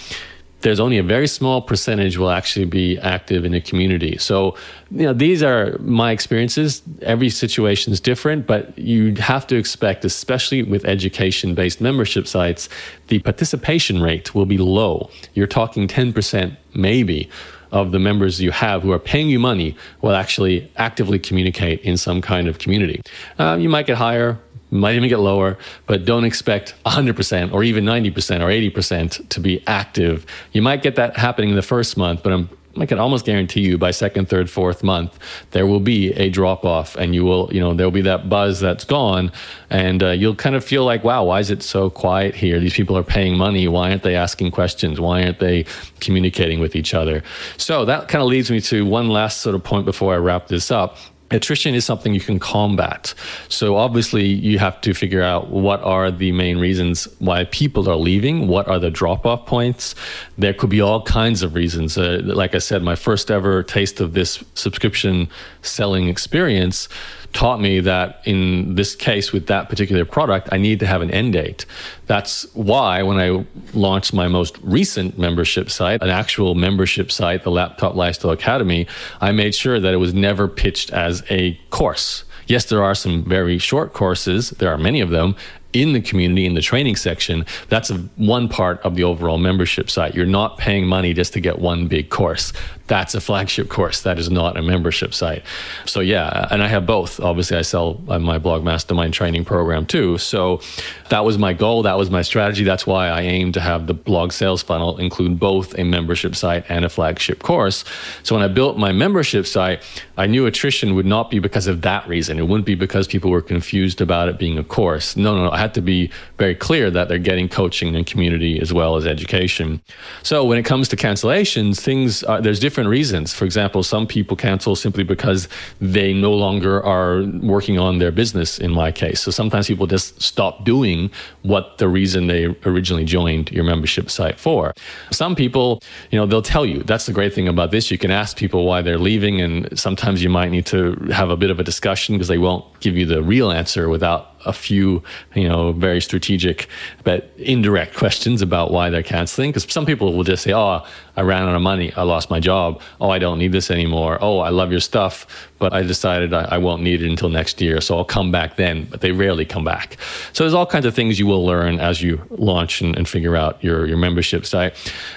there's 0.62 0.80
only 0.80 0.98
a 0.98 1.04
very 1.04 1.28
small 1.28 1.62
percentage 1.62 2.18
will 2.18 2.30
actually 2.30 2.66
be 2.66 2.98
active 3.00 3.46
in 3.46 3.54
a 3.54 3.62
community. 3.62 4.18
So, 4.18 4.56
you 4.92 5.04
know, 5.04 5.14
these 5.14 5.42
are 5.44 5.78
my 5.80 6.12
experiences. 6.12 6.82
Every 7.02 7.30
situation 7.30 7.94
is 7.94 8.00
different, 8.00 8.48
but 8.48 8.78
you 8.78 9.16
have 9.16 9.48
to 9.48 9.56
expect, 9.56 10.06
especially 10.06 10.64
with 10.64 10.86
education 10.86 11.56
based 11.56 11.82
membership 11.82 12.28
sites, 12.28 12.70
the 13.08 13.20
participation 13.20 14.02
rate 14.02 14.36
will 14.36 14.46
be 14.46 14.58
low. 14.58 15.10
You're 15.34 15.48
talking 15.48 15.88
10% 15.88 16.56
maybe 16.74 17.30
of 17.72 17.92
the 17.92 18.00
members 18.00 18.42
you 18.42 18.52
have 18.52 18.84
who 18.84 18.92
are 18.92 19.00
paying 19.00 19.30
you 19.30 19.40
money 19.40 19.76
will 20.02 20.16
actually 20.16 20.70
actively 20.76 21.18
communicate 21.18 21.80
in 21.82 21.98
some 21.98 22.22
kind 22.22 22.48
of 22.48 22.60
community. 22.60 23.02
Uh, 23.40 23.58
you 23.60 23.70
might 23.70 23.88
get 23.88 23.98
higher, 23.98 24.38
might 24.72 24.96
even 24.96 25.10
get 25.10 25.20
lower, 25.20 25.58
but 25.86 26.06
don't 26.06 26.24
expect 26.24 26.76
100% 26.86 27.54
or 27.54 27.64
even 27.64 27.86
90% 27.86 28.40
or 28.40 28.48
80% 28.48 29.30
to 29.30 29.40
be 29.40 29.62
active. 29.68 30.26
You 30.54 30.62
might 30.62 30.82
get 30.82 30.96
that 30.96 31.18
happening 31.18 31.50
in 31.50 31.56
the 31.56 31.62
first 31.62 31.98
month, 31.98 32.24
but 32.24 32.34
I'm 32.34 32.50
I 32.78 32.86
can 32.86 33.00
almost 33.00 33.26
guarantee 33.26 33.62
you 33.62 33.78
by 33.78 33.92
second, 33.92 34.30
third, 34.30 34.50
fourth 34.50 34.84
month, 34.84 35.20
there 35.52 35.68
will 35.68 35.80
be 35.80 36.14
a 36.14 36.30
drop 36.30 36.64
off 36.64 36.96
and 36.96 37.14
you 37.14 37.26
will, 37.26 37.50
you 37.52 37.60
know, 37.60 37.74
there'll 37.74 37.92
be 37.92 38.02
that 38.04 38.30
buzz 38.30 38.60
that's 38.60 38.86
gone 38.86 39.32
and 39.70 40.02
uh, 40.02 40.10
you'll 40.12 40.36
kind 40.36 40.56
of 40.56 40.64
feel 40.64 40.86
like, 40.86 41.04
wow, 41.04 41.26
why 41.26 41.40
is 41.40 41.50
it 41.50 41.64
so 41.64 41.90
quiet 41.90 42.34
here? 42.34 42.60
These 42.60 42.74
people 42.74 42.98
are 42.98 43.04
paying 43.04 43.36
money. 43.36 43.68
Why 43.68 43.90
aren't 43.90 44.04
they 44.04 44.16
asking 44.16 44.52
questions? 44.52 45.00
Why 45.02 45.24
aren't 45.24 45.40
they 45.40 45.66
communicating 46.00 46.60
with 46.60 46.76
each 46.76 46.94
other? 46.94 47.24
So 47.58 47.84
that 47.86 48.08
kind 48.08 48.22
of 48.22 48.30
leads 48.30 48.50
me 48.50 48.62
to 48.62 48.86
one 48.86 49.10
last 49.10 49.42
sort 49.42 49.56
of 49.56 49.64
point 49.64 49.86
before 49.86 50.14
I 50.14 50.18
wrap 50.18 50.48
this 50.48 50.72
up 50.72 50.98
attrition 51.32 51.76
is 51.76 51.86
something 51.86 52.14
you 52.14 52.20
can 52.20 52.40
combat. 52.40 53.14
So 53.50 53.78
obviously 53.78 54.26
you 54.26 54.60
have 54.60 54.82
to 54.82 54.94
figure 54.94 55.22
out 55.22 55.50
what 55.50 55.82
are 55.84 56.12
the 56.12 56.32
main 56.32 56.58
reasons 56.58 57.08
why 57.20 57.46
people 57.46 57.90
are 57.90 57.96
leaving, 57.96 58.48
what 58.48 58.68
are 58.68 58.80
the 58.80 58.92
drop 58.92 59.26
off 59.26 59.46
points. 59.46 59.96
There 60.38 60.54
could 60.54 60.70
be 60.70 60.82
all 60.82 61.04
kinds 61.04 61.44
of 61.44 61.56
reasons. 61.56 61.98
Uh, 61.98 62.22
like 62.24 62.56
I 62.56 62.60
said, 62.60 62.84
my 62.84 62.96
first 62.96 63.32
ever 63.32 63.64
taste 63.64 64.00
of 64.00 64.14
this 64.14 64.44
subscription 64.56 65.30
selling 65.62 66.08
experience 66.08 66.90
taught 67.34 67.62
me 67.62 67.80
that 67.80 68.22
in 68.26 68.76
this 68.76 68.96
case 68.96 69.32
with 69.32 69.48
that 69.48 69.70
particular 69.70 70.06
product, 70.06 70.50
I 70.52 70.58
need 70.58 70.80
to 70.82 70.86
have 70.86 71.02
an 71.02 71.12
end 71.12 71.34
date. 71.34 71.66
That's 72.12 72.46
why 72.56 73.04
when 73.04 73.20
I 73.22 73.46
launched 73.74 74.14
my 74.14 74.28
most 74.28 74.58
recent 74.62 75.18
membership 75.18 75.70
site, 75.70 76.02
an 76.02 76.10
actual 76.10 76.56
membership 76.56 77.10
site, 77.10 77.44
the 77.44 77.52
Laptop 77.52 77.96
Lifestyle 77.96 78.32
Academy, 78.32 78.86
I 79.22 79.32
made 79.32 79.56
sure 79.56 79.80
that 79.80 79.94
it 79.94 79.96
was 79.96 80.14
never 80.14 80.50
pitched 80.50 80.90
as 80.92 81.24
a 81.30 81.58
course. 81.70 82.26
Yes, 82.48 82.66
there 82.66 82.84
are 82.84 82.96
some 82.96 83.24
very 83.24 83.58
short 83.60 83.94
courses, 83.94 84.50
there 84.50 84.70
are 84.74 84.78
many 84.78 85.00
of 85.00 85.10
them, 85.10 85.38
in 85.74 85.94
the 85.94 86.02
community 86.02 86.46
in 86.46 86.54
the 86.54 86.62
training 86.62 86.96
section 86.96 87.46
that's 87.70 87.90
a, 87.90 87.96
one 88.18 88.48
part 88.48 88.80
of 88.82 88.96
the 88.96 89.04
overall 89.04 89.38
membership 89.38 89.90
site 89.90 90.16
you're 90.16 90.26
not 90.26 90.58
paying 90.58 90.86
money 90.86 91.14
just 91.14 91.34
to 91.34 91.40
get 91.40 91.60
one 91.60 91.88
big 91.88 92.10
course 92.10 92.54
that's 92.92 93.16
a 93.16 93.22
flagship 93.22 93.70
course. 93.70 94.02
That 94.02 94.20
is 94.20 94.30
not 94.30 94.58
a 94.58 94.62
membership 94.62 95.14
site. 95.14 95.44
So 95.86 96.02
yeah, 96.02 96.50
and 96.52 96.62
I 96.62 96.68
have 96.68 96.86
both. 96.86 97.22
Obviously, 97.22 97.56
I 97.56 97.62
sell 97.62 98.02
uh, 98.10 98.20
my 98.20 98.38
blog 98.38 98.66
mastermind 98.66 99.14
training 99.14 99.46
program 99.46 99.86
too. 99.86 100.18
So 100.18 100.60
that 101.08 101.24
was 101.24 101.38
my 101.38 101.54
goal. 101.54 101.84
That 101.84 101.98
was 101.98 102.10
my 102.10 102.22
strategy. 102.22 102.66
That's 102.66 102.86
why 102.86 103.08
I 103.08 103.22
aim 103.22 103.54
to 103.54 103.62
have 103.62 103.88
the 103.88 103.94
blog 103.94 104.34
sales 104.34 104.62
funnel 104.62 104.98
include 104.98 105.40
both 105.40 105.74
a 105.80 105.86
membership 105.86 106.36
site 106.36 106.66
and 106.68 106.84
a 106.84 106.90
flagship 106.90 107.42
course. 107.44 107.86
So 108.24 108.36
when 108.36 108.44
I 108.44 108.50
built 108.50 108.78
my 108.78 108.92
membership 108.92 109.48
site, 109.48 109.84
I 110.18 110.28
knew 110.28 110.46
attrition 110.46 110.94
would 110.96 111.06
not 111.06 111.32
be 111.32 111.40
because 111.40 111.68
of 111.68 111.84
that 111.84 112.06
reason. 112.10 112.40
It 112.40 112.48
wouldn't 112.50 112.66
be 112.66 112.76
because 112.76 113.08
people 113.08 113.32
were 113.32 113.42
confused 113.42 114.02
about 114.02 114.28
it 114.28 114.38
being 114.38 114.58
a 114.58 114.66
course. 114.66 115.16
No, 115.16 115.34
no, 115.34 115.46
no. 115.46 115.52
Had 115.62 115.74
to 115.76 115.82
be 115.82 116.10
very 116.44 116.56
clear 116.68 116.90
that 116.98 117.06
they're 117.08 117.28
getting 117.32 117.48
coaching 117.48 117.96
and 117.96 118.04
community 118.14 118.54
as 118.60 118.74
well 118.74 118.96
as 119.00 119.06
education. 119.06 119.80
So 120.24 120.44
when 120.50 120.58
it 120.58 120.66
comes 120.72 120.86
to 120.92 120.96
cancellations, 120.96 121.80
things 121.80 122.24
are, 122.24 122.42
there's 122.42 122.60
different 122.60 122.90
reasons. 122.90 123.32
For 123.40 123.46
example, 123.46 123.84
some 123.84 124.06
people 124.16 124.36
cancel 124.36 124.76
simply 124.76 125.04
because 125.04 125.48
they 125.80 126.14
no 126.14 126.34
longer 126.34 126.84
are 126.84 127.24
working 127.56 127.78
on 127.78 128.00
their 128.00 128.12
business, 128.12 128.58
in 128.58 128.72
my 128.72 128.92
case. 128.92 129.22
So 129.22 129.30
sometimes 129.30 129.68
people 129.68 129.86
just 129.86 130.20
stop 130.20 130.66
doing 130.66 131.12
what 131.44 131.78
the 131.78 131.88
reason 131.88 132.26
they 132.26 132.46
originally 132.66 133.06
joined 133.06 133.52
your 133.52 133.64
membership 133.64 134.10
site 134.10 134.40
for. 134.40 134.74
Some 135.12 135.36
people, 135.36 135.68
you 136.10 136.18
know, 136.18 136.26
they'll 136.26 136.50
tell 136.56 136.66
you. 136.66 136.82
That's 136.84 137.06
the 137.06 137.14
great 137.14 137.34
thing 137.36 137.48
about 137.48 137.70
this. 137.70 137.92
You 137.92 138.00
can 138.00 138.10
ask 138.10 138.36
people 138.36 138.66
why 138.66 138.82
they're 138.82 139.04
leaving, 139.12 139.42
and 139.42 139.80
sometimes 139.80 140.24
you 140.24 140.30
might 140.30 140.50
need 140.50 140.66
to 140.68 140.96
have 141.14 141.30
a 141.30 141.38
bit 141.38 141.52
of 141.52 141.60
a 141.60 141.64
discussion 141.64 142.16
because 142.16 142.30
they 142.30 142.40
won't 142.40 142.66
give 142.80 142.98
you 142.98 143.06
the 143.06 143.22
real 143.22 143.52
answer 143.52 143.90
without 143.90 144.31
a 144.46 144.54
few, 144.54 145.04
you 145.36 145.48
know, 145.48 145.72
very 145.74 146.02
strategic 146.02 146.68
but 147.04 147.32
indirect 147.38 147.96
questions 147.96 148.42
about 148.42 148.72
why 148.72 148.90
they're 148.90 149.04
canceling. 149.04 149.50
Because 149.50 149.66
some 149.72 149.86
people 149.86 150.14
will 150.14 150.24
just 150.24 150.44
say, 150.44 150.54
"Oh, 150.54 150.86
I 151.16 151.22
ran 151.22 151.44
out 151.44 151.56
of 151.56 151.62
money. 151.62 151.92
I 151.94 152.04
lost 152.04 152.30
my 152.30 152.40
job. 152.40 152.82
Oh, 153.00 153.10
I 153.10 153.20
don't 153.20 153.38
need 153.38 153.52
this 153.52 153.72
anymore. 153.72 154.18
Oh, 154.22 154.40
I 154.40 154.50
love 154.50 154.72
your 154.72 154.80
stuff, 154.80 155.50
but 155.60 155.74
I 155.74 155.82
decided 155.84 156.34
I, 156.34 156.44
I 156.52 156.58
won't 156.58 156.82
need 156.82 157.02
it 157.02 157.10
until 157.10 157.30
next 157.30 157.62
year, 157.62 157.82
so 157.82 157.98
I'll 157.98 158.06
come 158.06 158.32
back 158.32 158.56
then." 158.56 158.86
But 158.90 159.02
they 159.02 159.12
rarely 159.12 159.46
come 159.46 159.64
back. 159.64 159.98
So 160.34 160.44
there's 160.44 160.54
all 160.54 160.66
kinds 160.66 160.86
of 160.86 160.94
things 160.94 161.20
you 161.20 161.28
will 161.28 161.46
learn 161.46 161.80
as 161.80 162.02
you 162.02 162.22
launch 162.30 162.82
and, 162.82 162.96
and 162.98 163.08
figure 163.08 163.36
out 163.36 163.64
your 163.64 163.86
your 163.86 163.98
membership 163.98 164.46
site. 164.46 164.76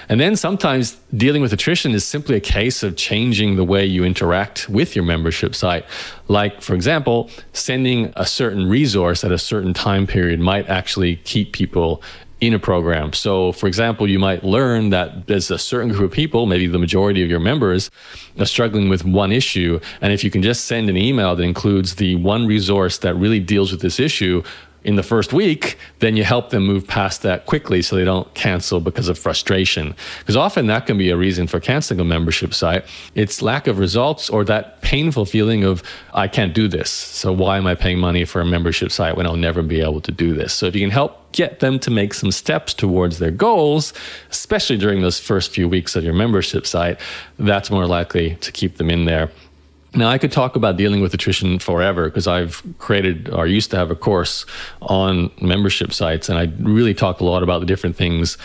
And 0.09 0.19
then 0.19 0.35
sometimes 0.35 0.97
dealing 1.15 1.41
with 1.41 1.53
attrition 1.53 1.91
is 1.93 2.05
simply 2.05 2.35
a 2.35 2.41
case 2.41 2.83
of 2.83 2.95
changing 2.95 3.55
the 3.55 3.63
way 3.63 3.85
you 3.85 4.03
interact 4.03 4.69
with 4.69 4.95
your 4.95 5.05
membership 5.05 5.55
site. 5.55 5.85
Like, 6.27 6.61
for 6.61 6.73
example, 6.73 7.29
sending 7.53 8.11
a 8.15 8.25
certain 8.25 8.67
resource 8.67 9.23
at 9.23 9.31
a 9.31 9.37
certain 9.37 9.73
time 9.73 10.07
period 10.07 10.39
might 10.39 10.67
actually 10.69 11.17
keep 11.17 11.53
people 11.53 12.01
in 12.41 12.53
a 12.53 12.59
program. 12.59 13.13
So, 13.13 13.51
for 13.53 13.67
example, 13.67 14.09
you 14.09 14.19
might 14.19 14.43
learn 14.43 14.89
that 14.89 15.27
there's 15.27 15.49
a 15.51 15.57
certain 15.57 15.91
group 15.91 16.11
of 16.11 16.15
people, 16.15 16.45
maybe 16.45 16.67
the 16.67 16.79
majority 16.79 17.23
of 17.23 17.29
your 17.29 17.39
members, 17.39 17.89
are 18.37 18.45
struggling 18.45 18.89
with 18.89 19.05
one 19.05 19.31
issue. 19.31 19.79
And 20.01 20.11
if 20.11 20.23
you 20.23 20.29
can 20.29 20.41
just 20.41 20.65
send 20.65 20.89
an 20.89 20.97
email 20.97 21.35
that 21.35 21.43
includes 21.43 21.95
the 21.95 22.15
one 22.15 22.45
resource 22.45 22.97
that 22.99 23.15
really 23.15 23.39
deals 23.39 23.71
with 23.71 23.81
this 23.81 23.99
issue, 23.99 24.43
in 24.85 24.95
the 24.95 25.03
first 25.03 25.33
week, 25.33 25.77
then 25.99 26.15
you 26.15 26.23
help 26.23 26.51
them 26.51 26.63
move 26.63 26.87
past 26.87 27.23
that 27.23 27.47
quickly 27.47 27.81
so 27.81 27.95
they 27.95 28.05
don't 28.05 28.31
cancel 28.35 28.79
because 28.79 29.09
of 29.09 29.17
frustration. 29.17 29.95
Because 30.19 30.37
often 30.37 30.67
that 30.67 30.85
can 30.85 30.95
be 30.95 31.09
a 31.09 31.17
reason 31.17 31.47
for 31.47 31.59
canceling 31.59 31.99
a 31.99 32.03
membership 32.03 32.53
site. 32.53 32.85
It's 33.15 33.41
lack 33.41 33.65
of 33.65 33.79
results 33.79 34.29
or 34.29 34.45
that 34.45 34.83
painful 34.83 35.25
feeling 35.25 35.63
of, 35.63 35.81
I 36.13 36.27
can't 36.27 36.53
do 36.53 36.67
this. 36.67 36.91
So 36.91 37.33
why 37.33 37.57
am 37.57 37.65
I 37.65 37.73
paying 37.73 37.97
money 37.97 38.25
for 38.25 38.41
a 38.41 38.45
membership 38.45 38.91
site 38.91 39.17
when 39.17 39.25
I'll 39.25 39.35
never 39.35 39.63
be 39.63 39.81
able 39.81 40.01
to 40.01 40.11
do 40.11 40.35
this? 40.35 40.53
So 40.53 40.67
if 40.67 40.75
you 40.75 40.81
can 40.81 40.91
help 40.91 41.31
get 41.31 41.61
them 41.61 41.79
to 41.79 41.89
make 41.89 42.13
some 42.13 42.31
steps 42.31 42.73
towards 42.73 43.17
their 43.17 43.31
goals, 43.31 43.91
especially 44.29 44.77
during 44.77 45.01
those 45.01 45.19
first 45.19 45.51
few 45.51 45.67
weeks 45.67 45.95
of 45.95 46.03
your 46.03 46.13
membership 46.13 46.67
site, 46.67 46.99
that's 47.39 47.71
more 47.71 47.87
likely 47.87 48.35
to 48.35 48.51
keep 48.51 48.77
them 48.77 48.91
in 48.91 49.05
there 49.05 49.31
now, 49.95 50.09
I 50.09 50.17
could 50.17 50.31
talk 50.31 50.55
about 50.55 50.77
dealing 50.77 51.01
with 51.01 51.13
attrition 51.13 51.59
forever 51.59 52.05
because 52.05 52.27
I've 52.27 52.61
created 52.79 53.29
or 53.29 53.47
used 53.47 53.71
to 53.71 53.77
have 53.77 53.91
a 53.91 53.95
course 53.95 54.45
on 54.81 55.31
membership 55.41 55.93
sites, 55.93 56.27
and 56.27 56.37
I 56.37 56.51
really 56.59 56.93
talk 56.93 57.21
a 57.21 57.23
lot 57.25 57.43
about 57.43 57.59
the 57.59 57.65
different 57.65 57.95
things 57.95 58.37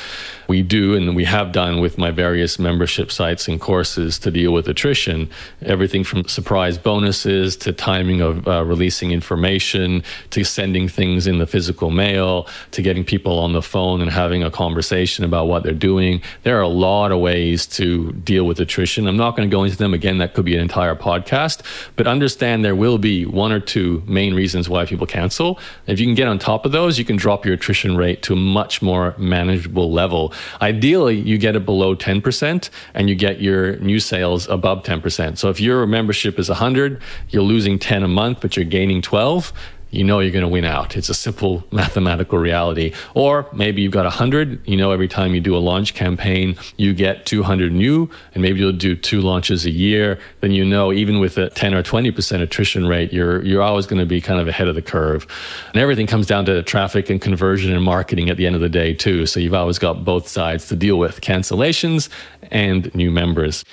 we 0.50 0.62
do 0.62 0.96
and 0.96 1.14
we 1.14 1.24
have 1.24 1.52
done 1.52 1.80
with 1.80 1.96
my 1.96 2.10
various 2.10 2.58
membership 2.58 3.12
sites 3.12 3.46
and 3.46 3.60
courses 3.60 4.18
to 4.18 4.32
deal 4.32 4.52
with 4.52 4.68
attrition. 4.68 5.30
Everything 5.62 6.02
from 6.02 6.26
surprise 6.26 6.76
bonuses 6.76 7.56
to 7.58 7.72
timing 7.72 8.20
of 8.20 8.48
uh, 8.48 8.64
releasing 8.64 9.12
information 9.12 10.02
to 10.30 10.42
sending 10.42 10.88
things 10.88 11.28
in 11.28 11.38
the 11.38 11.46
physical 11.46 11.90
mail 11.90 12.48
to 12.72 12.82
getting 12.82 13.04
people 13.04 13.38
on 13.38 13.52
the 13.52 13.62
phone 13.62 14.00
and 14.00 14.10
having 14.10 14.42
a 14.42 14.50
conversation 14.50 15.24
about 15.24 15.46
what 15.46 15.62
they're 15.62 15.72
doing. 15.72 16.20
There 16.42 16.58
are 16.58 16.62
a 16.62 16.68
lot 16.68 17.12
of 17.12 17.20
ways 17.20 17.64
to 17.78 18.10
deal 18.12 18.44
with 18.44 18.58
attrition. 18.58 19.06
I'm 19.06 19.16
not 19.16 19.36
going 19.36 19.48
to 19.48 19.56
go 19.56 19.62
into 19.62 19.76
them 19.76 19.94
again. 19.94 20.18
That 20.18 20.34
could 20.34 20.44
be 20.44 20.56
an 20.56 20.60
entire 20.60 20.96
podcast, 20.96 21.39
but 21.96 22.06
understand 22.06 22.64
there 22.64 22.76
will 22.76 22.98
be 22.98 23.24
one 23.24 23.52
or 23.52 23.60
two 23.60 24.02
main 24.06 24.34
reasons 24.34 24.68
why 24.68 24.84
people 24.84 25.06
cancel. 25.06 25.58
If 25.86 25.98
you 25.98 26.06
can 26.06 26.14
get 26.14 26.28
on 26.28 26.38
top 26.38 26.66
of 26.66 26.72
those, 26.72 26.98
you 26.98 27.04
can 27.04 27.16
drop 27.16 27.44
your 27.44 27.54
attrition 27.54 27.96
rate 27.96 28.22
to 28.22 28.32
a 28.34 28.36
much 28.36 28.82
more 28.82 29.14
manageable 29.18 29.92
level. 29.92 30.32
Ideally, 30.60 31.16
you 31.16 31.38
get 31.38 31.56
it 31.56 31.64
below 31.64 31.96
10% 31.96 32.70
and 32.94 33.08
you 33.08 33.14
get 33.14 33.40
your 33.40 33.76
new 33.76 34.00
sales 34.00 34.48
above 34.48 34.82
10%. 34.82 35.38
So 35.38 35.48
if 35.48 35.60
your 35.60 35.86
membership 35.86 36.38
is 36.38 36.48
100, 36.48 37.00
you're 37.30 37.42
losing 37.42 37.78
10 37.78 38.02
a 38.02 38.08
month, 38.08 38.40
but 38.40 38.56
you're 38.56 38.64
gaining 38.64 39.02
12 39.02 39.52
you 39.90 40.04
know 40.04 40.20
you're 40.20 40.32
going 40.32 40.42
to 40.42 40.48
win 40.48 40.64
out. 40.64 40.96
It's 40.96 41.08
a 41.08 41.14
simple 41.14 41.64
mathematical 41.72 42.38
reality. 42.38 42.94
Or 43.14 43.46
maybe 43.52 43.82
you've 43.82 43.92
got 43.92 44.04
100, 44.04 44.66
you 44.66 44.76
know, 44.76 44.90
every 44.90 45.08
time 45.08 45.34
you 45.34 45.40
do 45.40 45.56
a 45.56 45.58
launch 45.58 45.94
campaign, 45.94 46.56
you 46.76 46.94
get 46.94 47.26
200 47.26 47.72
new, 47.72 48.08
and 48.34 48.42
maybe 48.42 48.60
you'll 48.60 48.72
do 48.72 48.96
two 48.96 49.20
launches 49.20 49.66
a 49.66 49.70
year. 49.70 50.18
Then 50.40 50.52
you 50.52 50.64
know, 50.64 50.92
even 50.92 51.20
with 51.20 51.38
a 51.38 51.50
10 51.50 51.74
or 51.74 51.82
20% 51.82 52.42
attrition 52.42 52.86
rate, 52.86 53.12
you're, 53.12 53.44
you're 53.44 53.62
always 53.62 53.86
going 53.86 54.00
to 54.00 54.06
be 54.06 54.20
kind 54.20 54.40
of 54.40 54.48
ahead 54.48 54.68
of 54.68 54.74
the 54.74 54.82
curve. 54.82 55.26
And 55.72 55.80
everything 55.80 56.06
comes 56.06 56.26
down 56.26 56.44
to 56.46 56.62
traffic 56.62 57.10
and 57.10 57.20
conversion 57.20 57.72
and 57.72 57.84
marketing 57.84 58.30
at 58.30 58.36
the 58.36 58.46
end 58.46 58.54
of 58.54 58.60
the 58.60 58.68
day, 58.68 58.94
too. 58.94 59.26
So 59.26 59.40
you've 59.40 59.54
always 59.54 59.78
got 59.78 60.04
both 60.04 60.28
sides 60.28 60.68
to 60.68 60.76
deal 60.76 60.98
with 60.98 61.20
cancellations 61.20 62.08
and 62.50 62.94
new 62.94 63.10
members. 63.10 63.64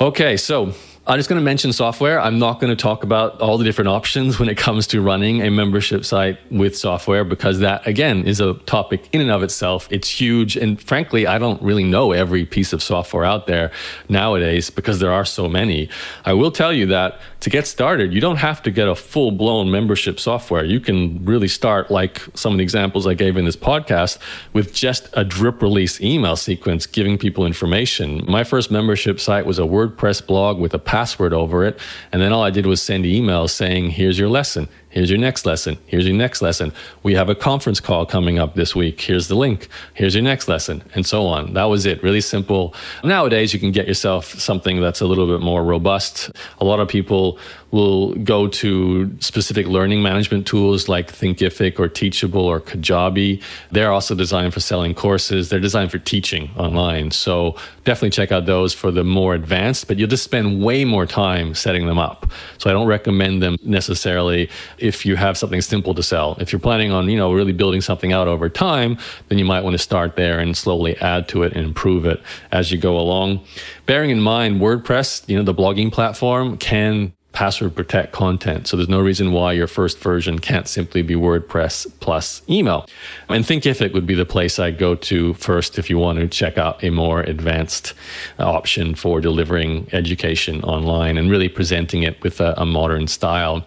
Okay, 0.00 0.36
so 0.36 0.74
I'm 1.04 1.18
just 1.18 1.28
going 1.28 1.40
to 1.40 1.44
mention 1.44 1.72
software. 1.72 2.20
I'm 2.20 2.38
not 2.38 2.60
going 2.60 2.70
to 2.70 2.80
talk 2.80 3.02
about 3.02 3.40
all 3.40 3.58
the 3.58 3.64
different 3.64 3.88
options 3.88 4.38
when 4.38 4.48
it 4.48 4.56
comes 4.56 4.86
to 4.88 5.00
running 5.00 5.42
a 5.42 5.50
membership 5.50 6.04
site 6.04 6.38
with 6.52 6.78
software 6.78 7.24
because 7.24 7.58
that, 7.58 7.84
again, 7.88 8.22
is 8.22 8.38
a 8.38 8.54
topic 8.66 9.08
in 9.10 9.20
and 9.20 9.32
of 9.32 9.42
itself. 9.42 9.88
It's 9.90 10.08
huge. 10.08 10.56
And 10.56 10.80
frankly, 10.80 11.26
I 11.26 11.38
don't 11.38 11.60
really 11.60 11.82
know 11.82 12.12
every 12.12 12.46
piece 12.46 12.72
of 12.72 12.84
software 12.84 13.24
out 13.24 13.48
there 13.48 13.72
nowadays 14.08 14.70
because 14.70 15.00
there 15.00 15.10
are 15.10 15.24
so 15.24 15.48
many. 15.48 15.88
I 16.24 16.34
will 16.34 16.52
tell 16.52 16.72
you 16.72 16.86
that 16.86 17.18
to 17.40 17.50
get 17.50 17.66
started, 17.66 18.14
you 18.14 18.20
don't 18.20 18.36
have 18.36 18.62
to 18.62 18.70
get 18.70 18.86
a 18.86 18.94
full 18.94 19.32
blown 19.32 19.72
membership 19.72 20.20
software. 20.20 20.64
You 20.64 20.78
can 20.78 21.24
really 21.24 21.48
start, 21.48 21.90
like 21.90 22.22
some 22.34 22.52
of 22.52 22.58
the 22.58 22.62
examples 22.62 23.08
I 23.08 23.14
gave 23.14 23.36
in 23.36 23.44
this 23.44 23.56
podcast, 23.56 24.18
with 24.52 24.72
just 24.72 25.08
a 25.14 25.24
drip 25.24 25.60
release 25.60 26.00
email 26.00 26.36
sequence 26.36 26.86
giving 26.86 27.18
people 27.18 27.44
information. 27.44 28.24
My 28.28 28.44
first 28.44 28.70
membership 28.70 29.18
site 29.18 29.44
was 29.44 29.58
a 29.58 29.62
WordPress 29.62 30.24
blog 30.24 30.60
with 30.60 30.72
a 30.72 30.78
password 30.92 31.32
over 31.32 31.64
it. 31.64 31.80
And 32.12 32.20
then 32.20 32.34
all 32.34 32.42
I 32.42 32.50
did 32.50 32.66
was 32.66 32.82
send 32.82 33.06
emails 33.06 33.48
saying, 33.48 33.92
here's 33.92 34.18
your 34.18 34.28
lesson 34.28 34.68
Here's 34.92 35.08
your 35.08 35.18
next 35.18 35.46
lesson. 35.46 35.78
Here's 35.86 36.06
your 36.06 36.14
next 36.14 36.42
lesson. 36.42 36.70
We 37.02 37.14
have 37.14 37.30
a 37.30 37.34
conference 37.34 37.80
call 37.80 38.04
coming 38.04 38.38
up 38.38 38.54
this 38.54 38.76
week. 38.76 39.00
Here's 39.00 39.26
the 39.26 39.34
link. 39.34 39.68
Here's 39.94 40.14
your 40.14 40.22
next 40.22 40.48
lesson, 40.48 40.84
and 40.94 41.06
so 41.06 41.26
on. 41.26 41.54
That 41.54 41.64
was 41.64 41.86
it. 41.86 42.02
Really 42.02 42.20
simple. 42.20 42.74
Nowadays, 43.02 43.54
you 43.54 43.58
can 43.58 43.72
get 43.72 43.88
yourself 43.88 44.26
something 44.38 44.82
that's 44.82 45.00
a 45.00 45.06
little 45.06 45.26
bit 45.26 45.40
more 45.40 45.64
robust. 45.64 46.30
A 46.60 46.64
lot 46.64 46.78
of 46.78 46.88
people 46.88 47.38
will 47.70 48.14
go 48.16 48.46
to 48.46 49.10
specific 49.20 49.66
learning 49.66 50.02
management 50.02 50.46
tools 50.46 50.88
like 50.88 51.10
Thinkific 51.10 51.78
or 51.78 51.88
Teachable 51.88 52.44
or 52.44 52.60
Kajabi. 52.60 53.42
They're 53.70 53.90
also 53.90 54.14
designed 54.14 54.52
for 54.52 54.60
selling 54.60 54.94
courses. 54.94 55.48
They're 55.48 55.58
designed 55.58 55.90
for 55.90 55.98
teaching 55.98 56.50
online. 56.58 57.10
So 57.12 57.56
definitely 57.84 58.10
check 58.10 58.30
out 58.30 58.44
those 58.44 58.74
for 58.74 58.90
the 58.90 59.04
more 59.04 59.34
advanced, 59.34 59.88
but 59.88 59.98
you'll 59.98 60.10
just 60.10 60.22
spend 60.22 60.62
way 60.62 60.84
more 60.84 61.06
time 61.06 61.54
setting 61.54 61.86
them 61.86 61.98
up. 61.98 62.30
So 62.58 62.68
I 62.68 62.74
don't 62.74 62.86
recommend 62.86 63.42
them 63.42 63.56
necessarily 63.62 64.50
if 64.82 65.06
you 65.06 65.16
have 65.16 65.38
something 65.38 65.60
simple 65.60 65.94
to 65.94 66.02
sell. 66.02 66.36
If 66.40 66.52
you're 66.52 66.60
planning 66.60 66.92
on, 66.92 67.08
you 67.08 67.16
know, 67.16 67.32
really 67.32 67.52
building 67.52 67.80
something 67.80 68.12
out 68.12 68.28
over 68.28 68.48
time, 68.48 68.98
then 69.28 69.38
you 69.38 69.44
might 69.44 69.62
want 69.62 69.74
to 69.74 69.78
start 69.78 70.16
there 70.16 70.38
and 70.38 70.56
slowly 70.56 70.96
add 70.98 71.28
to 71.28 71.42
it 71.44 71.52
and 71.52 71.64
improve 71.64 72.04
it 72.04 72.20
as 72.50 72.72
you 72.72 72.78
go 72.78 72.98
along. 72.98 73.44
Bearing 73.86 74.10
in 74.10 74.20
mind 74.20 74.60
WordPress, 74.60 75.28
you 75.28 75.36
know, 75.36 75.44
the 75.44 75.54
blogging 75.54 75.92
platform 75.92 76.56
can 76.58 77.12
password 77.32 77.74
protect 77.74 78.12
content. 78.12 78.66
So 78.66 78.76
there's 78.76 78.88
no 78.88 79.00
reason 79.00 79.32
why 79.32 79.52
your 79.52 79.66
first 79.66 79.98
version 79.98 80.38
can't 80.38 80.68
simply 80.68 81.02
be 81.02 81.14
WordPress 81.14 81.90
plus 82.00 82.42
email. 82.48 82.86
And 83.28 83.44
Thinkific 83.44 83.92
would 83.94 84.06
be 84.06 84.14
the 84.14 84.26
place 84.26 84.58
I'd 84.58 84.78
go 84.78 84.94
to 84.94 85.34
first 85.34 85.78
if 85.78 85.88
you 85.90 85.98
want 85.98 86.18
to 86.18 86.28
check 86.28 86.58
out 86.58 86.82
a 86.84 86.90
more 86.90 87.20
advanced 87.20 87.94
uh, 88.38 88.44
option 88.44 88.94
for 88.94 89.20
delivering 89.20 89.88
education 89.92 90.62
online 90.62 91.16
and 91.16 91.30
really 91.30 91.48
presenting 91.48 92.02
it 92.02 92.22
with 92.22 92.40
a, 92.40 92.54
a 92.56 92.66
modern 92.66 93.08
style. 93.08 93.66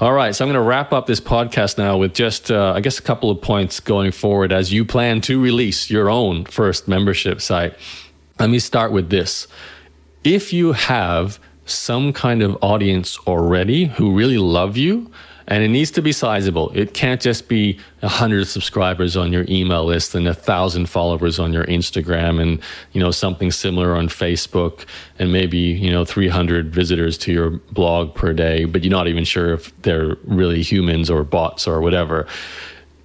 All 0.00 0.12
right, 0.12 0.34
so 0.34 0.44
I'm 0.44 0.50
going 0.50 0.62
to 0.62 0.68
wrap 0.68 0.92
up 0.92 1.06
this 1.06 1.20
podcast 1.20 1.78
now 1.78 1.96
with 1.96 2.14
just, 2.14 2.50
uh, 2.50 2.72
I 2.74 2.80
guess, 2.80 2.98
a 2.98 3.02
couple 3.02 3.30
of 3.30 3.40
points 3.40 3.80
going 3.80 4.12
forward 4.12 4.52
as 4.52 4.72
you 4.72 4.84
plan 4.84 5.20
to 5.22 5.40
release 5.40 5.90
your 5.90 6.10
own 6.10 6.44
first 6.44 6.88
membership 6.88 7.40
site. 7.40 7.74
Let 8.38 8.50
me 8.50 8.58
start 8.58 8.92
with 8.92 9.10
this. 9.10 9.46
If 10.24 10.52
you 10.52 10.72
have 10.72 11.38
some 11.64 12.12
kind 12.12 12.42
of 12.42 12.56
audience 12.60 13.18
already 13.20 13.86
who 13.86 14.14
really 14.14 14.38
love 14.38 14.76
you 14.76 15.10
and 15.52 15.62
it 15.62 15.68
needs 15.68 15.90
to 15.90 16.00
be 16.00 16.12
sizable. 16.12 16.72
It 16.74 16.94
can't 16.94 17.20
just 17.20 17.46
be 17.46 17.78
hundred 18.02 18.46
subscribers 18.46 19.18
on 19.18 19.34
your 19.34 19.44
email 19.50 19.84
list 19.84 20.14
and 20.14 20.26
a 20.26 20.32
thousand 20.32 20.86
followers 20.88 21.38
on 21.38 21.52
your 21.52 21.64
Instagram 21.64 22.40
and, 22.40 22.58
you 22.92 23.00
know, 23.02 23.10
something 23.10 23.50
similar 23.50 23.94
on 23.94 24.08
Facebook 24.08 24.86
and 25.18 25.30
maybe, 25.30 25.58
you 25.58 25.90
know, 25.90 26.06
300 26.06 26.72
visitors 26.72 27.18
to 27.18 27.32
your 27.34 27.50
blog 27.70 28.14
per 28.14 28.32
day, 28.32 28.64
but 28.64 28.82
you're 28.82 28.90
not 28.90 29.08
even 29.08 29.24
sure 29.24 29.52
if 29.52 29.78
they're 29.82 30.16
really 30.24 30.62
humans 30.62 31.10
or 31.10 31.22
bots 31.22 31.66
or 31.66 31.82
whatever 31.82 32.26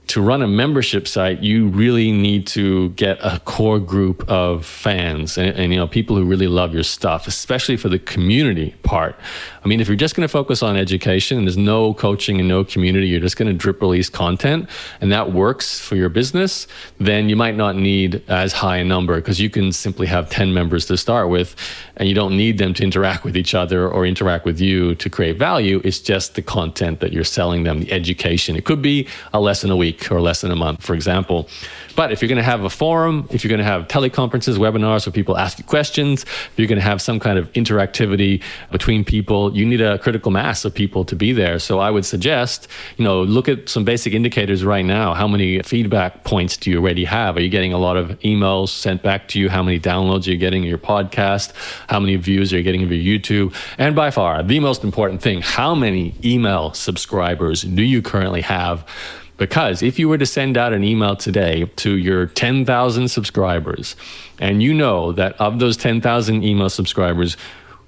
to 0.07 0.21
run 0.21 0.41
a 0.41 0.47
membership 0.47 1.07
site, 1.07 1.41
you 1.41 1.67
really 1.67 2.11
need 2.11 2.47
to 2.47 2.89
get 2.89 3.17
a 3.21 3.39
core 3.39 3.79
group 3.79 4.27
of 4.29 4.65
fans 4.65 5.37
and, 5.37 5.49
and, 5.57 5.73
you 5.73 5.77
know 5.77 5.87
people 5.87 6.15
who 6.15 6.23
really 6.23 6.47
love 6.47 6.73
your 6.73 6.83
stuff, 6.83 7.27
especially 7.27 7.75
for 7.75 7.89
the 7.89 7.99
community 7.99 8.73
part. 8.83 9.15
I 9.63 9.67
mean, 9.67 9.81
if 9.81 9.87
you're 9.87 9.97
just 9.97 10.15
going 10.15 10.27
to 10.27 10.31
focus 10.31 10.63
on 10.63 10.77
education 10.77 11.37
and 11.37 11.45
there's 11.45 11.57
no 11.57 11.93
coaching 11.93 12.39
and 12.39 12.47
no 12.47 12.63
community, 12.63 13.07
you're 13.07 13.19
just 13.19 13.35
going 13.35 13.51
to 13.51 13.53
drip 13.53 13.81
release 13.81 14.09
content, 14.09 14.69
and 15.01 15.11
that 15.11 15.33
works 15.33 15.79
for 15.79 15.95
your 15.95 16.09
business, 16.09 16.67
then 16.99 17.27
you 17.27 17.35
might 17.35 17.55
not 17.55 17.75
need 17.75 18.23
as 18.29 18.53
high 18.53 18.77
a 18.77 18.83
number 18.85 19.15
because 19.17 19.41
you 19.41 19.49
can 19.49 19.71
simply 19.73 20.07
have 20.07 20.29
10 20.29 20.53
members 20.53 20.85
to 20.85 20.95
start 20.95 21.29
with, 21.29 21.55
and 21.97 22.07
you 22.07 22.15
don't 22.15 22.37
need 22.37 22.57
them 22.57 22.73
to 22.75 22.83
interact 22.83 23.25
with 23.25 23.35
each 23.35 23.53
other 23.53 23.89
or 23.89 24.05
interact 24.05 24.45
with 24.45 24.61
you 24.61 24.95
to 24.95 25.09
create 25.09 25.37
value. 25.37 25.81
It's 25.83 25.99
just 25.99 26.35
the 26.35 26.41
content 26.41 27.01
that 27.01 27.11
you're 27.11 27.25
selling 27.25 27.63
them, 27.63 27.81
the 27.81 27.91
education. 27.91 28.55
It 28.55 28.63
could 28.63 28.81
be 28.81 29.07
a 29.33 29.41
lesson 29.41 29.69
a 29.69 29.75
week 29.75 29.96
week 29.97 30.11
or 30.11 30.21
less 30.21 30.41
than 30.41 30.51
a 30.51 30.55
month, 30.55 30.83
for 30.83 30.93
example. 30.93 31.47
But 31.95 32.11
if 32.11 32.21
you're 32.21 32.29
going 32.29 32.37
to 32.37 32.43
have 32.43 32.63
a 32.63 32.69
forum, 32.69 33.27
if 33.31 33.43
you're 33.43 33.49
going 33.49 33.59
to 33.59 33.65
have 33.65 33.87
teleconferences, 33.87 34.57
webinars 34.57 35.05
where 35.05 35.13
people 35.13 35.37
ask 35.37 35.57
you 35.57 35.63
questions, 35.63 36.23
if 36.23 36.53
you're 36.57 36.67
going 36.67 36.79
to 36.79 36.83
have 36.83 37.01
some 37.01 37.19
kind 37.19 37.39
of 37.39 37.51
interactivity 37.53 38.43
between 38.71 39.03
people, 39.03 39.55
you 39.55 39.65
need 39.65 39.81
a 39.81 39.97
critical 39.97 40.31
mass 40.31 40.65
of 40.65 40.73
people 40.73 41.03
to 41.05 41.15
be 41.15 41.31
there. 41.33 41.59
So 41.59 41.79
I 41.79 41.89
would 41.89 42.05
suggest, 42.05 42.67
you 42.97 43.03
know, 43.03 43.23
look 43.23 43.49
at 43.49 43.67
some 43.67 43.83
basic 43.83 44.13
indicators 44.13 44.63
right 44.63 44.85
now. 44.85 45.13
How 45.13 45.27
many 45.27 45.61
feedback 45.63 46.23
points 46.23 46.57
do 46.57 46.69
you 46.69 46.77
already 46.77 47.05
have? 47.05 47.37
Are 47.37 47.41
you 47.41 47.49
getting 47.49 47.73
a 47.73 47.79
lot 47.79 47.97
of 47.97 48.09
emails 48.19 48.69
sent 48.69 49.01
back 49.01 49.27
to 49.29 49.39
you? 49.39 49.49
How 49.49 49.63
many 49.63 49.79
downloads 49.79 50.27
are 50.27 50.31
you 50.31 50.37
getting 50.37 50.63
in 50.63 50.69
your 50.69 50.77
podcast? 50.77 51.53
How 51.89 51.99
many 51.99 52.15
views 52.17 52.53
are 52.53 52.57
you 52.57 52.63
getting 52.63 52.83
of 52.83 52.91
your 52.91 53.19
YouTube? 53.19 53.55
And 53.77 53.95
by 53.95 54.11
far, 54.11 54.43
the 54.43 54.59
most 54.59 54.83
important 54.83 55.21
thing, 55.21 55.41
how 55.41 55.73
many 55.73 56.13
email 56.23 56.73
subscribers 56.73 57.63
do 57.63 57.81
you 57.81 58.01
currently 58.01 58.41
have? 58.41 58.85
Because 59.37 59.83
if 59.83 59.99
you 59.99 60.09
were 60.09 60.17
to 60.17 60.25
send 60.25 60.57
out 60.57 60.73
an 60.73 60.83
email 60.83 61.15
today 61.15 61.65
to 61.77 61.95
your 61.95 62.25
10,000 62.25 63.07
subscribers, 63.07 63.95
and 64.39 64.63
you 64.63 64.73
know 64.73 65.11
that 65.13 65.39
of 65.39 65.59
those 65.59 65.77
10,000 65.77 66.43
email 66.43 66.69
subscribers, 66.69 67.37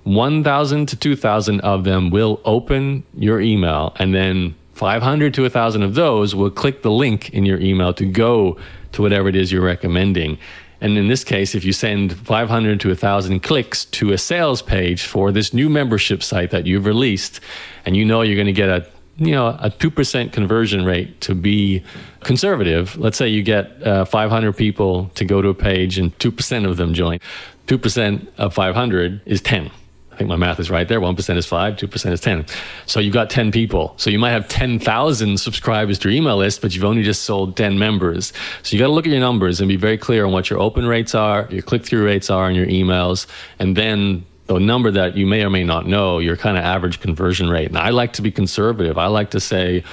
1,000 0.04 0.86
to 0.88 0.96
2,000 0.96 1.60
of 1.62 1.84
them 1.84 2.10
will 2.10 2.40
open 2.46 3.04
your 3.16 3.42
email, 3.42 3.94
and 3.98 4.14
then 4.14 4.56
500 4.74 5.34
to 5.34 5.42
1,000 5.42 5.84
of 5.84 5.96
those 5.96 6.34
will 6.36 6.52
click 6.52 6.84
the 6.84 6.92
link 6.92 7.32
in 7.32 7.46
your 7.46 7.60
email 7.60 7.94
to 7.96 8.06
go 8.06 8.58
to 8.94 9.02
whatever 9.02 9.28
it 9.28 9.36
is 9.36 9.52
you're 9.52 9.62
recommending. 9.62 10.38
And 10.82 10.98
in 10.98 11.10
this 11.10 11.26
case, 11.26 11.56
if 11.56 11.66
you 11.66 11.74
send 11.74 12.16
500 12.16 12.80
to 12.80 12.88
1,000 12.88 13.42
clicks 13.42 13.84
to 13.86 14.14
a 14.14 14.18
sales 14.18 14.62
page 14.62 15.04
for 15.04 15.32
this 15.32 15.54
new 15.54 15.68
membership 15.68 16.24
site 16.24 16.52
that 16.52 16.66
you've 16.66 16.86
released, 16.86 17.42
and 17.86 17.98
you 17.98 18.06
know 18.06 18.22
you're 18.22 18.36
going 18.36 18.46
to 18.46 18.54
get 18.54 18.70
a 18.70 18.88
you 19.20 19.32
know 19.32 19.48
a 19.60 19.70
2% 19.70 20.32
conversion 20.32 20.86
rate 20.86 21.20
to 21.22 21.36
be 21.36 21.84
conservative 22.22 22.98
let's 22.98 23.18
say 23.18 23.28
you 23.28 23.44
get 23.44 23.82
uh, 23.86 24.06
500 24.06 24.56
people 24.56 25.12
to 25.16 25.26
go 25.26 25.42
to 25.42 25.50
a 25.50 25.54
page 25.54 25.98
and 25.98 26.18
2% 26.20 26.70
of 26.70 26.78
them 26.78 26.94
join 26.94 27.20
2% 27.68 28.28
of 28.38 28.54
500 28.54 29.22
is 29.26 29.42
10 29.42 29.72
I 30.20 30.24
think 30.24 30.28
my 30.28 30.36
math 30.36 30.60
is 30.60 30.70
right 30.70 30.86
there. 30.86 31.00
1% 31.00 31.38
is 31.38 31.46
5, 31.46 31.78
2% 31.78 32.12
is 32.12 32.20
10. 32.20 32.46
So 32.88 33.00
you've 33.00 33.14
got 33.14 33.30
10 33.30 33.54
people. 33.54 33.94
So 33.96 34.10
you 34.10 34.20
might 34.20 34.32
have 34.32 34.50
10,000 34.50 35.40
subscribers 35.40 35.98
to 36.00 36.10
your 36.10 36.18
email 36.18 36.36
list, 36.36 36.62
but 36.62 36.76
you've 36.76 36.84
only 36.84 37.04
just 37.04 37.24
sold 37.24 37.56
10 37.56 37.80
members. 37.80 38.34
So 38.62 38.76
you 38.76 38.80
got 38.80 38.88
to 38.88 38.92
look 38.92 39.06
at 39.06 39.12
your 39.12 39.22
numbers 39.22 39.62
and 39.62 39.70
be 39.70 39.78
very 39.78 39.98
clear 39.98 40.26
on 40.26 40.34
what 40.34 40.50
your 40.50 40.60
open 40.60 40.88
rates 40.88 41.16
are, 41.16 41.48
your 41.50 41.62
click 41.62 41.86
through 41.86 42.04
rates 42.04 42.30
are 42.30 42.44
on 42.44 42.54
your 42.54 42.66
emails, 42.66 43.28
and 43.60 43.78
then 43.78 44.26
a 44.50 44.60
number 44.60 44.92
that 44.92 45.16
you 45.16 45.26
may 45.26 45.44
or 45.44 45.50
may 45.50 45.64
not 45.64 45.86
know, 45.88 46.20
your 46.20 46.36
kind 46.36 46.58
of 46.58 46.64
average 46.64 47.00
conversion 47.00 47.50
rate. 47.50 47.68
And 47.68 47.78
I 47.78 47.90
like 47.90 48.14
to 48.14 48.22
be 48.22 48.32
conservative. 48.32 48.98
I 48.98 49.08
like 49.08 49.32
to 49.32 49.40
say, 49.40 49.84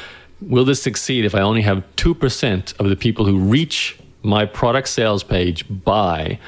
will 0.41 0.65
this 0.65 0.83
succeed 0.83 1.25
if 1.25 1.35
I 1.35 1.41
only 1.41 1.63
have 1.63 1.85
2% 1.97 2.81
of 2.81 2.89
the 2.89 2.97
people 2.97 3.27
who 3.27 3.39
reach 3.39 3.99
my 4.23 4.47
product 4.47 4.89
sales 4.89 5.23
page 5.23 5.65
buy? 5.85 6.39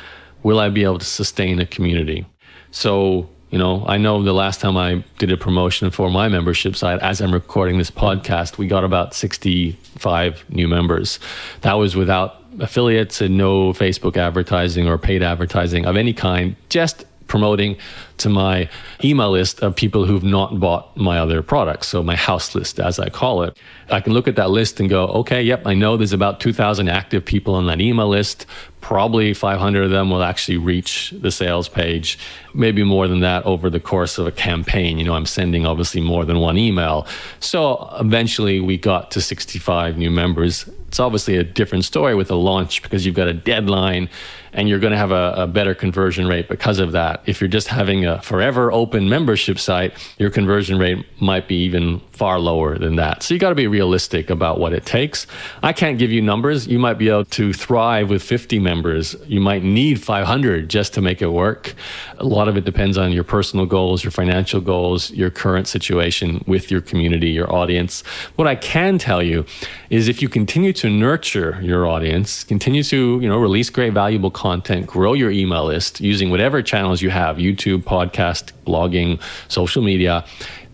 Will 0.43 0.59
I 0.59 0.69
be 0.69 0.85
able 0.85 0.99
to 0.99 1.05
sustain 1.05 1.61
a 1.61 1.67
community? 1.67 2.27
So, 2.71 3.29
you 3.51 3.59
know, 3.59 3.85
I 3.87 3.97
know 3.97 4.23
the 4.23 4.33
last 4.33 4.61
time 4.61 4.77
I 4.77 5.05
did 5.19 5.33
a 5.33 5.37
promotion 5.37 5.91
for 5.91 6.11
my 6.11 6.29
membership 6.29 6.77
site, 6.77 7.01
as 7.01 7.21
I'm 7.21 7.33
recording 7.33 7.79
this 7.79 7.91
podcast, 7.91 8.59
we 8.59 8.67
got 8.67 8.85
about 8.85 9.15
65 9.15 10.45
new 10.51 10.69
members. 10.69 11.19
That 11.63 11.75
was 11.75 11.97
without 11.97 12.43
affiliates 12.61 13.21
and 13.21 13.37
no 13.37 13.73
Facebook 13.73 14.17
advertising 14.17 14.87
or 14.87 14.99
paid 14.99 15.23
advertising 15.23 15.87
of 15.87 15.97
any 15.97 16.13
kind, 16.13 16.57
just 16.69 17.05
promoting 17.29 17.77
to 18.19 18.29
my 18.29 18.69
email 19.05 19.31
list 19.31 19.61
of 19.61 19.77
people 19.77 20.05
who've 20.05 20.25
not 20.25 20.59
bought 20.59 20.97
my 20.97 21.19
other 21.19 21.43
products. 21.43 21.89
So 21.89 22.03
my 22.03 22.17
house 22.17 22.55
list, 22.55 22.81
as 22.81 22.99
I 22.99 23.09
call 23.09 23.43
it. 23.45 23.57
I 23.91 24.01
can 24.01 24.13
look 24.13 24.29
at 24.29 24.37
that 24.37 24.51
list 24.51 24.81
and 24.81 24.91
go, 24.91 25.07
okay, 25.09 25.43
yep, 25.43 25.63
I 25.65 25.75
know 25.75 25.97
there's 25.97 26.13
about 26.13 26.41
2,000 26.41 26.89
active 26.89 27.25
people 27.25 27.55
on 27.55 27.67
that 27.67 27.81
email 27.81 28.09
list. 28.09 28.45
Probably 28.81 29.33
500 29.35 29.85
of 29.85 29.91
them 29.91 30.11
will 30.11 30.23
actually 30.23 30.59
reach 30.59 31.15
the 31.21 31.31
sales 31.31 31.69
page, 31.69 32.19
maybe 32.55 32.83
more 32.83 33.09
than 33.09 33.21
that 33.21 33.45
over 33.45 33.71
the 33.71 33.81
course 33.81 34.19
of 34.19 34.27
a 34.27 34.33
campaign. 34.33 34.99
You 34.99 35.05
know, 35.05 35.15
I'm 35.15 35.27
sending 35.27 35.65
obviously 35.65 36.01
more 36.01 36.25
than 36.25 36.41
one 36.41 36.59
email. 36.59 37.07
So 37.41 37.89
eventually 37.99 38.61
we 38.61 38.79
got 38.79 39.11
to 39.13 39.21
65 39.21 39.97
new 39.97 40.11
members. 40.11 40.69
It's 40.89 41.01
obviously 41.01 41.37
a 41.37 41.45
different 41.45 41.85
story 41.85 42.15
with 42.15 42.31
a 42.31 42.35
launch 42.35 42.83
because 42.83 43.07
you've 43.07 43.15
got 43.15 43.29
a 43.29 43.35
deadline 43.35 44.09
and 44.53 44.69
you're 44.69 44.79
going 44.79 44.93
to 44.93 44.99
have 44.99 45.11
a, 45.11 45.35
a, 45.37 45.47
better 45.47 45.75
conversion 45.75 46.27
rate 46.27 46.49
because 46.49 46.79
of 46.79 46.93
that. 46.93 47.23
If 47.27 47.41
you're 47.41 47.49
just 47.49 47.69
having 47.69 48.05
a 48.07 48.21
forever 48.23 48.71
open 48.71 49.09
membership 49.09 49.59
site, 49.59 49.93
your 50.19 50.31
conversion 50.31 50.79
rate 50.79 51.05
might 51.21 51.49
be 51.49 51.57
even 51.65 52.01
far 52.13 52.39
lower 52.39 52.79
than 52.79 52.97
that. 52.97 53.23
So 53.23 53.35
you 53.35 53.41
got 53.41 53.51
to 53.51 53.55
be 53.55 53.67
realistic 53.67 54.31
about 54.31 54.59
what 54.59 54.73
it 54.73 54.85
takes. 54.85 55.27
I 55.63 55.73
can't 55.73 55.99
give 55.99 56.11
you 56.11 56.21
numbers. 56.21 56.67
You 56.67 56.79
might 56.79 56.99
be 56.99 57.09
able 57.09 57.25
to 57.27 57.53
thrive 57.53 58.11
with 58.11 58.23
50 58.23 58.59
members. 58.59 59.15
You 59.27 59.41
might 59.41 59.63
need 59.63 60.03
500 60.03 60.69
just 60.69 60.95
to 60.95 61.01
make 61.01 61.23
it 61.23 61.29
work. 61.29 61.75
A 62.19 62.25
lot 62.25 62.49
of 62.49 62.57
it 62.57 62.65
depends 62.65 62.99
on 62.99 63.13
your 63.13 63.25
personal 63.25 63.67
goals, 63.67 64.03
your 64.03 64.11
financial 64.11 64.61
goals, 64.61 65.11
your 65.13 65.31
current 65.31 65.69
situation 65.69 66.43
with 66.47 66.71
your 66.71 66.81
community, 66.81 67.31
your 67.31 67.53
audience. 67.53 68.03
What 68.37 68.49
I 68.49 68.57
can 68.57 68.99
tell 68.99 69.23
you 69.23 69.47
is 69.91 70.09
if 70.09 70.21
you 70.21 70.29
continue 70.29 70.73
to 70.75 70.91
nurture 70.91 71.59
your 71.63 71.87
audience, 71.87 72.45
continue 72.45 72.83
to, 72.85 73.21
you 73.21 73.29
know, 73.29 73.39
release 73.39 73.71
great 73.71 73.93
valuable 73.93 74.31
content, 74.39 74.87
grow 74.87 75.15
your 75.15 75.33
email 75.33 75.65
list 75.65 76.01
using 76.01 76.31
whatever 76.31 76.63
channels 76.63 77.03
you 77.03 77.11
have, 77.11 77.39
YouTube, 77.39 77.83
podcast, 77.83 78.53
blogging, 78.65 79.21
social 79.49 79.83
media, 79.83 80.25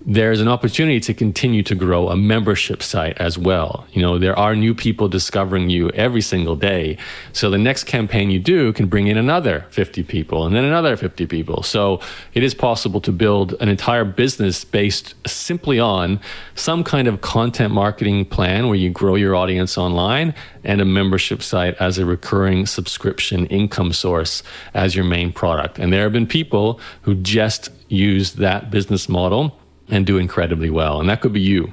there's 0.07 0.41
an 0.41 0.49
opportunity 0.49 1.01
to 1.01 1.15
continue 1.15 1.63
to 1.63 1.75
grow 1.75 2.11
a 2.11 2.17
membership 2.17 2.83
site 2.83 3.17
as 3.17 3.39
well. 3.39 3.87
You 3.93 4.03
know, 4.03 4.19
there 4.19 4.39
are 4.39 4.55
new 4.55 4.75
people 4.75 5.09
discovering 5.09 5.71
you 5.71 5.89
every 5.91 6.21
single 6.21 6.57
day. 6.57 6.99
So 7.33 7.49
the 7.49 7.57
next 7.57 7.85
campaign 7.85 8.31
you 8.31 8.39
do 8.39 8.75
can 8.75 8.87
bring 8.87 9.07
in 9.07 9.17
another 9.17 9.65
50 9.71 10.03
people 10.03 10.45
and 10.45 10.55
then 10.55 10.65
another 10.65 10.99
50 10.99 11.27
people. 11.27 11.63
So 11.63 12.01
it 12.35 12.43
is 12.43 12.55
possible 12.55 13.01
to 13.01 13.13
build 13.13 13.55
an 13.61 13.71
entire 13.71 14.05
business 14.05 14.63
based 14.63 15.15
simply 15.27 15.81
on 15.81 16.21
some 16.55 16.85
kind 16.85 17.09
of 17.09 17.23
content 17.23 17.73
marketing 17.73 18.27
plan 18.27 18.67
where 18.67 18.77
you 18.77 18.91
grow 18.91 19.15
your 19.15 19.35
audience 19.35 19.79
online 19.79 20.35
and 20.65 20.83
a 20.83 20.85
membership 20.85 21.43
site 21.43 21.77
as 21.81 21.97
a 21.97 22.05
recurring 22.05 22.67
subscription 22.67 23.47
income 23.47 23.93
source 23.93 24.43
as 24.75 24.95
your 24.95 25.05
main 25.05 25.33
product. 25.33 25.79
And 25.79 25.91
there 25.91 26.03
have 26.03 26.13
been 26.13 26.27
people 26.27 26.79
who 27.03 27.15
just 27.15 27.71
use 27.89 28.33
that 28.35 28.71
business 28.71 29.09
model 29.09 29.59
and 29.89 30.07
do 30.07 30.19
incredibly 30.19 30.71
well. 30.71 31.01
And 31.01 31.09
that 31.09 31.21
could 31.21 31.33
be 31.33 31.41
you. 31.41 31.73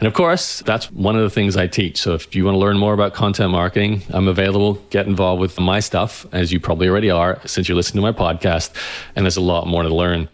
And 0.00 0.08
of 0.08 0.14
course, 0.14 0.60
that's 0.66 0.90
one 0.90 1.14
of 1.14 1.22
the 1.22 1.30
things 1.30 1.56
I 1.56 1.68
teach. 1.68 2.00
So 2.00 2.14
if 2.14 2.34
you 2.34 2.44
want 2.44 2.56
to 2.56 2.58
learn 2.58 2.76
more 2.76 2.92
about 2.92 3.14
content 3.14 3.52
marketing, 3.52 4.02
I'm 4.10 4.26
available. 4.26 4.74
Get 4.90 5.06
involved 5.06 5.40
with 5.40 5.60
my 5.60 5.78
stuff, 5.78 6.26
as 6.32 6.50
you 6.50 6.58
probably 6.58 6.88
already 6.88 7.08
are, 7.08 7.40
since 7.46 7.68
you're 7.68 7.76
listening 7.76 8.02
to 8.04 8.12
my 8.12 8.18
podcast. 8.18 8.74
And 9.14 9.24
there's 9.24 9.36
a 9.36 9.40
lot 9.40 9.68
more 9.68 9.84
to 9.84 9.94
learn. 9.94 10.28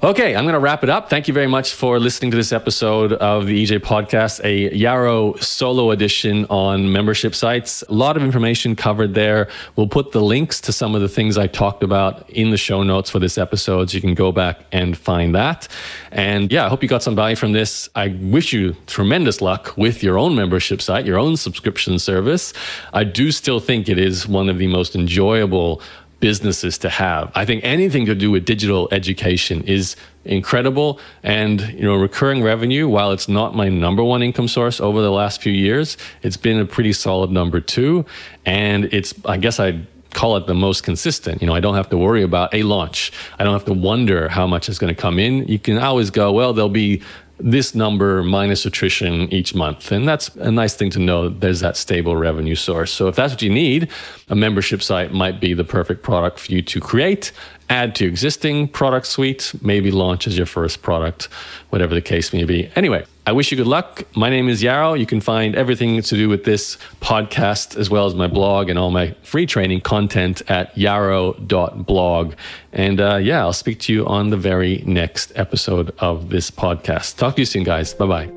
Okay, 0.00 0.36
I'm 0.36 0.44
going 0.44 0.52
to 0.52 0.60
wrap 0.60 0.84
it 0.84 0.90
up. 0.90 1.10
Thank 1.10 1.26
you 1.26 1.34
very 1.34 1.48
much 1.48 1.74
for 1.74 1.98
listening 1.98 2.30
to 2.30 2.36
this 2.36 2.52
episode 2.52 3.14
of 3.14 3.46
the 3.46 3.64
EJ 3.64 3.80
podcast, 3.80 4.40
a 4.44 4.70
Yaro 4.70 5.42
solo 5.42 5.90
edition 5.90 6.46
on 6.48 6.92
membership 6.92 7.34
sites. 7.34 7.82
A 7.88 7.92
lot 7.92 8.16
of 8.16 8.22
information 8.22 8.76
covered 8.76 9.14
there. 9.14 9.48
We'll 9.74 9.88
put 9.88 10.12
the 10.12 10.20
links 10.20 10.60
to 10.60 10.72
some 10.72 10.94
of 10.94 11.00
the 11.00 11.08
things 11.08 11.36
I 11.36 11.48
talked 11.48 11.82
about 11.82 12.30
in 12.30 12.50
the 12.50 12.56
show 12.56 12.84
notes 12.84 13.10
for 13.10 13.18
this 13.18 13.36
episode, 13.38 13.90
so 13.90 13.96
you 13.96 14.00
can 14.00 14.14
go 14.14 14.30
back 14.30 14.60
and 14.70 14.96
find 14.96 15.34
that. 15.34 15.66
And 16.12 16.52
yeah, 16.52 16.66
I 16.66 16.68
hope 16.68 16.84
you 16.84 16.88
got 16.88 17.02
some 17.02 17.16
value 17.16 17.34
from 17.34 17.50
this. 17.50 17.90
I 17.96 18.16
wish 18.20 18.52
you 18.52 18.76
tremendous 18.86 19.40
luck 19.40 19.76
with 19.76 20.04
your 20.04 20.16
own 20.16 20.36
membership 20.36 20.80
site, 20.80 21.06
your 21.06 21.18
own 21.18 21.36
subscription 21.36 21.98
service. 21.98 22.52
I 22.92 23.02
do 23.02 23.32
still 23.32 23.58
think 23.58 23.88
it 23.88 23.98
is 23.98 24.28
one 24.28 24.48
of 24.48 24.58
the 24.58 24.68
most 24.68 24.94
enjoyable 24.94 25.82
businesses 26.20 26.78
to 26.78 26.88
have. 26.88 27.30
I 27.34 27.44
think 27.44 27.62
anything 27.64 28.06
to 28.06 28.14
do 28.14 28.30
with 28.30 28.44
digital 28.44 28.88
education 28.90 29.62
is 29.64 29.96
incredible 30.24 31.00
and 31.22 31.60
you 31.72 31.82
know 31.82 31.96
recurring 31.96 32.42
revenue 32.42 32.86
while 32.88 33.12
it's 33.12 33.28
not 33.28 33.54
my 33.54 33.68
number 33.68 34.04
one 34.04 34.22
income 34.22 34.48
source 34.48 34.78
over 34.78 35.00
the 35.00 35.10
last 35.10 35.40
few 35.40 35.52
years 35.52 35.96
it's 36.22 36.36
been 36.36 36.58
a 36.58 36.66
pretty 36.66 36.92
solid 36.92 37.30
number 37.30 37.60
2 37.60 38.04
and 38.44 38.84
it's 38.92 39.14
I 39.24 39.38
guess 39.38 39.58
I 39.58 39.86
call 40.10 40.36
it 40.36 40.46
the 40.46 40.54
most 40.54 40.82
consistent. 40.82 41.40
You 41.40 41.46
know, 41.46 41.54
I 41.54 41.60
don't 41.60 41.74
have 41.74 41.90
to 41.90 41.98
worry 41.98 42.22
about 42.22 42.52
a 42.54 42.62
launch. 42.62 43.12
I 43.38 43.44
don't 43.44 43.52
have 43.52 43.66
to 43.66 43.72
wonder 43.72 44.28
how 44.28 44.46
much 44.46 44.68
is 44.68 44.78
going 44.78 44.94
to 44.94 45.00
come 45.00 45.18
in. 45.18 45.46
You 45.46 45.58
can 45.58 45.78
always 45.78 46.10
go, 46.10 46.32
well, 46.32 46.52
there'll 46.52 46.68
be 46.70 47.02
this 47.38 47.74
number 47.74 48.22
minus 48.22 48.66
attrition 48.66 49.32
each 49.32 49.54
month. 49.54 49.92
And 49.92 50.08
that's 50.08 50.28
a 50.36 50.50
nice 50.50 50.74
thing 50.74 50.90
to 50.90 50.98
know. 50.98 51.28
There's 51.28 51.60
that 51.60 51.76
stable 51.76 52.16
revenue 52.16 52.54
source. 52.54 52.92
So 52.92 53.08
if 53.08 53.16
that's 53.16 53.32
what 53.32 53.42
you 53.42 53.50
need, 53.50 53.90
a 54.28 54.34
membership 54.34 54.82
site 54.82 55.12
might 55.12 55.40
be 55.40 55.54
the 55.54 55.64
perfect 55.64 56.02
product 56.02 56.38
for 56.40 56.52
you 56.52 56.62
to 56.62 56.80
create, 56.80 57.32
add 57.70 57.94
to 57.96 58.06
existing 58.06 58.68
product 58.68 59.06
suite, 59.06 59.52
maybe 59.62 59.90
launch 59.90 60.26
as 60.26 60.36
your 60.36 60.46
first 60.46 60.82
product, 60.82 61.24
whatever 61.70 61.94
the 61.94 62.02
case 62.02 62.32
may 62.32 62.44
be. 62.44 62.70
Anyway, 62.74 63.04
I 63.28 63.32
wish 63.32 63.50
you 63.50 63.58
good 63.58 63.66
luck. 63.66 64.04
My 64.16 64.30
name 64.30 64.48
is 64.48 64.62
Yaro. 64.62 64.98
You 64.98 65.04
can 65.04 65.20
find 65.20 65.54
everything 65.54 66.00
to 66.00 66.14
do 66.14 66.30
with 66.30 66.44
this 66.44 66.78
podcast 67.02 67.76
as 67.76 67.90
well 67.90 68.06
as 68.06 68.14
my 68.14 68.26
blog 68.26 68.70
and 68.70 68.78
all 68.78 68.90
my 68.90 69.14
free 69.22 69.44
training 69.44 69.82
content 69.82 70.40
at 70.48 70.74
yaro.blog. 70.74 72.32
And 72.72 72.98
uh, 72.98 73.16
yeah, 73.16 73.40
I'll 73.40 73.52
speak 73.52 73.80
to 73.80 73.92
you 73.92 74.06
on 74.06 74.30
the 74.30 74.38
very 74.38 74.82
next 74.86 75.32
episode 75.36 75.94
of 75.98 76.30
this 76.30 76.50
podcast. 76.50 77.18
Talk 77.18 77.34
to 77.34 77.42
you 77.42 77.44
soon, 77.44 77.64
guys. 77.64 77.92
Bye 77.92 78.06
bye. 78.06 78.32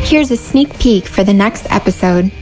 Here's 0.04 0.30
a 0.30 0.36
sneak 0.36 0.78
peek 0.78 1.06
for 1.06 1.24
the 1.24 1.32
next 1.34 1.70
episode 1.70 2.32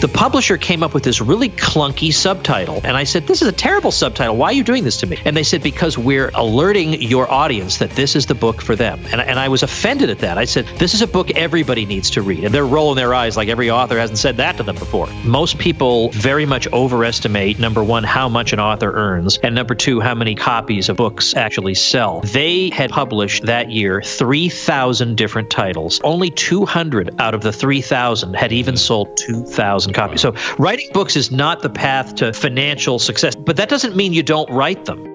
the 0.00 0.08
publisher 0.08 0.58
came 0.58 0.82
up 0.82 0.92
with 0.92 1.02
this 1.02 1.20
really 1.22 1.48
clunky 1.48 2.12
subtitle. 2.12 2.80
And 2.84 2.96
I 2.96 3.04
said, 3.04 3.26
This 3.26 3.40
is 3.40 3.48
a 3.48 3.52
terrible 3.52 3.90
subtitle. 3.90 4.36
Why 4.36 4.48
are 4.48 4.52
you 4.52 4.64
doing 4.64 4.84
this 4.84 4.98
to 4.98 5.06
me? 5.06 5.18
And 5.24 5.34
they 5.34 5.42
said, 5.42 5.62
Because 5.62 5.96
we're 5.96 6.30
alerting 6.34 7.00
your 7.00 7.30
audience 7.30 7.78
that 7.78 7.90
this 7.90 8.14
is 8.14 8.26
the 8.26 8.34
book 8.34 8.60
for 8.60 8.76
them. 8.76 9.00
And, 9.10 9.20
and 9.20 9.38
I 9.38 9.48
was 9.48 9.62
offended 9.62 10.10
at 10.10 10.18
that. 10.18 10.36
I 10.36 10.44
said, 10.44 10.66
This 10.78 10.92
is 10.92 11.00
a 11.00 11.06
book 11.06 11.30
everybody 11.30 11.86
needs 11.86 12.10
to 12.10 12.22
read. 12.22 12.44
And 12.44 12.54
they're 12.54 12.66
rolling 12.66 12.96
their 12.96 13.14
eyes 13.14 13.36
like 13.36 13.48
every 13.48 13.70
author 13.70 13.98
hasn't 13.98 14.18
said 14.18 14.36
that 14.36 14.58
to 14.58 14.62
them 14.62 14.76
before. 14.76 15.08
Most 15.24 15.58
people 15.58 16.10
very 16.10 16.44
much 16.44 16.66
overestimate 16.72 17.58
number 17.58 17.82
one, 17.82 18.04
how 18.04 18.28
much 18.28 18.52
an 18.52 18.60
author 18.60 18.92
earns, 18.92 19.38
and 19.38 19.54
number 19.54 19.74
two, 19.74 20.00
how 20.00 20.14
many 20.14 20.34
copies 20.34 20.90
of 20.90 20.98
books 20.98 21.34
actually 21.34 21.74
sell. 21.74 22.20
They 22.20 22.68
had 22.68 22.90
published 22.90 23.46
that 23.46 23.70
year 23.70 24.02
3,000 24.02 25.16
different 25.16 25.48
titles. 25.48 26.00
Only 26.04 26.30
200 26.30 27.18
out 27.18 27.34
of 27.34 27.40
the 27.40 27.52
3,000 27.52 28.34
had 28.34 28.52
even 28.52 28.76
sold 28.76 29.16
2,000 29.16 29.85
thousand 29.86 29.94
copies. 29.94 30.20
So 30.20 30.34
writing 30.58 30.90
books 30.92 31.16
is 31.16 31.30
not 31.30 31.62
the 31.62 31.70
path 31.70 32.16
to 32.16 32.32
financial 32.32 32.98
success, 32.98 33.36
but 33.36 33.56
that 33.56 33.68
doesn't 33.68 33.94
mean 33.96 34.12
you 34.12 34.22
don't 34.22 34.50
write 34.50 34.84
them. 34.84 35.14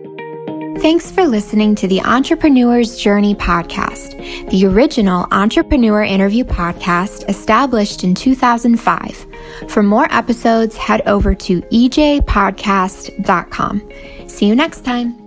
Thanks 0.79 1.11
for 1.11 1.27
listening 1.27 1.75
to 1.75 1.87
the 1.87 2.01
Entrepreneur's 2.01 2.97
Journey 2.97 3.35
podcast, 3.35 4.49
the 4.49 4.65
original 4.65 5.27
entrepreneur 5.31 6.01
interview 6.01 6.43
podcast 6.43 7.29
established 7.29 8.03
in 8.03 8.15
2005. 8.15 9.27
For 9.67 9.83
more 9.83 10.11
episodes, 10.11 10.75
head 10.77 11.03
over 11.05 11.35
to 11.35 11.61
ejpodcast.com. 11.61 13.91
See 14.27 14.47
you 14.47 14.55
next 14.55 14.83
time. 14.83 15.20